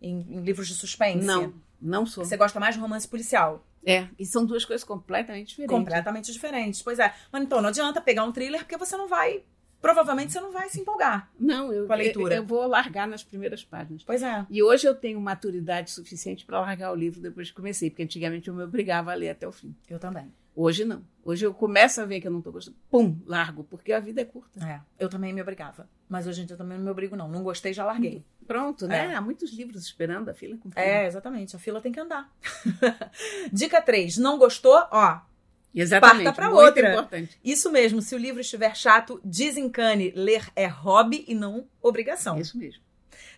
Em, 0.01 0.19
em 0.29 0.41
livros 0.41 0.67
de 0.67 0.75
suspense. 0.75 1.25
não, 1.25 1.53
não 1.81 2.05
sou. 2.05 2.23
Você 2.23 2.37
gosta 2.37 2.59
mais 2.59 2.75
de 2.75 2.81
romance 2.81 3.07
policial. 3.07 3.65
É, 3.85 4.07
e 4.17 4.25
são 4.25 4.45
duas 4.45 4.63
coisas 4.63 4.83
completamente 4.83 5.49
diferentes. 5.49 5.75
Completamente 5.75 6.31
diferentes. 6.31 6.81
Pois 6.81 6.99
é. 6.99 7.13
Mas 7.31 7.43
então, 7.43 7.61
não 7.61 7.69
adianta 7.69 7.99
pegar 7.99 8.23
um 8.23 8.31
thriller 8.31 8.61
porque 8.61 8.77
você 8.77 8.95
não 8.95 9.07
vai. 9.07 9.43
Provavelmente 9.81 10.31
você 10.31 10.39
não 10.39 10.51
vai 10.51 10.69
se 10.69 10.79
empolgar. 10.79 11.31
Não, 11.39 11.73
eu, 11.73 11.87
Com 11.87 11.93
a 11.93 11.95
leitura. 11.95 12.35
eu, 12.35 12.41
eu 12.43 12.45
vou 12.45 12.67
largar 12.67 13.07
nas 13.07 13.23
primeiras 13.23 13.63
páginas. 13.63 14.03
Pois 14.03 14.21
é. 14.21 14.45
E 14.47 14.61
hoje 14.61 14.87
eu 14.87 14.93
tenho 14.93 15.19
maturidade 15.19 15.89
suficiente 15.89 16.45
para 16.45 16.61
largar 16.61 16.91
o 16.91 16.95
livro 16.95 17.19
depois 17.19 17.49
que 17.49 17.55
comecei, 17.55 17.89
porque 17.89 18.03
antigamente 18.03 18.47
eu 18.47 18.53
me 18.53 18.63
obrigava 18.63 19.11
a 19.11 19.15
ler 19.15 19.29
até 19.29 19.47
o 19.47 19.51
fim. 19.51 19.75
Eu 19.89 19.97
também. 19.97 20.31
Hoje 20.61 20.85
não. 20.85 21.03
Hoje 21.23 21.43
eu 21.43 21.53
começo 21.55 21.99
a 22.01 22.05
ver 22.05 22.21
que 22.21 22.27
eu 22.27 22.31
não 22.31 22.37
estou 22.37 22.53
gostando, 22.53 22.77
pum, 22.89 23.17
largo, 23.25 23.63
porque 23.63 23.91
a 23.91 23.99
vida 23.99 24.21
é 24.21 24.25
curta. 24.25 24.63
É. 24.63 24.79
Eu 24.99 25.09
também 25.09 25.33
me 25.33 25.41
obrigava. 25.41 25.89
Mas 26.07 26.27
hoje 26.27 26.43
em 26.43 26.45
dia 26.45 26.53
eu 26.53 26.57
também 26.57 26.77
não 26.77 26.85
me 26.85 26.91
obrigo, 26.91 27.15
não. 27.15 27.27
Não 27.27 27.41
gostei, 27.41 27.73
já 27.73 27.83
larguei. 27.83 28.23
Pronto, 28.45 28.87
né? 28.87 29.07
É. 29.07 29.15
Há 29.15 29.21
muitos 29.21 29.51
livros 29.51 29.81
esperando 29.83 30.29
a 30.29 30.35
fila 30.35 30.55
com 30.57 30.69
fila. 30.69 30.85
É, 30.85 31.07
exatamente. 31.07 31.55
A 31.55 31.59
fila 31.59 31.81
tem 31.81 31.91
que 31.91 31.99
andar. 31.99 32.31
Dica 33.51 33.81
3. 33.81 34.17
Não 34.17 34.37
gostou? 34.37 34.87
Ó, 34.91 35.19
Exatamente. 35.73 36.25
Parta 36.25 36.41
pra 36.41 36.49
muito 36.49 36.65
outra. 36.65 36.91
importante. 36.91 37.39
isso 37.43 37.71
mesmo. 37.71 38.01
Se 38.01 38.13
o 38.13 38.17
livro 38.17 38.41
estiver 38.41 38.75
chato, 38.75 39.19
desencane. 39.23 40.11
Ler 40.11 40.47
é 40.55 40.67
hobby 40.67 41.25
e 41.27 41.33
não 41.33 41.65
obrigação. 41.81 42.37
Isso 42.37 42.57
mesmo. 42.57 42.83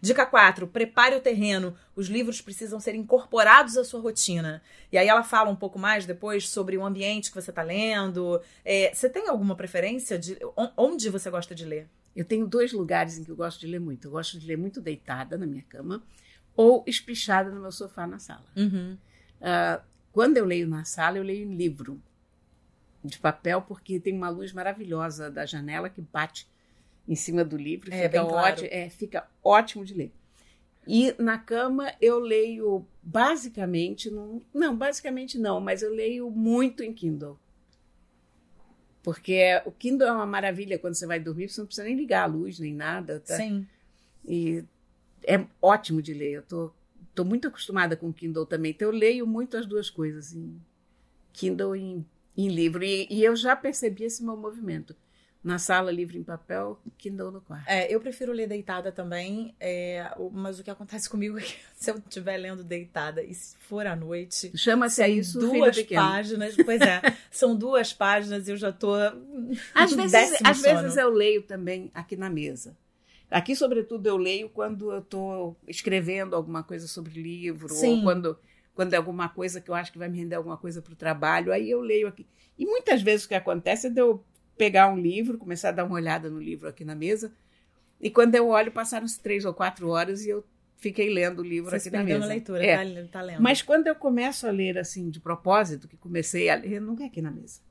Dica 0.04 0.26
4, 0.26 0.68
prepare 0.68 1.16
o 1.16 1.22
terreno. 1.22 1.78
Os 1.96 2.08
livros 2.08 2.42
precisam 2.42 2.78
ser 2.78 2.94
incorporados 2.94 3.78
à 3.78 3.86
sua 3.86 4.02
rotina. 4.02 4.62
E 4.92 4.98
aí 4.98 5.08
ela 5.08 5.24
fala 5.24 5.50
um 5.50 5.56
pouco 5.56 5.80
mais 5.80 6.06
depois 6.06 6.50
sobre 6.50 6.78
o 6.78 6.86
ambiente 6.86 7.30
que 7.30 7.42
você 7.42 7.52
está 7.52 7.64
lendo. 7.64 8.42
É, 8.66 8.94
você 8.94 9.10
tem 9.10 9.30
alguma 9.30 9.56
preferência 9.56 10.20
de 10.20 10.38
onde 10.76 11.10
você 11.10 11.30
gosta 11.30 11.56
de 11.56 11.64
ler? 11.64 11.88
Eu 12.14 12.26
tenho 12.26 12.46
dois 12.46 12.74
lugares 12.74 13.18
em 13.18 13.24
que 13.24 13.32
eu 13.32 13.36
gosto 13.38 13.62
de 13.62 13.68
ler 13.68 13.80
muito. 13.80 14.10
Eu 14.10 14.12
gosto 14.12 14.38
de 14.38 14.46
ler 14.46 14.58
muito 14.58 14.82
deitada 14.82 15.38
na 15.38 15.46
minha 15.46 15.64
cama 15.70 16.04
ou 16.54 16.84
espichada 16.86 17.50
no 17.50 17.62
meu 17.62 17.72
sofá 17.72 18.06
na 18.06 18.20
sala. 18.20 18.46
Uhum. 18.58 18.98
Uh, 19.40 19.82
quando 20.12 20.36
eu 20.36 20.44
leio 20.44 20.68
na 20.68 20.84
sala, 20.84 21.18
eu 21.18 21.24
leio 21.24 21.50
em 21.50 21.56
livro 21.56 21.98
de 23.02 23.18
papel, 23.20 23.62
porque 23.62 24.02
tem 24.02 24.14
uma 24.14 24.28
luz 24.28 24.52
maravilhosa 24.52 25.32
da 25.32 25.46
janela 25.46 25.90
que 25.90 26.02
bate 26.02 26.52
em 27.08 27.16
cima 27.16 27.44
do 27.44 27.58
livro. 27.58 27.94
É, 27.94 28.04
fica, 28.04 28.26
claro. 28.26 28.48
ótimo, 28.54 28.70
é, 28.72 28.90
fica 28.90 29.28
ótimo 29.44 29.86
de 29.86 29.94
ler. 29.94 30.12
E 30.86 31.16
na 31.18 31.38
cama 31.38 31.94
eu 32.02 32.20
leio 32.20 32.86
basicamente, 33.02 34.10
não, 34.10 34.42
não, 34.54 34.76
basicamente 34.76 35.38
não, 35.38 35.62
mas 35.62 35.82
eu 35.82 35.94
leio 35.94 36.30
muito 36.30 36.84
em 36.84 36.94
Kindle. 36.94 37.40
Porque 39.02 39.62
o 39.66 39.72
Kindle 39.72 40.08
é 40.08 40.12
uma 40.12 40.26
maravilha 40.26 40.80
quando 40.80 40.96
você 40.96 41.06
vai 41.06 41.20
dormir, 41.20 41.50
você 41.50 41.60
não 41.60 41.66
precisa 41.66 41.86
nem 41.86 41.96
ligar 41.96 42.24
a 42.24 42.28
luz 42.28 42.60
nem 42.60 42.74
nada. 42.74 43.20
Tá? 43.20 43.36
Sim. 43.36 43.68
E 44.26 44.64
é 45.26 45.46
ótimo 45.62 46.02
de 46.02 46.14
ler. 46.14 46.32
Eu 46.32 46.42
tô, 46.44 46.72
tô 47.14 47.26
muito 47.26 47.48
acostumada 47.48 47.98
com 47.98 48.10
o 48.10 48.14
Kindle 48.14 48.46
também. 48.46 48.72
Então 48.72 48.90
eu 48.90 48.98
leio 48.98 49.28
muito 49.28 49.58
as 49.58 49.66
duas 49.66 49.90
coisas, 49.90 50.34
em 50.34 50.58
Kindle 51.34 51.76
e 51.76 51.82
em, 51.82 52.06
em 52.38 52.48
livro. 52.48 52.82
E, 52.82 53.08
e 53.10 53.24
eu 53.24 53.36
já 53.36 53.58
percebi 53.58 54.06
esse 54.06 54.24
meu 54.24 54.38
movimento 54.38 54.96
na 55.44 55.60
sala 55.60 55.92
livre 55.92 56.18
em 56.18 56.24
papel, 56.24 56.80
Kindle 56.98 57.32
no 57.32 57.42
quarto. 57.42 57.68
É, 57.68 57.94
eu 57.94 58.00
prefiro 58.00 58.32
ler 58.32 58.48
deitada 58.48 58.92
também, 58.92 59.54
é, 59.60 60.10
mas 60.32 60.58
o 60.58 60.64
que 60.64 60.72
acontece 60.72 61.10
comigo 61.12 61.38
é 61.38 61.42
que 61.42 61.56
se 61.76 61.92
eu 61.92 61.98
estiver 61.98 62.38
lendo 62.38 62.64
deitada 62.64 63.22
e 63.22 63.34
se 63.34 63.58
for 63.58 63.86
à 63.86 63.96
noite. 63.96 64.52
Chama-se 64.56 65.04
a 65.04 65.10
isso 65.10 65.40
duas 65.40 65.82
páginas. 65.84 66.56
Pois 66.56 66.80
é, 66.82 67.02
são 67.30 67.56
duas 67.56 67.92
páginas 67.92 68.48
e 68.48 68.52
eu 68.52 68.58
já 68.58 68.72
tô. 68.72 68.94
Às 69.76 69.94
vezes, 69.94 70.40
às 70.44 70.62
vezes 70.62 70.98
eu 70.98 71.10
leio 71.10 71.44
também 71.44 71.92
aqui 71.94 72.16
na 72.16 72.30
mesa. 72.30 72.78
Aqui, 73.30 73.56
sobretudo, 73.56 74.06
eu 74.08 74.16
leio 74.16 74.48
quando 74.48 74.92
eu 74.92 75.00
estou 75.00 75.58
escrevendo 75.68 76.36
alguma 76.36 76.64
coisa 76.64 76.88
sobre 76.88 77.20
livro, 77.20 77.68
Sim. 77.68 77.98
ou 77.98 78.04
quando, 78.04 78.40
quando 78.76 78.94
é 78.94 78.98
alguma 78.98 79.28
coisa 79.28 79.60
que 79.60 79.70
eu 79.70 79.76
acho 79.76 79.92
que 79.92 79.98
vai 79.98 80.08
me 80.08 80.20
render 80.20 80.36
alguma 80.36 80.56
coisa 80.56 80.82
para 80.82 80.94
o 80.94 80.96
trabalho, 80.96 81.52
aí 81.52 81.70
eu 81.70 81.82
leio 81.82 82.08
aqui. 82.08 82.28
E 82.58 82.66
muitas 82.66 83.02
vezes 83.02 83.26
o 83.26 83.28
que 83.28 83.34
acontece 83.34 83.88
é 83.88 83.90
de 83.90 84.00
eu 84.00 84.24
pegar 84.58 84.92
um 84.92 84.98
livro, 84.98 85.38
começar 85.38 85.70
a 85.70 85.72
dar 85.72 85.86
uma 85.86 85.96
olhada 85.96 86.30
no 86.30 86.40
livro 86.40 86.68
aqui 86.68 86.84
na 86.86 86.96
mesa. 86.96 87.32
E 88.00 88.10
quando 88.10 88.36
eu 88.36 88.50
olho, 88.50 88.72
passaram-se 88.72 89.20
três 89.20 89.46
ou 89.46 89.54
quatro 89.54 89.90
horas 89.90 90.26
e 90.26 90.30
eu 90.30 90.44
fiquei 90.78 91.10
lendo 91.10 91.40
o 91.40 91.44
livro 91.44 91.72
Você 91.72 91.88
aqui 91.88 91.98
na 91.98 92.04
mesa. 92.04 92.26
leitura, 92.26 92.66
é. 92.66 92.78
tá, 93.06 93.08
tá, 93.14 93.22
lendo. 93.22 93.42
Mas 93.42 93.62
quando 93.62 93.88
eu 93.88 93.96
começo 93.96 94.46
a 94.46 94.52
ler 94.52 94.78
assim, 94.78 95.10
de 95.10 95.20
propósito, 95.20 95.88
que 95.88 95.96
comecei 95.96 96.50
a 96.50 96.56
ler, 96.56 96.82
nunca 96.82 97.04
é 97.04 97.08
aqui 97.08 97.22
na 97.22 97.32
mesa. 97.32 97.62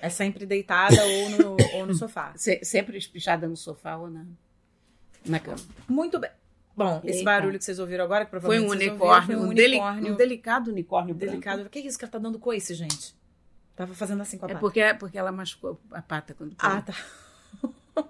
É 0.00 0.08
sempre 0.08 0.46
deitada 0.46 0.96
ou 1.04 1.30
no, 1.30 1.56
ou 1.74 1.86
no 1.86 1.94
sofá. 1.94 2.32
Se, 2.36 2.60
sempre 2.62 2.96
espichada 2.96 3.46
no 3.48 3.56
sofá 3.56 3.96
ou 3.96 4.08
na, 4.10 4.24
na 5.26 5.38
cama. 5.40 5.58
Muito 5.88 6.18
bem. 6.18 6.30
Bom, 6.76 7.00
esse 7.04 7.20
Eita. 7.20 7.24
barulho 7.30 7.58
que 7.58 7.64
vocês 7.64 7.78
ouviram 7.78 8.04
agora, 8.04 8.26
que 8.26 8.30
Foi 8.30 8.38
provavelmente 8.40 8.66
um 8.66 8.76
vocês 8.78 8.90
unicórnio, 8.90 9.18
ouviram, 9.18 9.40
um, 9.40 9.44
foi 9.46 9.50
um 9.50 9.54
deli- 9.54 9.76
unicórnio. 9.76 10.12
um 10.12 10.16
delicado 10.16 10.70
unicórnio 10.70 11.14
delicado. 11.14 11.54
branco. 11.56 11.68
O 11.68 11.70
que 11.70 11.78
é 11.78 11.82
isso 11.86 11.98
que 11.98 12.04
ela 12.04 12.12
tá 12.12 12.18
dando 12.18 12.38
coice, 12.38 12.74
gente? 12.74 13.14
Tava 13.76 13.94
fazendo 13.94 14.22
assim 14.22 14.38
com 14.38 14.46
a 14.46 14.48
É 14.48 14.52
pata. 14.54 14.60
porque, 14.60 14.94
porque 14.98 15.18
ela 15.18 15.30
machucou 15.30 15.78
a 15.92 16.00
pata 16.02 16.34
quando 16.34 16.56
Ah, 16.58 16.80
tá. 16.82 16.94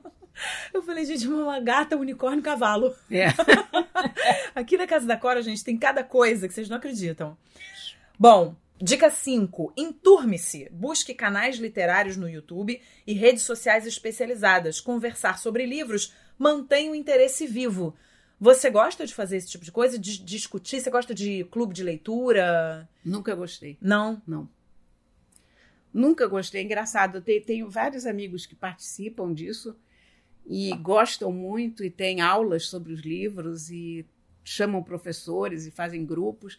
Eu 0.73 0.83
falei, 0.83 1.05
gente, 1.07 1.27
uma 1.27 1.59
gata, 1.61 1.97
unicórnio, 1.97 2.43
cavalo. 2.43 2.95
É. 3.11 3.29
Aqui 4.55 4.77
na 4.77 4.87
casa 4.87 5.07
da 5.07 5.17
Cora, 5.17 5.43
gente, 5.43 5.65
tem 5.65 5.79
cada 5.79 6.05
coisa 6.05 6.47
que 6.47 6.53
vocês 6.55 6.69
não 6.69 6.77
acreditam. 6.77 7.37
Bom, 8.19 8.55
dica 8.81 9.09
5. 9.11 9.73
Enturme-se. 9.77 10.69
Busque 10.71 11.15
canais 11.15 11.57
literários 11.57 12.19
no 12.19 12.29
YouTube 12.29 12.81
e 13.07 13.13
redes 13.15 13.45
sociais 13.45 13.87
especializadas. 13.87 14.79
Conversar 14.81 15.39
sobre 15.39 15.65
livros 15.65 16.13
mantém 16.39 16.91
o 16.91 16.95
interesse 16.95 17.47
vivo. 17.47 17.95
Você 18.39 18.69
gosta 18.69 19.07
de 19.07 19.15
fazer 19.15 19.39
esse 19.39 19.49
tipo 19.49 19.65
de 19.65 19.73
coisa? 19.73 19.99
De 19.99 20.23
discutir? 20.23 20.81
Você 20.83 20.91
gosta 20.91 21.15
de 21.15 21.45
clube 21.45 21.73
de 21.73 21.83
leitura? 21.83 22.87
Nunca 23.03 23.35
gostei. 23.35 23.79
Não? 23.81 24.21
Não. 24.27 24.47
Nunca 25.97 26.27
gostei. 26.27 26.63
Engraçado, 26.63 27.17
eu 27.19 27.23
te- 27.23 27.41
tenho 27.41 27.71
vários 27.71 28.05
amigos 28.05 28.45
que 28.45 28.55
participam 28.55 29.33
disso 29.33 29.75
e 30.47 30.71
gostam 30.77 31.33
muito 31.33 31.83
e 31.83 31.91
têm 31.91 32.21
aulas 32.21 32.67
sobre 32.67 32.93
os 32.93 33.01
livros 33.01 33.71
e 33.71 34.05
chamam 34.45 34.83
professores 34.83 35.65
e 35.67 35.71
fazem 35.71 36.05
grupos. 36.05 36.59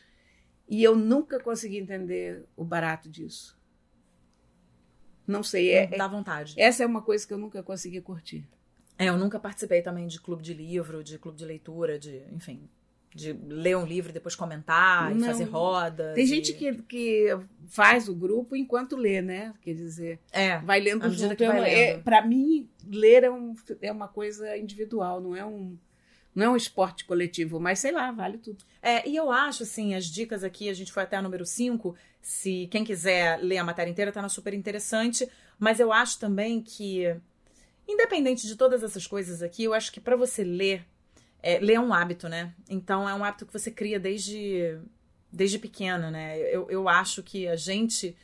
E 0.67 0.83
eu 0.83 0.95
nunca 0.95 1.39
consegui 1.39 1.77
entender 1.77 2.45
o 2.55 2.65
barato 2.65 3.07
disso. 3.09 3.55
Não 5.27 5.43
sei. 5.43 5.71
É, 5.71 5.87
Dá 5.87 6.07
vontade. 6.07 6.55
essa 6.57 6.83
é 6.83 6.85
uma 6.85 7.01
coisa 7.01 7.25
que 7.27 7.31
eu 7.33 7.37
nunca 7.37 7.61
consegui 7.61 8.01
curtir. 8.01 8.47
É, 8.97 9.09
eu 9.09 9.17
nunca 9.17 9.39
participei 9.39 9.83
também 9.83 10.07
de 10.07 10.19
clube 10.19 10.41
de 10.41 10.53
livro, 10.53 11.03
de 11.03 11.19
clube 11.19 11.37
de 11.37 11.45
leitura, 11.45 11.99
de, 11.99 12.23
enfim, 12.31 12.67
de 13.15 13.33
ler 13.33 13.75
um 13.77 13.85
livro 13.85 14.11
e 14.11 14.13
depois 14.13 14.35
comentar 14.35 15.11
e 15.11 15.15
Não. 15.15 15.25
fazer 15.27 15.45
rodas. 15.45 16.13
Tem 16.15 16.23
e- 16.23 16.27
gente 16.27 16.53
que, 16.53 16.73
que 16.83 17.37
faz 17.67 18.07
o 18.07 18.13
grupo 18.15 18.55
enquanto 18.55 18.95
lê, 18.95 19.21
né? 19.21 19.53
Quer 19.61 19.73
dizer, 19.73 20.19
É, 20.31 20.59
vai 20.59 20.79
lendo 20.79 21.09
junto. 21.09 21.35
que 21.35 21.47
vai 21.47 21.73
É, 21.73 21.91
lendo. 21.93 22.03
Para 22.03 22.21
mim, 22.25 22.69
ler 22.85 23.23
é, 23.23 23.31
um, 23.31 23.55
é 23.81 23.91
uma 23.91 24.07
coisa 24.07 24.55
individual, 24.57 25.19
não 25.21 25.35
é 25.35 25.43
um 25.45 25.77
não 26.35 26.43
é 26.45 26.49
um 26.51 26.55
esporte 26.55 27.03
coletivo, 27.03 27.59
mas 27.59 27.79
sei 27.79 27.91
lá, 27.91 28.11
vale 28.11 28.37
tudo. 28.37 28.63
É, 28.79 29.09
e 29.09 29.15
eu 29.15 29.31
acho, 29.31 29.63
assim, 29.63 29.95
as 29.95 30.05
dicas 30.05 30.43
aqui, 30.43 30.69
a 30.69 30.73
gente 30.75 30.91
foi 30.93 31.01
até 31.01 31.15
a 31.17 31.21
número 31.21 31.43
5. 31.43 31.95
Se 32.21 32.67
quem 32.69 32.83
quiser 32.83 33.39
ler 33.41 33.57
a 33.57 33.63
matéria 33.63 33.89
inteira, 33.89 34.11
tá 34.11 34.21
na 34.21 34.29
super 34.29 34.53
interessante. 34.53 35.27
Mas 35.57 35.79
eu 35.79 35.91
acho 35.91 36.19
também 36.19 36.61
que, 36.61 37.05
independente 37.87 38.45
de 38.45 38.55
todas 38.55 38.83
essas 38.83 39.07
coisas 39.07 39.41
aqui, 39.41 39.63
eu 39.63 39.73
acho 39.73 39.91
que 39.91 39.99
para 39.99 40.15
você 40.15 40.43
ler, 40.43 40.85
é, 41.41 41.59
ler 41.59 41.73
é 41.73 41.79
um 41.79 41.93
hábito, 41.93 42.27
né? 42.27 42.53
Então 42.69 43.07
é 43.07 43.13
um 43.13 43.23
hábito 43.23 43.45
que 43.45 43.53
você 43.53 43.71
cria 43.71 43.99
desde, 43.99 44.77
desde 45.31 45.59
pequena, 45.59 46.09
né? 46.11 46.39
Eu, 46.39 46.69
eu 46.69 46.89
acho 46.89 47.23
que 47.23 47.47
a 47.47 47.55
gente. 47.55 48.15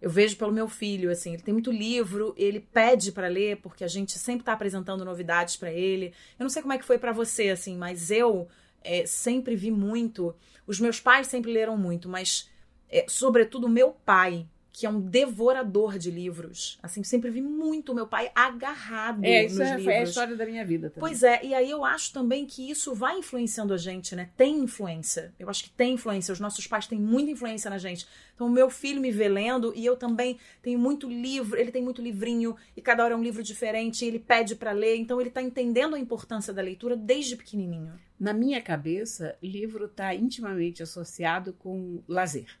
Eu 0.00 0.10
vejo 0.10 0.36
pelo 0.36 0.52
meu 0.52 0.68
filho, 0.68 1.10
assim, 1.10 1.32
ele 1.32 1.42
tem 1.42 1.54
muito 1.54 1.72
livro, 1.72 2.34
ele 2.36 2.60
pede 2.60 3.10
para 3.10 3.28
ler, 3.28 3.56
porque 3.56 3.82
a 3.82 3.88
gente 3.88 4.18
sempre 4.18 4.44
tá 4.44 4.52
apresentando 4.52 5.04
novidades 5.04 5.56
para 5.56 5.72
ele. 5.72 6.12
Eu 6.38 6.44
não 6.44 6.50
sei 6.50 6.60
como 6.60 6.74
é 6.74 6.78
que 6.78 6.84
foi 6.84 6.98
para 6.98 7.12
você, 7.12 7.48
assim, 7.48 7.76
mas 7.76 8.10
eu 8.10 8.46
é, 8.84 9.06
sempre 9.06 9.56
vi 9.56 9.70
muito. 9.70 10.34
Os 10.66 10.78
meus 10.78 11.00
pais 11.00 11.26
sempre 11.28 11.50
leram 11.50 11.78
muito, 11.78 12.10
mas 12.10 12.50
é, 12.90 13.06
sobretudo 13.08 13.68
meu 13.68 13.90
pai, 13.90 14.46
que 14.78 14.84
é 14.84 14.90
um 14.90 15.00
devorador 15.00 15.96
de 15.96 16.10
livros. 16.10 16.78
Assim, 16.82 17.02
sempre 17.02 17.30
vi 17.30 17.40
muito 17.40 17.94
meu 17.94 18.06
pai 18.06 18.30
agarrado 18.34 19.24
É, 19.24 19.46
isso 19.46 19.58
nos 19.58 19.68
é, 19.68 19.70
livros. 19.70 19.84
foi 19.84 19.94
a 19.94 20.02
história 20.02 20.36
da 20.36 20.44
minha 20.44 20.66
vida 20.66 20.90
também. 20.90 21.00
Pois 21.00 21.22
é, 21.22 21.42
e 21.42 21.54
aí 21.54 21.70
eu 21.70 21.82
acho 21.82 22.12
também 22.12 22.44
que 22.44 22.70
isso 22.70 22.94
vai 22.94 23.16
influenciando 23.18 23.72
a 23.72 23.78
gente, 23.78 24.14
né? 24.14 24.28
Tem 24.36 24.58
influência. 24.58 25.32
Eu 25.40 25.48
acho 25.48 25.64
que 25.64 25.70
tem 25.70 25.94
influência. 25.94 26.30
Os 26.30 26.40
nossos 26.40 26.66
pais 26.66 26.86
têm 26.86 27.00
muita 27.00 27.30
influência 27.30 27.70
na 27.70 27.78
gente. 27.78 28.06
Então, 28.34 28.48
o 28.48 28.50
meu 28.50 28.68
filho 28.68 29.00
me 29.00 29.10
vê 29.10 29.28
lendo 29.28 29.72
e 29.74 29.86
eu 29.86 29.96
também 29.96 30.38
tenho 30.60 30.78
muito 30.78 31.08
livro. 31.08 31.58
Ele 31.58 31.72
tem 31.72 31.82
muito 31.82 32.02
livrinho 32.02 32.54
e 32.76 32.82
cada 32.82 33.02
hora 33.02 33.14
é 33.14 33.16
um 33.16 33.22
livro 33.22 33.42
diferente. 33.42 34.04
E 34.04 34.08
ele 34.08 34.18
pede 34.18 34.54
para 34.54 34.72
ler. 34.72 34.96
Então, 34.96 35.18
ele 35.18 35.30
tá 35.30 35.40
entendendo 35.40 35.96
a 35.96 35.98
importância 35.98 36.52
da 36.52 36.60
leitura 36.60 36.94
desde 36.94 37.34
pequenininho. 37.34 37.94
Na 38.20 38.34
minha 38.34 38.60
cabeça, 38.60 39.38
livro 39.42 39.86
está 39.86 40.14
intimamente 40.14 40.82
associado 40.82 41.54
com 41.54 42.02
lazer, 42.06 42.58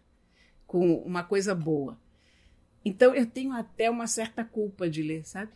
com 0.66 0.94
uma 0.94 1.22
coisa 1.22 1.54
boa. 1.54 1.98
Então 2.88 3.12
eu 3.12 3.26
tenho 3.26 3.52
até 3.52 3.90
uma 3.90 4.06
certa 4.06 4.44
culpa 4.44 4.88
de 4.88 5.02
ler, 5.02 5.26
sabe? 5.26 5.50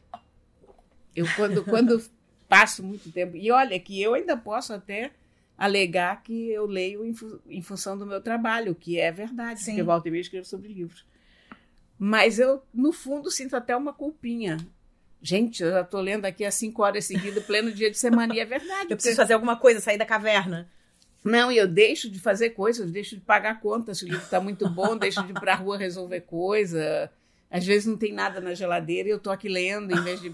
Eu 1.15 1.27
quando, 1.37 1.65
quando 1.65 2.03
passo 2.49 2.83
muito 2.83 3.11
tempo. 3.13 3.37
E 3.37 3.53
olha 3.53 3.79
que 3.79 4.03
eu 4.03 4.15
ainda 4.15 4.37
posso 4.37 4.73
até 4.73 5.13
alegar 5.57 6.23
que 6.25 6.51
eu 6.51 6.67
leio 6.67 7.05
em, 7.05 7.15
fu- 7.15 7.41
em 7.49 7.63
função 7.63 7.97
do 7.97 8.05
meu 8.05 8.21
trabalho, 8.21 8.75
que 8.75 8.99
é 8.99 9.13
verdade, 9.13 9.61
Sim. 9.61 9.67
porque 9.73 9.83
volta 9.85 10.09
e 10.09 10.11
meia 10.11 10.19
eu 10.19 10.23
escrevo 10.23 10.45
sobre 10.47 10.73
livros. 10.73 11.07
Mas 11.97 12.41
eu, 12.41 12.63
no 12.75 12.93
fundo, 12.93 13.31
sinto 13.31 13.55
até 13.55 13.77
uma 13.77 13.93
culpinha. 13.93 14.57
Gente, 15.23 15.63
eu 15.63 15.71
já 15.71 15.83
estou 15.83 16.01
lendo 16.01 16.25
aqui 16.25 16.45
há 16.45 16.51
cinco 16.51 16.83
horas 16.83 17.05
seguidas, 17.05 17.45
pleno 17.45 17.71
dia 17.71 17.91
de 17.93 17.99
semana, 17.99 18.35
e 18.35 18.41
é 18.41 18.45
verdade. 18.45 18.87
Eu 18.91 18.97
preciso 18.97 19.17
fazer 19.17 19.35
alguma 19.35 19.57
coisa, 19.57 19.79
sair 19.79 19.99
da 19.99 20.07
caverna. 20.07 20.69
Não, 21.23 21.53
e 21.53 21.59
eu 21.59 21.69
deixo 21.69 22.11
de 22.11 22.19
fazer 22.19 22.51
coisas, 22.51 22.91
deixo 22.91 23.15
de 23.15 23.21
pagar 23.21 23.61
conta 23.61 23.95
se 23.95 24.05
o 24.05 24.09
livro 24.09 24.25
está 24.25 24.41
muito 24.41 24.69
bom, 24.69 24.97
deixo 24.99 25.23
de 25.23 25.33
ir 25.33 25.39
para 25.39 25.53
a 25.53 25.57
rua 25.57 25.77
resolver 25.77 26.23
coisa. 26.23 27.13
Às 27.51 27.67
vezes 27.67 27.87
não 27.87 27.97
tem 27.97 28.13
nada 28.13 28.41
na 28.41 28.55
geladeira 28.55 29.09
e 29.09 29.13
eu 29.13 29.19
tô 29.19 29.31
aqui 29.31 29.49
lendo 29.49 29.93
em 29.93 30.01
vez 30.03 30.21
de 30.21 30.33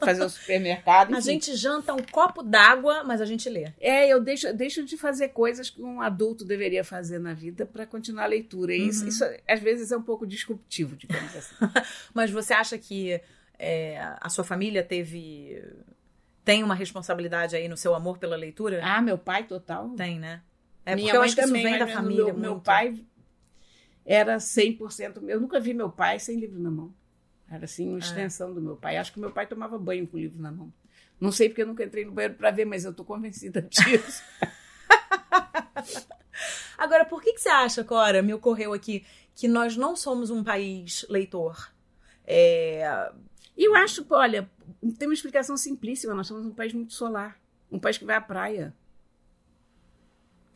fazer 0.00 0.24
o 0.24 0.28
supermercado. 0.28 1.14
A 1.14 1.18
enfim. 1.18 1.30
gente 1.32 1.54
janta 1.56 1.94
um 1.94 2.02
copo 2.02 2.42
d'água, 2.42 3.04
mas 3.04 3.20
a 3.20 3.24
gente 3.24 3.48
lê. 3.48 3.72
É, 3.80 4.08
eu 4.08 4.20
deixo, 4.20 4.52
deixo 4.52 4.84
de 4.84 4.96
fazer 4.96 5.28
coisas 5.28 5.70
que 5.70 5.80
um 5.82 6.00
adulto 6.00 6.44
deveria 6.44 6.82
fazer 6.82 7.18
na 7.20 7.32
vida 7.32 7.64
para 7.64 7.86
continuar 7.86 8.24
a 8.24 8.26
leitura. 8.26 8.74
E 8.74 8.88
isso, 8.88 9.02
Uhum. 9.02 9.08
isso, 9.08 9.24
às 9.46 9.60
vezes 9.60 9.92
é 9.92 9.96
um 9.96 10.02
pouco 10.02 10.26
disruptivo, 10.26 10.96
digamos 10.96 11.34
assim. 11.36 11.54
Mas 12.12 12.30
você 12.30 12.52
acha 12.54 12.76
que 12.76 13.20
é, 13.58 13.98
a 14.20 14.28
sua 14.28 14.44
família 14.44 14.82
teve 14.82 15.62
tem 16.44 16.62
uma 16.64 16.74
responsabilidade 16.74 17.54
aí 17.54 17.68
no 17.68 17.76
seu 17.76 17.94
amor 17.94 18.18
pela 18.18 18.34
leitura? 18.36 18.80
Ah, 18.82 19.02
meu 19.02 19.18
pai 19.18 19.44
total. 19.44 19.90
Tem, 19.90 20.18
né? 20.18 20.40
É 20.86 20.94
Minha 20.96 21.08
porque 21.08 21.16
eu 21.18 21.22
acho 21.22 21.34
que 21.36 21.42
isso 21.42 21.52
vem 21.52 21.78
da 21.78 21.86
família. 21.86 22.24
Meu, 22.24 22.36
meu 22.38 22.60
pai 22.60 22.94
era 24.10 24.38
100%. 24.38 25.28
Eu 25.28 25.38
nunca 25.38 25.60
vi 25.60 25.74
meu 25.74 25.90
pai 25.90 26.18
sem 26.18 26.38
livro 26.40 26.58
na 26.58 26.70
mão. 26.70 26.94
Era 27.50 27.66
assim, 27.66 27.86
É. 27.86 27.90
uma 27.90 27.98
extensão 27.98 28.54
do 28.54 28.60
meu 28.60 28.74
pai. 28.76 28.96
Acho 28.96 29.12
que 29.12 29.20
meu 29.20 29.30
pai 29.30 29.46
tomava 29.46 29.78
banho 29.78 30.06
com 30.06 30.16
o 30.16 30.20
livro 30.20 30.40
na 30.40 30.50
mão. 30.50 30.72
Não 31.20 31.30
sei 31.30 31.48
porque 31.48 31.60
eu 31.62 31.66
nunca 31.66 31.84
entrei 31.84 32.04
no 32.06 32.12
banheiro 32.12 32.34
para 32.34 32.50
ver, 32.50 32.64
mas 32.64 32.84
eu 32.86 32.94
tô 32.94 33.04
convencida 33.04 33.60
disso. 33.62 34.22
Agora, 36.76 37.04
por 37.04 37.20
que, 37.22 37.32
que 37.34 37.40
você 37.40 37.48
acha, 37.48 37.82
Cora, 37.84 38.22
me 38.22 38.32
ocorreu 38.32 38.72
aqui, 38.72 39.04
que 39.34 39.48
nós 39.48 39.76
não 39.76 39.96
somos 39.96 40.30
um 40.30 40.44
país 40.44 41.04
leitor? 41.08 41.72
É, 42.24 43.10
E 43.56 43.64
eu 43.68 43.74
acho 43.74 44.06
olha, 44.10 44.48
tem 44.98 45.08
uma 45.08 45.14
explicação 45.14 45.56
simplíssima. 45.56 46.14
Nós 46.14 46.26
somos 46.28 46.46
um 46.46 46.52
país 46.54 46.72
muito 46.72 46.92
solar. 46.92 47.36
Um 47.70 47.78
país 47.78 47.98
que 47.98 48.04
vai 48.04 48.16
à 48.16 48.20
praia. 48.20 48.74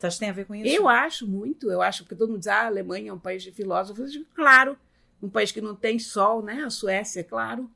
Você 0.03 0.07
acha 0.07 0.15
que 0.15 0.19
tem 0.19 0.29
a 0.29 0.33
ver 0.33 0.45
com 0.45 0.55
isso? 0.55 0.75
Eu 0.75 0.89
acho 0.89 1.25
muito. 1.25 1.71
Eu 1.71 1.81
acho, 1.81 2.03
porque 2.03 2.15
todo 2.15 2.29
mundo 2.29 2.39
diz, 2.39 2.47
ah, 2.47 2.63
a 2.63 2.67
Alemanha 2.67 3.11
é 3.11 3.13
um 3.13 3.19
país 3.19 3.41
de 3.41 3.51
filósofos. 3.51 4.11
Digo, 4.11 4.25
claro. 4.35 4.77
Um 5.21 5.29
país 5.29 5.51
que 5.51 5.61
não 5.61 5.75
tem 5.75 5.97
sol, 5.97 6.41
né? 6.41 6.63
A 6.65 6.69
Suécia, 6.69 7.23
claro. 7.23 7.69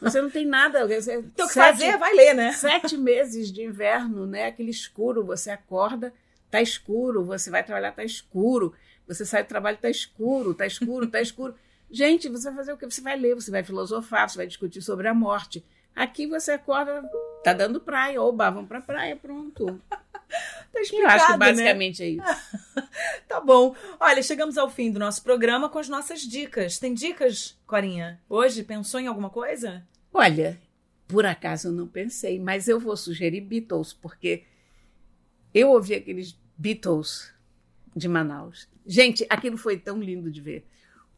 Você 0.00 0.22
não 0.22 0.30
tem 0.30 0.46
nada. 0.46 0.86
Você, 0.86 1.20
Tem 1.20 1.44
o 1.44 1.48
que 1.48 1.54
fazer, 1.54 1.96
vai 1.98 2.14
ler, 2.14 2.34
né? 2.34 2.52
Sete 2.52 2.96
meses 2.96 3.50
de 3.50 3.64
inverno, 3.64 4.24
né? 4.24 4.46
Aquele 4.46 4.70
escuro, 4.70 5.24
você 5.24 5.50
acorda, 5.50 6.14
tá 6.48 6.62
escuro, 6.62 7.24
você 7.24 7.50
vai 7.50 7.64
trabalhar, 7.64 7.90
tá 7.90 8.04
escuro, 8.04 8.72
você 9.04 9.26
sai 9.26 9.42
do 9.42 9.48
trabalho, 9.48 9.78
tá 9.78 9.90
escuro, 9.90 10.54
tá 10.54 10.64
escuro, 10.64 11.08
tá 11.08 11.20
escuro. 11.20 11.56
Gente, 11.90 12.28
você 12.28 12.48
vai 12.50 12.56
fazer 12.58 12.72
o 12.72 12.76
quê? 12.76 12.88
Você 12.88 13.00
vai 13.00 13.18
ler, 13.18 13.34
você 13.34 13.50
vai 13.50 13.64
filosofar, 13.64 14.30
você 14.30 14.36
vai 14.36 14.46
discutir 14.46 14.80
sobre 14.80 15.08
a 15.08 15.14
morte. 15.14 15.64
Aqui 15.96 16.28
você 16.28 16.52
acorda, 16.52 17.02
tá 17.42 17.52
dando 17.52 17.80
praia, 17.80 18.22
oba, 18.22 18.48
vamos 18.48 18.68
pra 18.68 18.80
praia, 18.80 19.16
pronto. 19.16 19.80
Tá 20.70 20.80
Eu 20.80 20.82
explicado, 20.82 21.14
acho 21.14 21.26
que 21.26 21.32
né? 21.32 21.38
basicamente 21.38 22.02
é 22.02 22.08
isso. 22.10 22.22
Tá 23.26 23.40
bom. 23.40 23.74
Olha, 24.00 24.22
chegamos 24.22 24.58
ao 24.58 24.68
fim 24.68 24.90
do 24.90 24.98
nosso 24.98 25.22
programa 25.22 25.68
com 25.68 25.78
as 25.78 25.88
nossas 25.88 26.20
dicas. 26.20 26.78
Tem 26.78 26.92
dicas, 26.92 27.58
Corinha? 27.66 28.20
Hoje 28.28 28.62
pensou 28.62 29.00
em 29.00 29.06
alguma 29.06 29.30
coisa? 29.30 29.86
Olha, 30.12 30.60
por 31.06 31.24
acaso 31.24 31.68
eu 31.68 31.72
não 31.72 31.86
pensei, 31.86 32.38
mas 32.38 32.68
eu 32.68 32.78
vou 32.78 32.96
sugerir 32.96 33.40
Beatles, 33.40 33.92
porque 33.92 34.44
eu 35.54 35.70
ouvi 35.70 35.94
aqueles 35.94 36.38
Beatles 36.56 37.32
de 37.94 38.08
Manaus. 38.08 38.68
Gente, 38.86 39.26
aquilo 39.28 39.56
foi 39.56 39.78
tão 39.78 40.00
lindo 40.00 40.30
de 40.30 40.40
ver, 40.40 40.66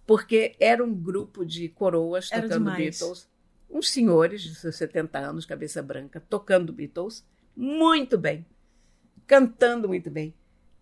porque 0.06 0.56
era 0.61 0.82
um 0.84 0.94
grupo 0.94 1.44
de 1.44 1.68
coroas 1.68 2.30
Era 2.30 2.42
tocando 2.42 2.58
demais. 2.58 2.98
Beatles, 2.98 3.28
uns 3.68 3.90
senhores 3.90 4.42
de 4.42 4.54
seus 4.54 4.76
70 4.76 5.18
anos, 5.18 5.46
cabeça 5.46 5.82
branca, 5.82 6.20
tocando 6.28 6.72
Beatles 6.72 7.24
muito 7.56 8.16
bem, 8.18 8.44
cantando 9.31 9.87
muito 9.87 10.11
bem. 10.11 10.35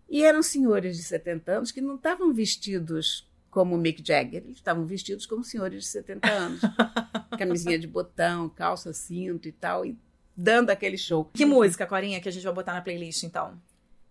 E 0.09 0.23
eram 0.23 0.41
senhores 0.41 0.97
de 0.97 1.03
70 1.03 1.51
anos 1.51 1.71
que 1.71 1.79
não 1.79 1.97
estavam 1.97 2.33
vestidos 2.33 3.29
como 3.51 3.77
Mick 3.77 4.03
Jagger, 4.03 4.41
eles 4.43 4.57
estavam 4.57 4.87
vestidos 4.87 5.27
como 5.27 5.43
senhores 5.43 5.83
de 5.83 5.89
70 5.89 6.31
anos. 6.31 6.61
Camisinha 7.37 7.77
de 7.77 7.85
botão, 7.85 8.49
calça, 8.49 8.91
cinto 8.91 9.47
e 9.47 9.51
tal, 9.51 9.85
e 9.85 9.95
dando 10.35 10.71
aquele 10.71 10.97
show. 10.97 11.29
Que 11.31 11.45
música, 11.45 11.85
Corinha, 11.85 12.19
que 12.19 12.27
a 12.27 12.31
gente 12.31 12.43
vai 12.43 12.53
botar 12.53 12.73
na 12.73 12.81
playlist, 12.81 13.21
então? 13.21 13.53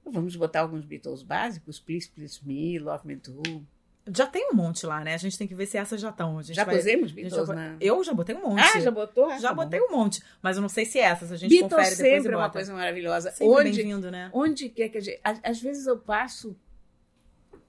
Vamos 0.04 0.36
botar 0.36 0.60
alguns 0.60 0.84
Beatles 0.84 1.22
básicos, 1.22 1.80
Please 1.80 2.08
Please 2.08 2.38
Me, 2.44 2.78
Love 2.78 3.08
Me 3.08 3.16
Too. 3.16 3.66
Já 4.14 4.26
tem 4.26 4.48
um 4.50 4.54
monte 4.54 4.86
lá, 4.86 5.02
né? 5.04 5.14
A 5.14 5.18
gente 5.18 5.36
tem 5.36 5.46
que 5.46 5.54
ver 5.54 5.66
se 5.66 5.76
essas 5.76 6.00
já 6.00 6.08
estão. 6.10 6.38
A 6.38 6.42
gente 6.42 6.56
Já 6.56 6.64
vai- 6.64 6.76
pusemos 6.76 7.12
Beatles 7.12 7.46
já- 7.46 7.54
na... 7.54 7.76
Eu 7.80 8.02
já 8.04 8.14
botei 8.14 8.34
um 8.34 8.40
monte. 8.48 8.60
Ah, 8.60 8.80
já 8.80 8.90
botou? 8.90 9.26
Ah, 9.26 9.38
Já 9.38 9.48
tá 9.48 9.54
bom. 9.54 9.64
botei 9.64 9.80
um 9.80 9.90
monte. 9.90 10.22
Mas 10.42 10.56
eu 10.56 10.62
não 10.62 10.68
sei 10.68 10.84
se 10.84 10.98
essas. 10.98 11.30
A 11.32 11.36
gente 11.36 11.50
Beatles 11.50 11.70
confere 11.72 11.90
depois 11.96 12.12
sempre 12.14 12.30
e 12.30 12.34
é 12.34 12.36
uma 12.36 12.42
bota. 12.44 12.52
coisa 12.58 12.72
maravilhosa. 12.74 13.30
Sempre 13.30 13.46
onde, 13.46 13.76
bem-vindo, 13.82 14.10
né? 14.10 14.30
onde 14.32 14.68
quer 14.68 14.88
que 14.88 14.98
a 14.98 15.00
gente... 15.00 15.20
Às, 15.22 15.40
às 15.42 15.60
vezes 15.60 15.86
eu 15.86 15.98
passo, 15.98 16.56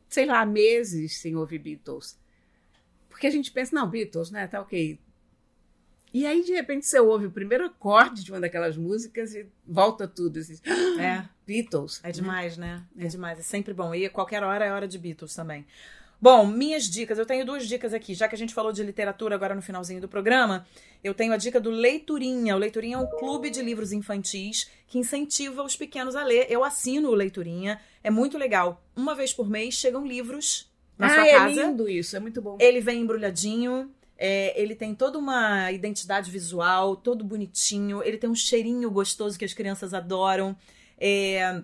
sei 0.07 0.25
lá, 0.25 0.45
meses 0.45 1.17
sem 1.19 1.35
ouvir 1.35 1.59
Beatles. 1.59 2.17
Porque 3.09 3.27
a 3.27 3.31
gente 3.31 3.51
pensa, 3.51 3.75
não, 3.75 3.87
Beatles, 3.89 4.31
né, 4.31 4.47
tá 4.47 4.61
ok. 4.61 4.97
E 6.11 6.25
aí, 6.25 6.43
de 6.43 6.53
repente, 6.53 6.87
você 6.87 6.99
ouve 6.99 7.27
o 7.27 7.31
primeiro 7.31 7.65
acorde 7.65 8.23
de 8.23 8.31
uma 8.31 8.39
daquelas 8.39 8.75
músicas 8.75 9.35
e 9.35 9.45
volta 9.67 10.07
tudo. 10.07 10.39
Assim, 10.39 10.57
É. 10.99 11.23
Beatles. 11.45 11.99
É 12.03 12.11
demais, 12.11 12.57
né? 12.57 12.83
É. 12.97 13.05
É. 13.05 13.07
demais. 13.07 13.37
É 13.39 13.43
sempre 13.43 13.73
bom. 13.73 13.93
E 13.93 14.07
qualquer 14.09 14.41
hora 14.43 14.65
é 14.65 14.71
hora 14.71 14.87
de 14.87 14.97
Beatles 14.97 15.35
também. 15.35 15.65
Bom, 16.21 16.45
minhas 16.45 16.83
dicas. 16.89 17.17
Eu 17.17 17.25
tenho 17.25 17.45
duas 17.45 17.65
dicas 17.65 17.93
aqui. 17.93 18.13
Já 18.13 18.27
que 18.27 18.35
a 18.35 18.37
gente 18.37 18.53
falou 18.53 18.73
de 18.73 18.83
literatura 18.83 19.35
agora 19.35 19.55
no 19.55 19.61
finalzinho 19.61 20.01
do 20.01 20.07
programa, 20.07 20.67
eu 21.01 21.13
tenho 21.13 21.31
a 21.31 21.37
dica 21.37 21.59
do 21.59 21.69
Leiturinha. 21.69 22.55
O 22.55 22.59
Leiturinha 22.59 22.97
é 22.97 22.99
um 22.99 23.07
clube 23.07 23.49
de 23.49 23.61
livros 23.61 23.93
infantis 23.93 24.69
que 24.87 24.99
incentiva 24.99 25.63
os 25.63 25.77
pequenos 25.77 26.15
a 26.15 26.23
ler. 26.23 26.47
Eu 26.49 26.63
assino 26.63 27.09
o 27.09 27.15
Leiturinha. 27.15 27.79
É 28.03 28.09
muito 28.09 28.37
legal. 28.37 28.83
Uma 28.95 29.15
vez 29.15 29.33
por 29.33 29.49
mês 29.49 29.75
chegam 29.75 30.05
livros 30.05 30.69
na 30.97 31.07
ah, 31.07 31.09
sua 31.09 31.27
é 31.27 31.31
casa. 31.31 31.63
lindo 31.63 31.87
isso, 31.87 32.17
é 32.17 32.19
muito 32.19 32.41
bom. 32.41 32.57
Ele 32.59 32.81
vem 32.81 33.01
embrulhadinho. 33.01 33.89
é, 34.17 34.61
ele 34.61 34.75
tem 34.75 34.93
toda 34.93 35.17
uma 35.17 35.71
identidade 35.71 36.29
visual, 36.29 36.97
todo 36.97 37.23
bonitinho. 37.23 38.03
Ele 38.03 38.17
tem 38.17 38.29
um 38.29 38.35
cheirinho 38.35 38.91
gostoso 38.91 39.39
que 39.39 39.45
as 39.45 39.53
crianças 39.53 39.93
adoram. 39.93 40.57
É, 40.99 41.61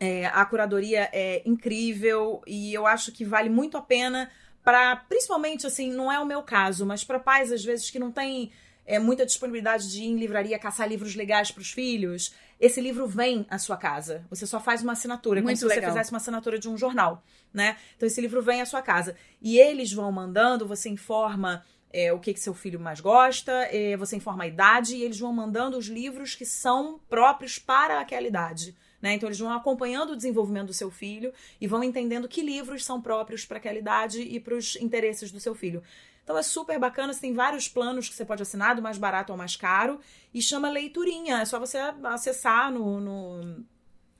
é, 0.00 0.26
a 0.26 0.44
curadoria 0.44 1.08
é 1.12 1.42
incrível 1.44 2.42
e 2.46 2.72
eu 2.72 2.86
acho 2.86 3.12
que 3.12 3.24
vale 3.24 3.48
muito 3.48 3.76
a 3.76 3.82
pena 3.82 4.30
para, 4.62 4.96
principalmente 4.96 5.66
assim, 5.66 5.92
não 5.92 6.10
é 6.10 6.18
o 6.18 6.26
meu 6.26 6.42
caso, 6.42 6.86
mas 6.86 7.04
para 7.04 7.18
pais 7.18 7.52
às 7.52 7.64
vezes 7.64 7.90
que 7.90 7.98
não 7.98 8.10
têm 8.10 8.50
é, 8.86 8.98
muita 8.98 9.24
disponibilidade 9.24 9.90
de 9.90 10.02
ir 10.02 10.06
em 10.06 10.16
livraria 10.16 10.58
caçar 10.58 10.88
livros 10.88 11.14
legais 11.14 11.50
para 11.50 11.60
os 11.60 11.70
filhos. 11.70 12.34
Esse 12.60 12.80
livro 12.80 13.06
vem 13.06 13.46
à 13.50 13.58
sua 13.58 13.76
casa. 13.76 14.24
Você 14.30 14.46
só 14.46 14.60
faz 14.60 14.82
uma 14.82 14.92
assinatura, 14.92 15.40
é 15.40 15.42
como 15.42 15.48
Muito 15.48 15.58
se 15.58 15.64
você 15.64 15.82
fizesse 15.82 16.10
uma 16.10 16.18
assinatura 16.18 16.58
de 16.58 16.68
um 16.68 16.76
jornal, 16.76 17.22
né? 17.52 17.76
Então 17.96 18.06
esse 18.06 18.20
livro 18.20 18.42
vem 18.42 18.60
à 18.60 18.66
sua 18.66 18.82
casa 18.82 19.16
e 19.40 19.58
eles 19.58 19.92
vão 19.92 20.10
mandando, 20.12 20.66
você 20.66 20.88
informa 20.88 21.64
é, 21.92 22.12
o 22.12 22.18
que, 22.18 22.34
que 22.34 22.40
seu 22.40 22.54
filho 22.54 22.80
mais 22.80 23.00
gosta, 23.00 23.52
é, 23.70 23.96
você 23.96 24.16
informa 24.16 24.44
a 24.44 24.46
idade 24.48 24.96
e 24.96 25.02
eles 25.02 25.18
vão 25.18 25.32
mandando 25.32 25.78
os 25.78 25.86
livros 25.86 26.34
que 26.34 26.44
são 26.44 27.00
próprios 27.08 27.58
para 27.58 28.00
aquela 28.00 28.26
idade. 28.26 28.74
Né? 29.04 29.12
Então 29.12 29.28
eles 29.28 29.38
vão 29.38 29.52
acompanhando 29.52 30.14
o 30.14 30.16
desenvolvimento 30.16 30.68
do 30.68 30.72
seu 30.72 30.90
filho 30.90 31.30
e 31.60 31.66
vão 31.66 31.84
entendendo 31.84 32.26
que 32.26 32.40
livros 32.40 32.82
são 32.82 33.02
próprios 33.02 33.44
para 33.44 33.58
aquela 33.58 33.78
idade 33.78 34.22
e 34.22 34.40
para 34.40 34.54
os 34.54 34.76
interesses 34.76 35.30
do 35.30 35.38
seu 35.38 35.54
filho. 35.54 35.82
Então 36.22 36.38
é 36.38 36.42
super 36.42 36.78
bacana, 36.78 37.12
você 37.12 37.20
tem 37.20 37.34
vários 37.34 37.68
planos 37.68 38.08
que 38.08 38.14
você 38.14 38.24
pode 38.24 38.40
assinar, 38.40 38.74
do 38.74 38.80
mais 38.80 38.96
barato 38.96 39.30
ao 39.30 39.36
mais 39.36 39.56
caro, 39.56 40.00
e 40.32 40.40
chama 40.40 40.70
Leiturinha. 40.70 41.42
É 41.42 41.44
só 41.44 41.60
você 41.60 41.76
acessar 42.04 42.72
no, 42.72 42.98
no- 42.98 43.62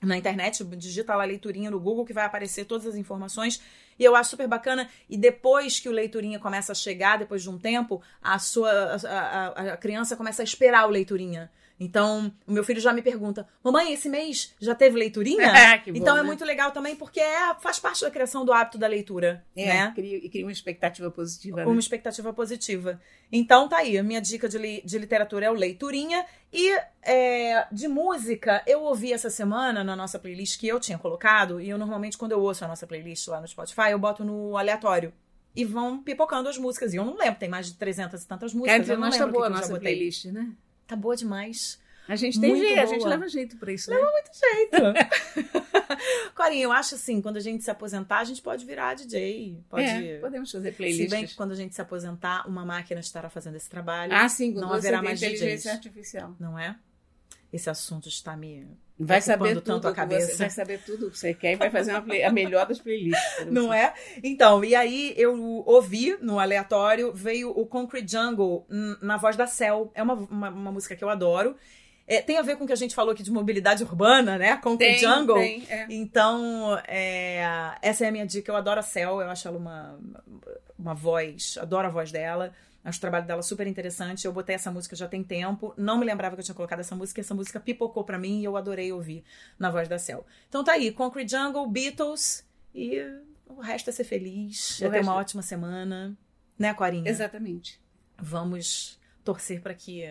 na 0.03 0.15
internet, 0.15 0.63
digita 0.63 1.15
lá 1.15 1.25
Leiturinha 1.25 1.71
no 1.71 1.79
Google 1.79 2.05
que 2.05 2.13
vai 2.13 2.25
aparecer 2.25 2.65
todas 2.65 2.85
as 2.85 2.93
informações. 2.95 3.59
E 3.97 4.03
eu 4.03 4.15
acho 4.15 4.29
super 4.29 4.47
bacana. 4.47 4.87
E 5.09 5.17
depois 5.17 5.79
que 5.79 5.89
o 5.89 5.91
Leiturinha 5.91 6.37
começa 6.37 6.73
a 6.73 6.75
chegar, 6.75 7.17
depois 7.17 7.41
de 7.41 7.49
um 7.49 7.57
tempo, 7.57 8.03
a 8.21 8.37
sua 8.37 8.69
a, 8.69 9.47
a- 9.47 9.73
a 9.73 9.77
criança 9.77 10.15
começa 10.15 10.43
a 10.43 10.45
esperar 10.45 10.85
o 10.87 10.91
Leiturinha. 10.91 11.49
Então, 11.77 12.31
o 12.47 12.51
meu 12.53 12.63
filho 12.63 12.79
já 12.79 12.93
me 12.93 13.01
pergunta: 13.01 13.47
Mamãe, 13.63 13.91
esse 13.93 14.07
mês 14.07 14.55
já 14.59 14.73
teve 14.73 14.97
leiturinha? 14.97 15.51
Que 15.83 15.91
bom, 15.91 15.97
então 15.97 16.15
é 16.15 16.21
né? 16.21 16.25
muito 16.27 16.45
legal 16.45 16.71
também, 16.71 16.95
porque 16.95 17.19
é, 17.19 17.53
faz 17.55 17.79
parte 17.79 18.01
da 18.01 18.09
criação 18.09 18.45
do 18.45 18.53
hábito 18.53 18.77
da 18.77 18.87
leitura. 18.87 19.43
É, 19.55 19.65
né? 19.65 19.91
cria, 19.93 20.17
e 20.17 20.29
cria 20.29 20.45
uma 20.45 20.51
expectativa 20.51 21.11
positiva. 21.11 21.57
né? 21.57 21.65
Uma 21.65 21.79
expectativa 21.79 22.31
positiva. 22.33 22.99
Então 23.31 23.67
tá 23.67 23.77
aí, 23.77 23.97
a 23.97 24.03
minha 24.03 24.21
dica 24.21 24.47
de, 24.47 24.57
li- 24.57 24.81
de 24.85 24.97
literatura 24.97 25.47
é 25.47 25.51
o 25.51 25.53
Leiturinha. 25.53 26.25
E 26.53 26.71
é, 27.01 27.67
de 27.71 27.87
música, 27.87 28.63
eu 28.65 28.81
ouvi 28.81 29.11
essa 29.11 29.29
semana 29.29 29.83
na 29.83 29.95
nossa 29.95 30.17
playlist 30.17 30.57
que 30.57 30.67
eu 30.67 30.79
tinha 30.79 30.97
colocado, 30.97 31.59
e 31.59 31.69
eu 31.69 31.77
normalmente, 31.77 32.17
quando 32.17 32.31
eu 32.31 32.39
ouço 32.39 32.63
a 32.63 32.67
nossa 32.67 32.87
playlist 32.87 33.27
lá 33.27 33.41
no 33.41 33.47
Spotify, 33.47 33.91
eu 33.91 33.99
boto 33.99 34.23
no 34.23 34.57
aleatório. 34.57 35.11
E 35.53 35.63
vão 35.63 36.01
pipocando 36.03 36.49
as 36.49 36.57
músicas. 36.57 36.93
E 36.93 36.97
eu 36.97 37.05
não 37.05 37.15
lembro, 37.17 37.39
tem 37.39 37.47
mais 37.47 37.67
de 37.67 37.75
300 37.75 38.21
e 38.21 38.27
tantas 38.27 38.53
músicas. 38.53 38.75
Quer 38.75 38.81
dizer, 38.81 38.93
eu 38.93 38.97
não 38.99 39.07
nós 39.07 39.17
tá 39.17 39.25
boa 39.27 39.45
a 39.47 39.49
nossa 39.49 39.79
playlist, 39.79 40.25
né? 40.25 40.49
Tá 40.87 40.95
boa 40.95 41.15
demais. 41.15 41.79
A 42.07 42.15
gente 42.15 42.39
tem 42.39 42.51
Muito 42.51 42.63
jeito, 42.63 42.79
a 42.79 42.85
gente 42.85 43.05
leva 43.05 43.27
jeito 43.27 43.57
pra 43.57 43.73
isso, 43.73 43.89
né? 43.89 43.97
Jeito. 44.31 44.77
Corinha, 46.35 46.63
eu 46.63 46.71
acho 46.71 46.93
assim, 46.93 47.19
quando 47.19 47.37
a 47.37 47.39
gente 47.39 47.63
se 47.63 47.71
aposentar, 47.71 48.19
a 48.19 48.23
gente 48.23 48.43
pode 48.43 48.63
virar 48.63 48.93
DJ. 48.93 49.63
Pode. 49.67 49.83
É, 49.83 50.19
podemos 50.19 50.51
fazer 50.51 50.69
se 50.71 50.77
playlists. 50.77 51.09
bem 51.09 51.25
que 51.25 51.35
quando 51.35 51.53
a 51.53 51.55
gente 51.55 51.73
se 51.73 51.81
aposentar, 51.81 52.47
uma 52.47 52.63
máquina 52.63 52.99
estará 52.99 53.27
fazendo 53.27 53.55
esse 53.55 53.67
trabalho. 53.67 54.13
Ah, 54.13 54.29
sim, 54.29 54.53
não 54.53 54.71
haverá 54.71 55.01
mais 55.01 55.19
inteligência 55.19 55.71
DJs. 55.71 55.75
artificial. 55.75 56.35
Não 56.39 56.59
é? 56.59 56.77
Esse 57.51 57.71
assunto 57.71 58.07
está 58.07 58.37
me. 58.37 58.67
Vai 58.97 59.21
saber 59.21 59.55
tanto 59.55 59.73
tudo 59.73 59.87
a 59.89 59.93
cabeça. 59.93 60.27
Você, 60.31 60.37
vai 60.37 60.49
saber 60.49 60.79
tudo 60.85 61.11
que 61.11 61.17
você 61.17 61.33
quer 61.33 61.53
e 61.53 61.55
vai 61.57 61.69
fazer 61.69 61.91
uma 61.91 62.01
play- 62.01 62.23
a 62.23 62.31
melhor 62.31 62.65
das 62.65 62.79
playlists. 62.79 63.45
Não 63.47 63.67
você. 63.67 63.77
é? 63.77 63.93
Então, 64.23 64.63
e 64.63 64.73
aí 64.73 65.13
eu 65.17 65.37
ouvi 65.65 66.17
no 66.21 66.39
aleatório, 66.39 67.13
veio 67.13 67.49
o 67.49 67.65
Concrete 67.65 68.09
Jungle 68.11 68.65
na 69.01 69.17
voz 69.17 69.35
da 69.35 69.45
Cell. 69.45 69.91
É 69.93 70.01
uma, 70.01 70.13
uma, 70.13 70.49
uma 70.49 70.71
música 70.71 70.95
que 70.95 71.03
eu 71.03 71.09
adoro. 71.09 71.55
É, 72.07 72.21
tem 72.21 72.37
a 72.37 72.41
ver 72.41 72.55
com 72.55 72.63
o 72.63 72.67
que 72.67 72.73
a 72.73 72.77
gente 72.77 72.93
falou 72.93 73.11
aqui 73.11 73.23
de 73.23 73.31
mobilidade 73.31 73.83
urbana, 73.83 74.37
né? 74.37 74.57
Concrete 74.57 74.99
Tem, 74.99 75.09
Jungle. 75.09 75.35
tem, 75.39 75.65
é. 75.69 75.87
Então, 75.89 76.79
é, 76.87 77.43
essa 77.81 78.05
é 78.05 78.07
a 78.07 78.11
minha 78.11 78.25
dica. 78.27 78.51
Eu 78.51 78.55
adoro 78.55 78.79
a 78.79 78.83
Cell, 78.83 79.21
eu 79.21 79.29
acho 79.29 79.47
ela 79.47 79.57
uma 79.57 79.99
uma 80.77 80.93
voz, 80.93 81.57
adoro 81.59 81.87
a 81.87 81.89
voz 81.89 82.11
dela. 82.11 82.53
Acho 82.85 82.99
o 82.99 83.01
trabalho 83.01 83.25
dela 83.25 83.41
super 83.41 83.65
interessante. 83.65 84.25
Eu 84.25 84.31
botei 84.31 84.53
essa 84.53 84.69
música 84.69 84.95
já 84.95 85.07
tem 85.07 85.23
tempo. 85.23 85.73
Não 85.75 85.97
me 85.97 86.05
lembrava 86.05 86.35
que 86.35 86.41
eu 86.41 86.45
tinha 86.45 86.53
colocado 86.53 86.81
essa 86.81 86.95
música. 86.95 87.19
Essa 87.19 87.33
música 87.33 87.59
pipocou 87.59 88.03
pra 88.03 88.19
mim 88.19 88.41
e 88.41 88.43
eu 88.43 88.55
adorei 88.55 88.93
ouvir 88.93 89.23
na 89.57 89.71
voz 89.71 89.87
da 89.87 89.97
Cell. 89.97 90.23
Então 90.47 90.63
tá 90.63 90.73
aí, 90.73 90.91
Concrete 90.91 91.31
Jungle, 91.31 91.67
Beatles 91.67 92.45
e 92.75 93.01
o 93.47 93.59
resto 93.59 93.89
é 93.89 93.93
ser 93.93 94.03
feliz. 94.03 94.79
É 94.83 94.87
ter 94.87 95.01
uma 95.01 95.15
ótima 95.15 95.41
semana. 95.41 96.15
Né, 96.59 96.75
Corinha? 96.75 97.09
Exatamente. 97.09 97.81
Vamos 98.19 98.99
torcer 99.23 99.61
pra 99.61 99.73
que. 99.73 100.03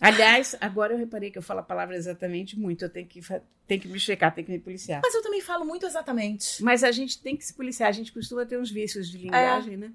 Aliás, 0.00 0.56
agora 0.58 0.94
eu 0.94 0.98
reparei 0.98 1.30
que 1.30 1.36
eu 1.36 1.42
falo 1.42 1.60
a 1.60 1.62
palavra 1.62 1.94
exatamente 1.94 2.58
muito. 2.58 2.86
Eu 2.86 2.88
tenho 2.88 3.06
que, 3.06 3.20
tenho 3.66 3.80
que 3.82 3.88
me 3.88 4.00
checar, 4.00 4.34
tenho 4.34 4.46
que 4.46 4.52
me 4.52 4.58
policiar. 4.58 5.02
Mas 5.02 5.14
eu 5.14 5.22
também 5.22 5.42
falo 5.42 5.66
muito 5.66 5.84
exatamente. 5.84 6.62
Mas 6.62 6.82
a 6.82 6.90
gente 6.90 7.20
tem 7.20 7.36
que 7.36 7.44
se 7.44 7.52
policiar. 7.52 7.90
A 7.90 7.92
gente 7.92 8.12
costuma 8.12 8.46
ter 8.46 8.58
uns 8.58 8.70
vícios 8.70 9.10
de 9.10 9.18
linguagem, 9.18 9.76
né? 9.76 9.92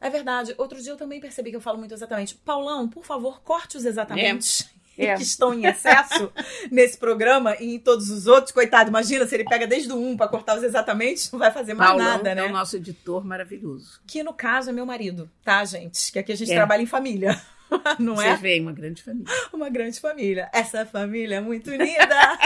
É 0.00 0.10
verdade. 0.10 0.54
Outro 0.58 0.80
dia 0.82 0.92
eu 0.92 0.96
também 0.96 1.20
percebi 1.20 1.50
que 1.50 1.56
eu 1.56 1.60
falo 1.60 1.78
muito 1.78 1.94
exatamente. 1.94 2.34
Paulão, 2.36 2.88
por 2.88 3.04
favor, 3.04 3.40
corte 3.42 3.76
os 3.76 3.84
exatamente. 3.84 4.64
É. 4.70 4.74
É. 4.96 5.16
Que 5.16 5.24
estão 5.24 5.52
em 5.52 5.66
excesso 5.66 6.32
nesse 6.70 6.96
programa 6.96 7.56
e 7.58 7.74
em 7.74 7.78
todos 7.80 8.10
os 8.10 8.28
outros. 8.28 8.52
Coitado, 8.52 8.90
imagina 8.90 9.26
se 9.26 9.34
ele 9.34 9.42
pega 9.42 9.66
desde 9.66 9.90
o 9.92 9.96
1 9.96 10.16
pra 10.16 10.28
cortar 10.28 10.56
os 10.56 10.62
exatamente, 10.62 11.32
não 11.32 11.40
vai 11.40 11.50
fazer 11.50 11.74
mais 11.74 11.90
Paulão 11.90 12.06
nada, 12.06 12.32
né? 12.32 12.42
é 12.42 12.44
o 12.46 12.52
nosso 12.52 12.76
editor 12.76 13.24
maravilhoso. 13.24 14.00
Que 14.06 14.22
no 14.22 14.32
caso 14.32 14.70
é 14.70 14.72
meu 14.72 14.86
marido, 14.86 15.28
tá, 15.44 15.64
gente? 15.64 16.12
Que 16.12 16.20
aqui 16.20 16.30
a 16.30 16.36
gente 16.36 16.52
É. 16.52 16.54
trabalha 16.54 16.80
em 16.80 16.86
família. 16.86 17.36
Não 17.98 18.14
Vocês 18.14 18.34
é? 18.34 18.36
veem 18.36 18.60
uma 18.60 18.70
grande 18.70 19.02
família. 19.02 19.34
Uma 19.52 19.68
grande 19.68 19.98
família. 19.98 20.48
Essa 20.52 20.86
família 20.86 21.38
é 21.38 21.40
muito 21.40 21.72
unida. 21.72 22.38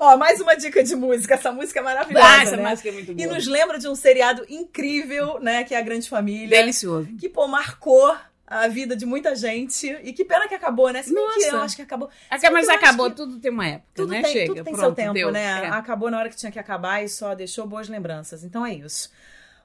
Ó, 0.00 0.16
mais 0.16 0.40
uma 0.40 0.54
dica 0.56 0.82
de 0.82 0.94
música. 0.96 1.34
Essa 1.34 1.52
música 1.52 1.80
é 1.80 1.82
maravilhosa. 1.82 2.26
Ah, 2.26 2.42
essa 2.42 2.56
né? 2.56 2.68
música 2.70 2.88
é 2.88 2.92
muito 2.92 3.12
E 3.12 3.14
boa. 3.14 3.34
nos 3.34 3.46
lembra 3.46 3.78
de 3.78 3.88
um 3.88 3.94
seriado 3.94 4.44
incrível, 4.48 5.38
né? 5.40 5.64
Que 5.64 5.74
é 5.74 5.78
a 5.78 5.82
Grande 5.82 6.08
Família. 6.08 6.48
Delicioso. 6.48 7.08
que, 7.18 7.28
pô, 7.28 7.46
marcou 7.46 8.16
a 8.46 8.68
vida 8.68 8.94
de 8.94 9.06
muita 9.06 9.34
gente. 9.34 9.86
E 10.02 10.12
que 10.12 10.24
pena 10.24 10.46
que 10.48 10.54
acabou, 10.54 10.90
né? 10.90 11.02
Se 11.02 11.14
bem 11.14 11.26
que 11.34 11.44
eu 11.44 11.58
acho 11.62 11.76
que 11.76 11.82
acabou. 11.82 12.10
Aca- 12.30 12.50
Mas 12.50 12.68
acabou, 12.68 13.10
tudo 13.10 13.38
tem 13.38 13.50
uma 13.50 13.66
época, 13.66 13.88
Tudo 13.94 14.10
né? 14.10 14.22
tem, 14.22 14.32
Chega, 14.32 14.46
tudo 14.46 14.64
tem 14.64 14.74
pronto, 14.74 14.96
seu 14.96 15.12
tempo, 15.14 15.30
né? 15.30 15.62
É. 15.64 15.68
Acabou 15.68 16.10
na 16.10 16.18
hora 16.18 16.28
que 16.28 16.36
tinha 16.36 16.52
que 16.52 16.58
acabar 16.58 17.02
e 17.02 17.08
só 17.08 17.34
deixou 17.34 17.66
boas 17.66 17.88
lembranças. 17.88 18.44
Então 18.44 18.64
é 18.64 18.74
isso. 18.74 19.10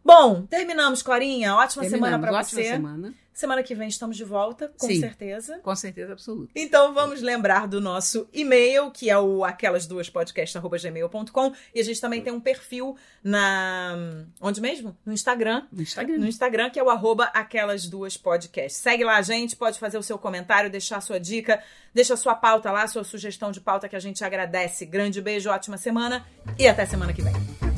Bom, 0.04 0.46
terminamos, 0.46 1.02
Corinha. 1.02 1.56
Ótima 1.56 1.84
semana 1.84 2.18
Terminamos. 2.18 2.30
pra 2.30 2.40
Ótima 2.40 2.62
você. 2.62 2.70
semana. 2.70 3.14
Semana 3.34 3.64
que 3.64 3.74
vem 3.74 3.88
estamos 3.88 4.18
de 4.18 4.26
volta, 4.26 4.70
com 4.78 4.88
Sim. 4.88 5.00
certeza. 5.00 5.60
Com 5.60 5.74
certeza 5.74 6.12
absoluta. 6.12 6.52
Então 6.54 6.94
vamos 6.94 7.22
lembrar 7.22 7.70
do 7.70 7.80
nosso 7.80 8.28
e-mail, 8.34 8.92
que 8.92 9.10
é 9.10 9.18
o 9.18 9.46
aquelas 9.46 9.88
duas 9.88 10.10
podcast@gmail.com, 10.10 11.54
e 11.74 11.80
a 11.80 11.84
gente 11.84 12.02
também 12.02 12.22
tem 12.22 12.34
um 12.34 12.40
perfil 12.42 12.98
na 13.24 13.96
onde 14.42 14.60
mesmo? 14.60 14.98
No 15.06 15.14
Instagram. 15.14 15.66
No 15.72 15.82
Instagram. 15.82 16.18
No 16.18 16.28
Instagram, 16.28 16.70
que 16.70 16.80
é 16.80 16.84
o 16.84 16.90
arroba 16.90 17.26
aquelas 17.34 17.88
duas 17.88 18.18
podcasts. 18.18 18.82
Segue 18.82 19.06
lá 19.06 19.16
a 19.16 19.22
gente, 19.22 19.56
pode 19.56 19.80
fazer 19.80 19.98
o 19.98 20.04
seu 20.04 20.18
comentário, 20.18 20.70
deixar 20.70 20.98
a 20.98 21.02
sua 21.02 21.18
dica, 21.18 21.64
deixa 21.94 22.16
a 22.16 22.18
sua 22.18 22.36
pauta 22.36 22.70
lá, 22.74 22.84
a 22.84 22.88
sua 22.88 23.06
sugestão 23.06 23.54
de 23.54 23.62
pauta 23.62 23.88
que 23.88 23.96
a 23.96 24.02
gente 24.02 24.22
agradece. 24.22 24.86
Grande 24.86 25.22
beijo, 25.22 25.50
ótima 25.50 25.78
semana 25.78 26.26
e 26.58 26.68
até 26.68 26.86
semana 26.86 27.14
que 27.14 27.22
vem. 27.22 27.69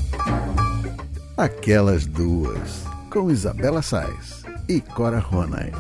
Aquelas 1.42 2.06
duas, 2.06 2.84
com 3.10 3.32
Isabela 3.32 3.82
Sais 3.82 4.44
e 4.70 4.80
Cora 4.80 5.18
Ronay. 5.18 5.72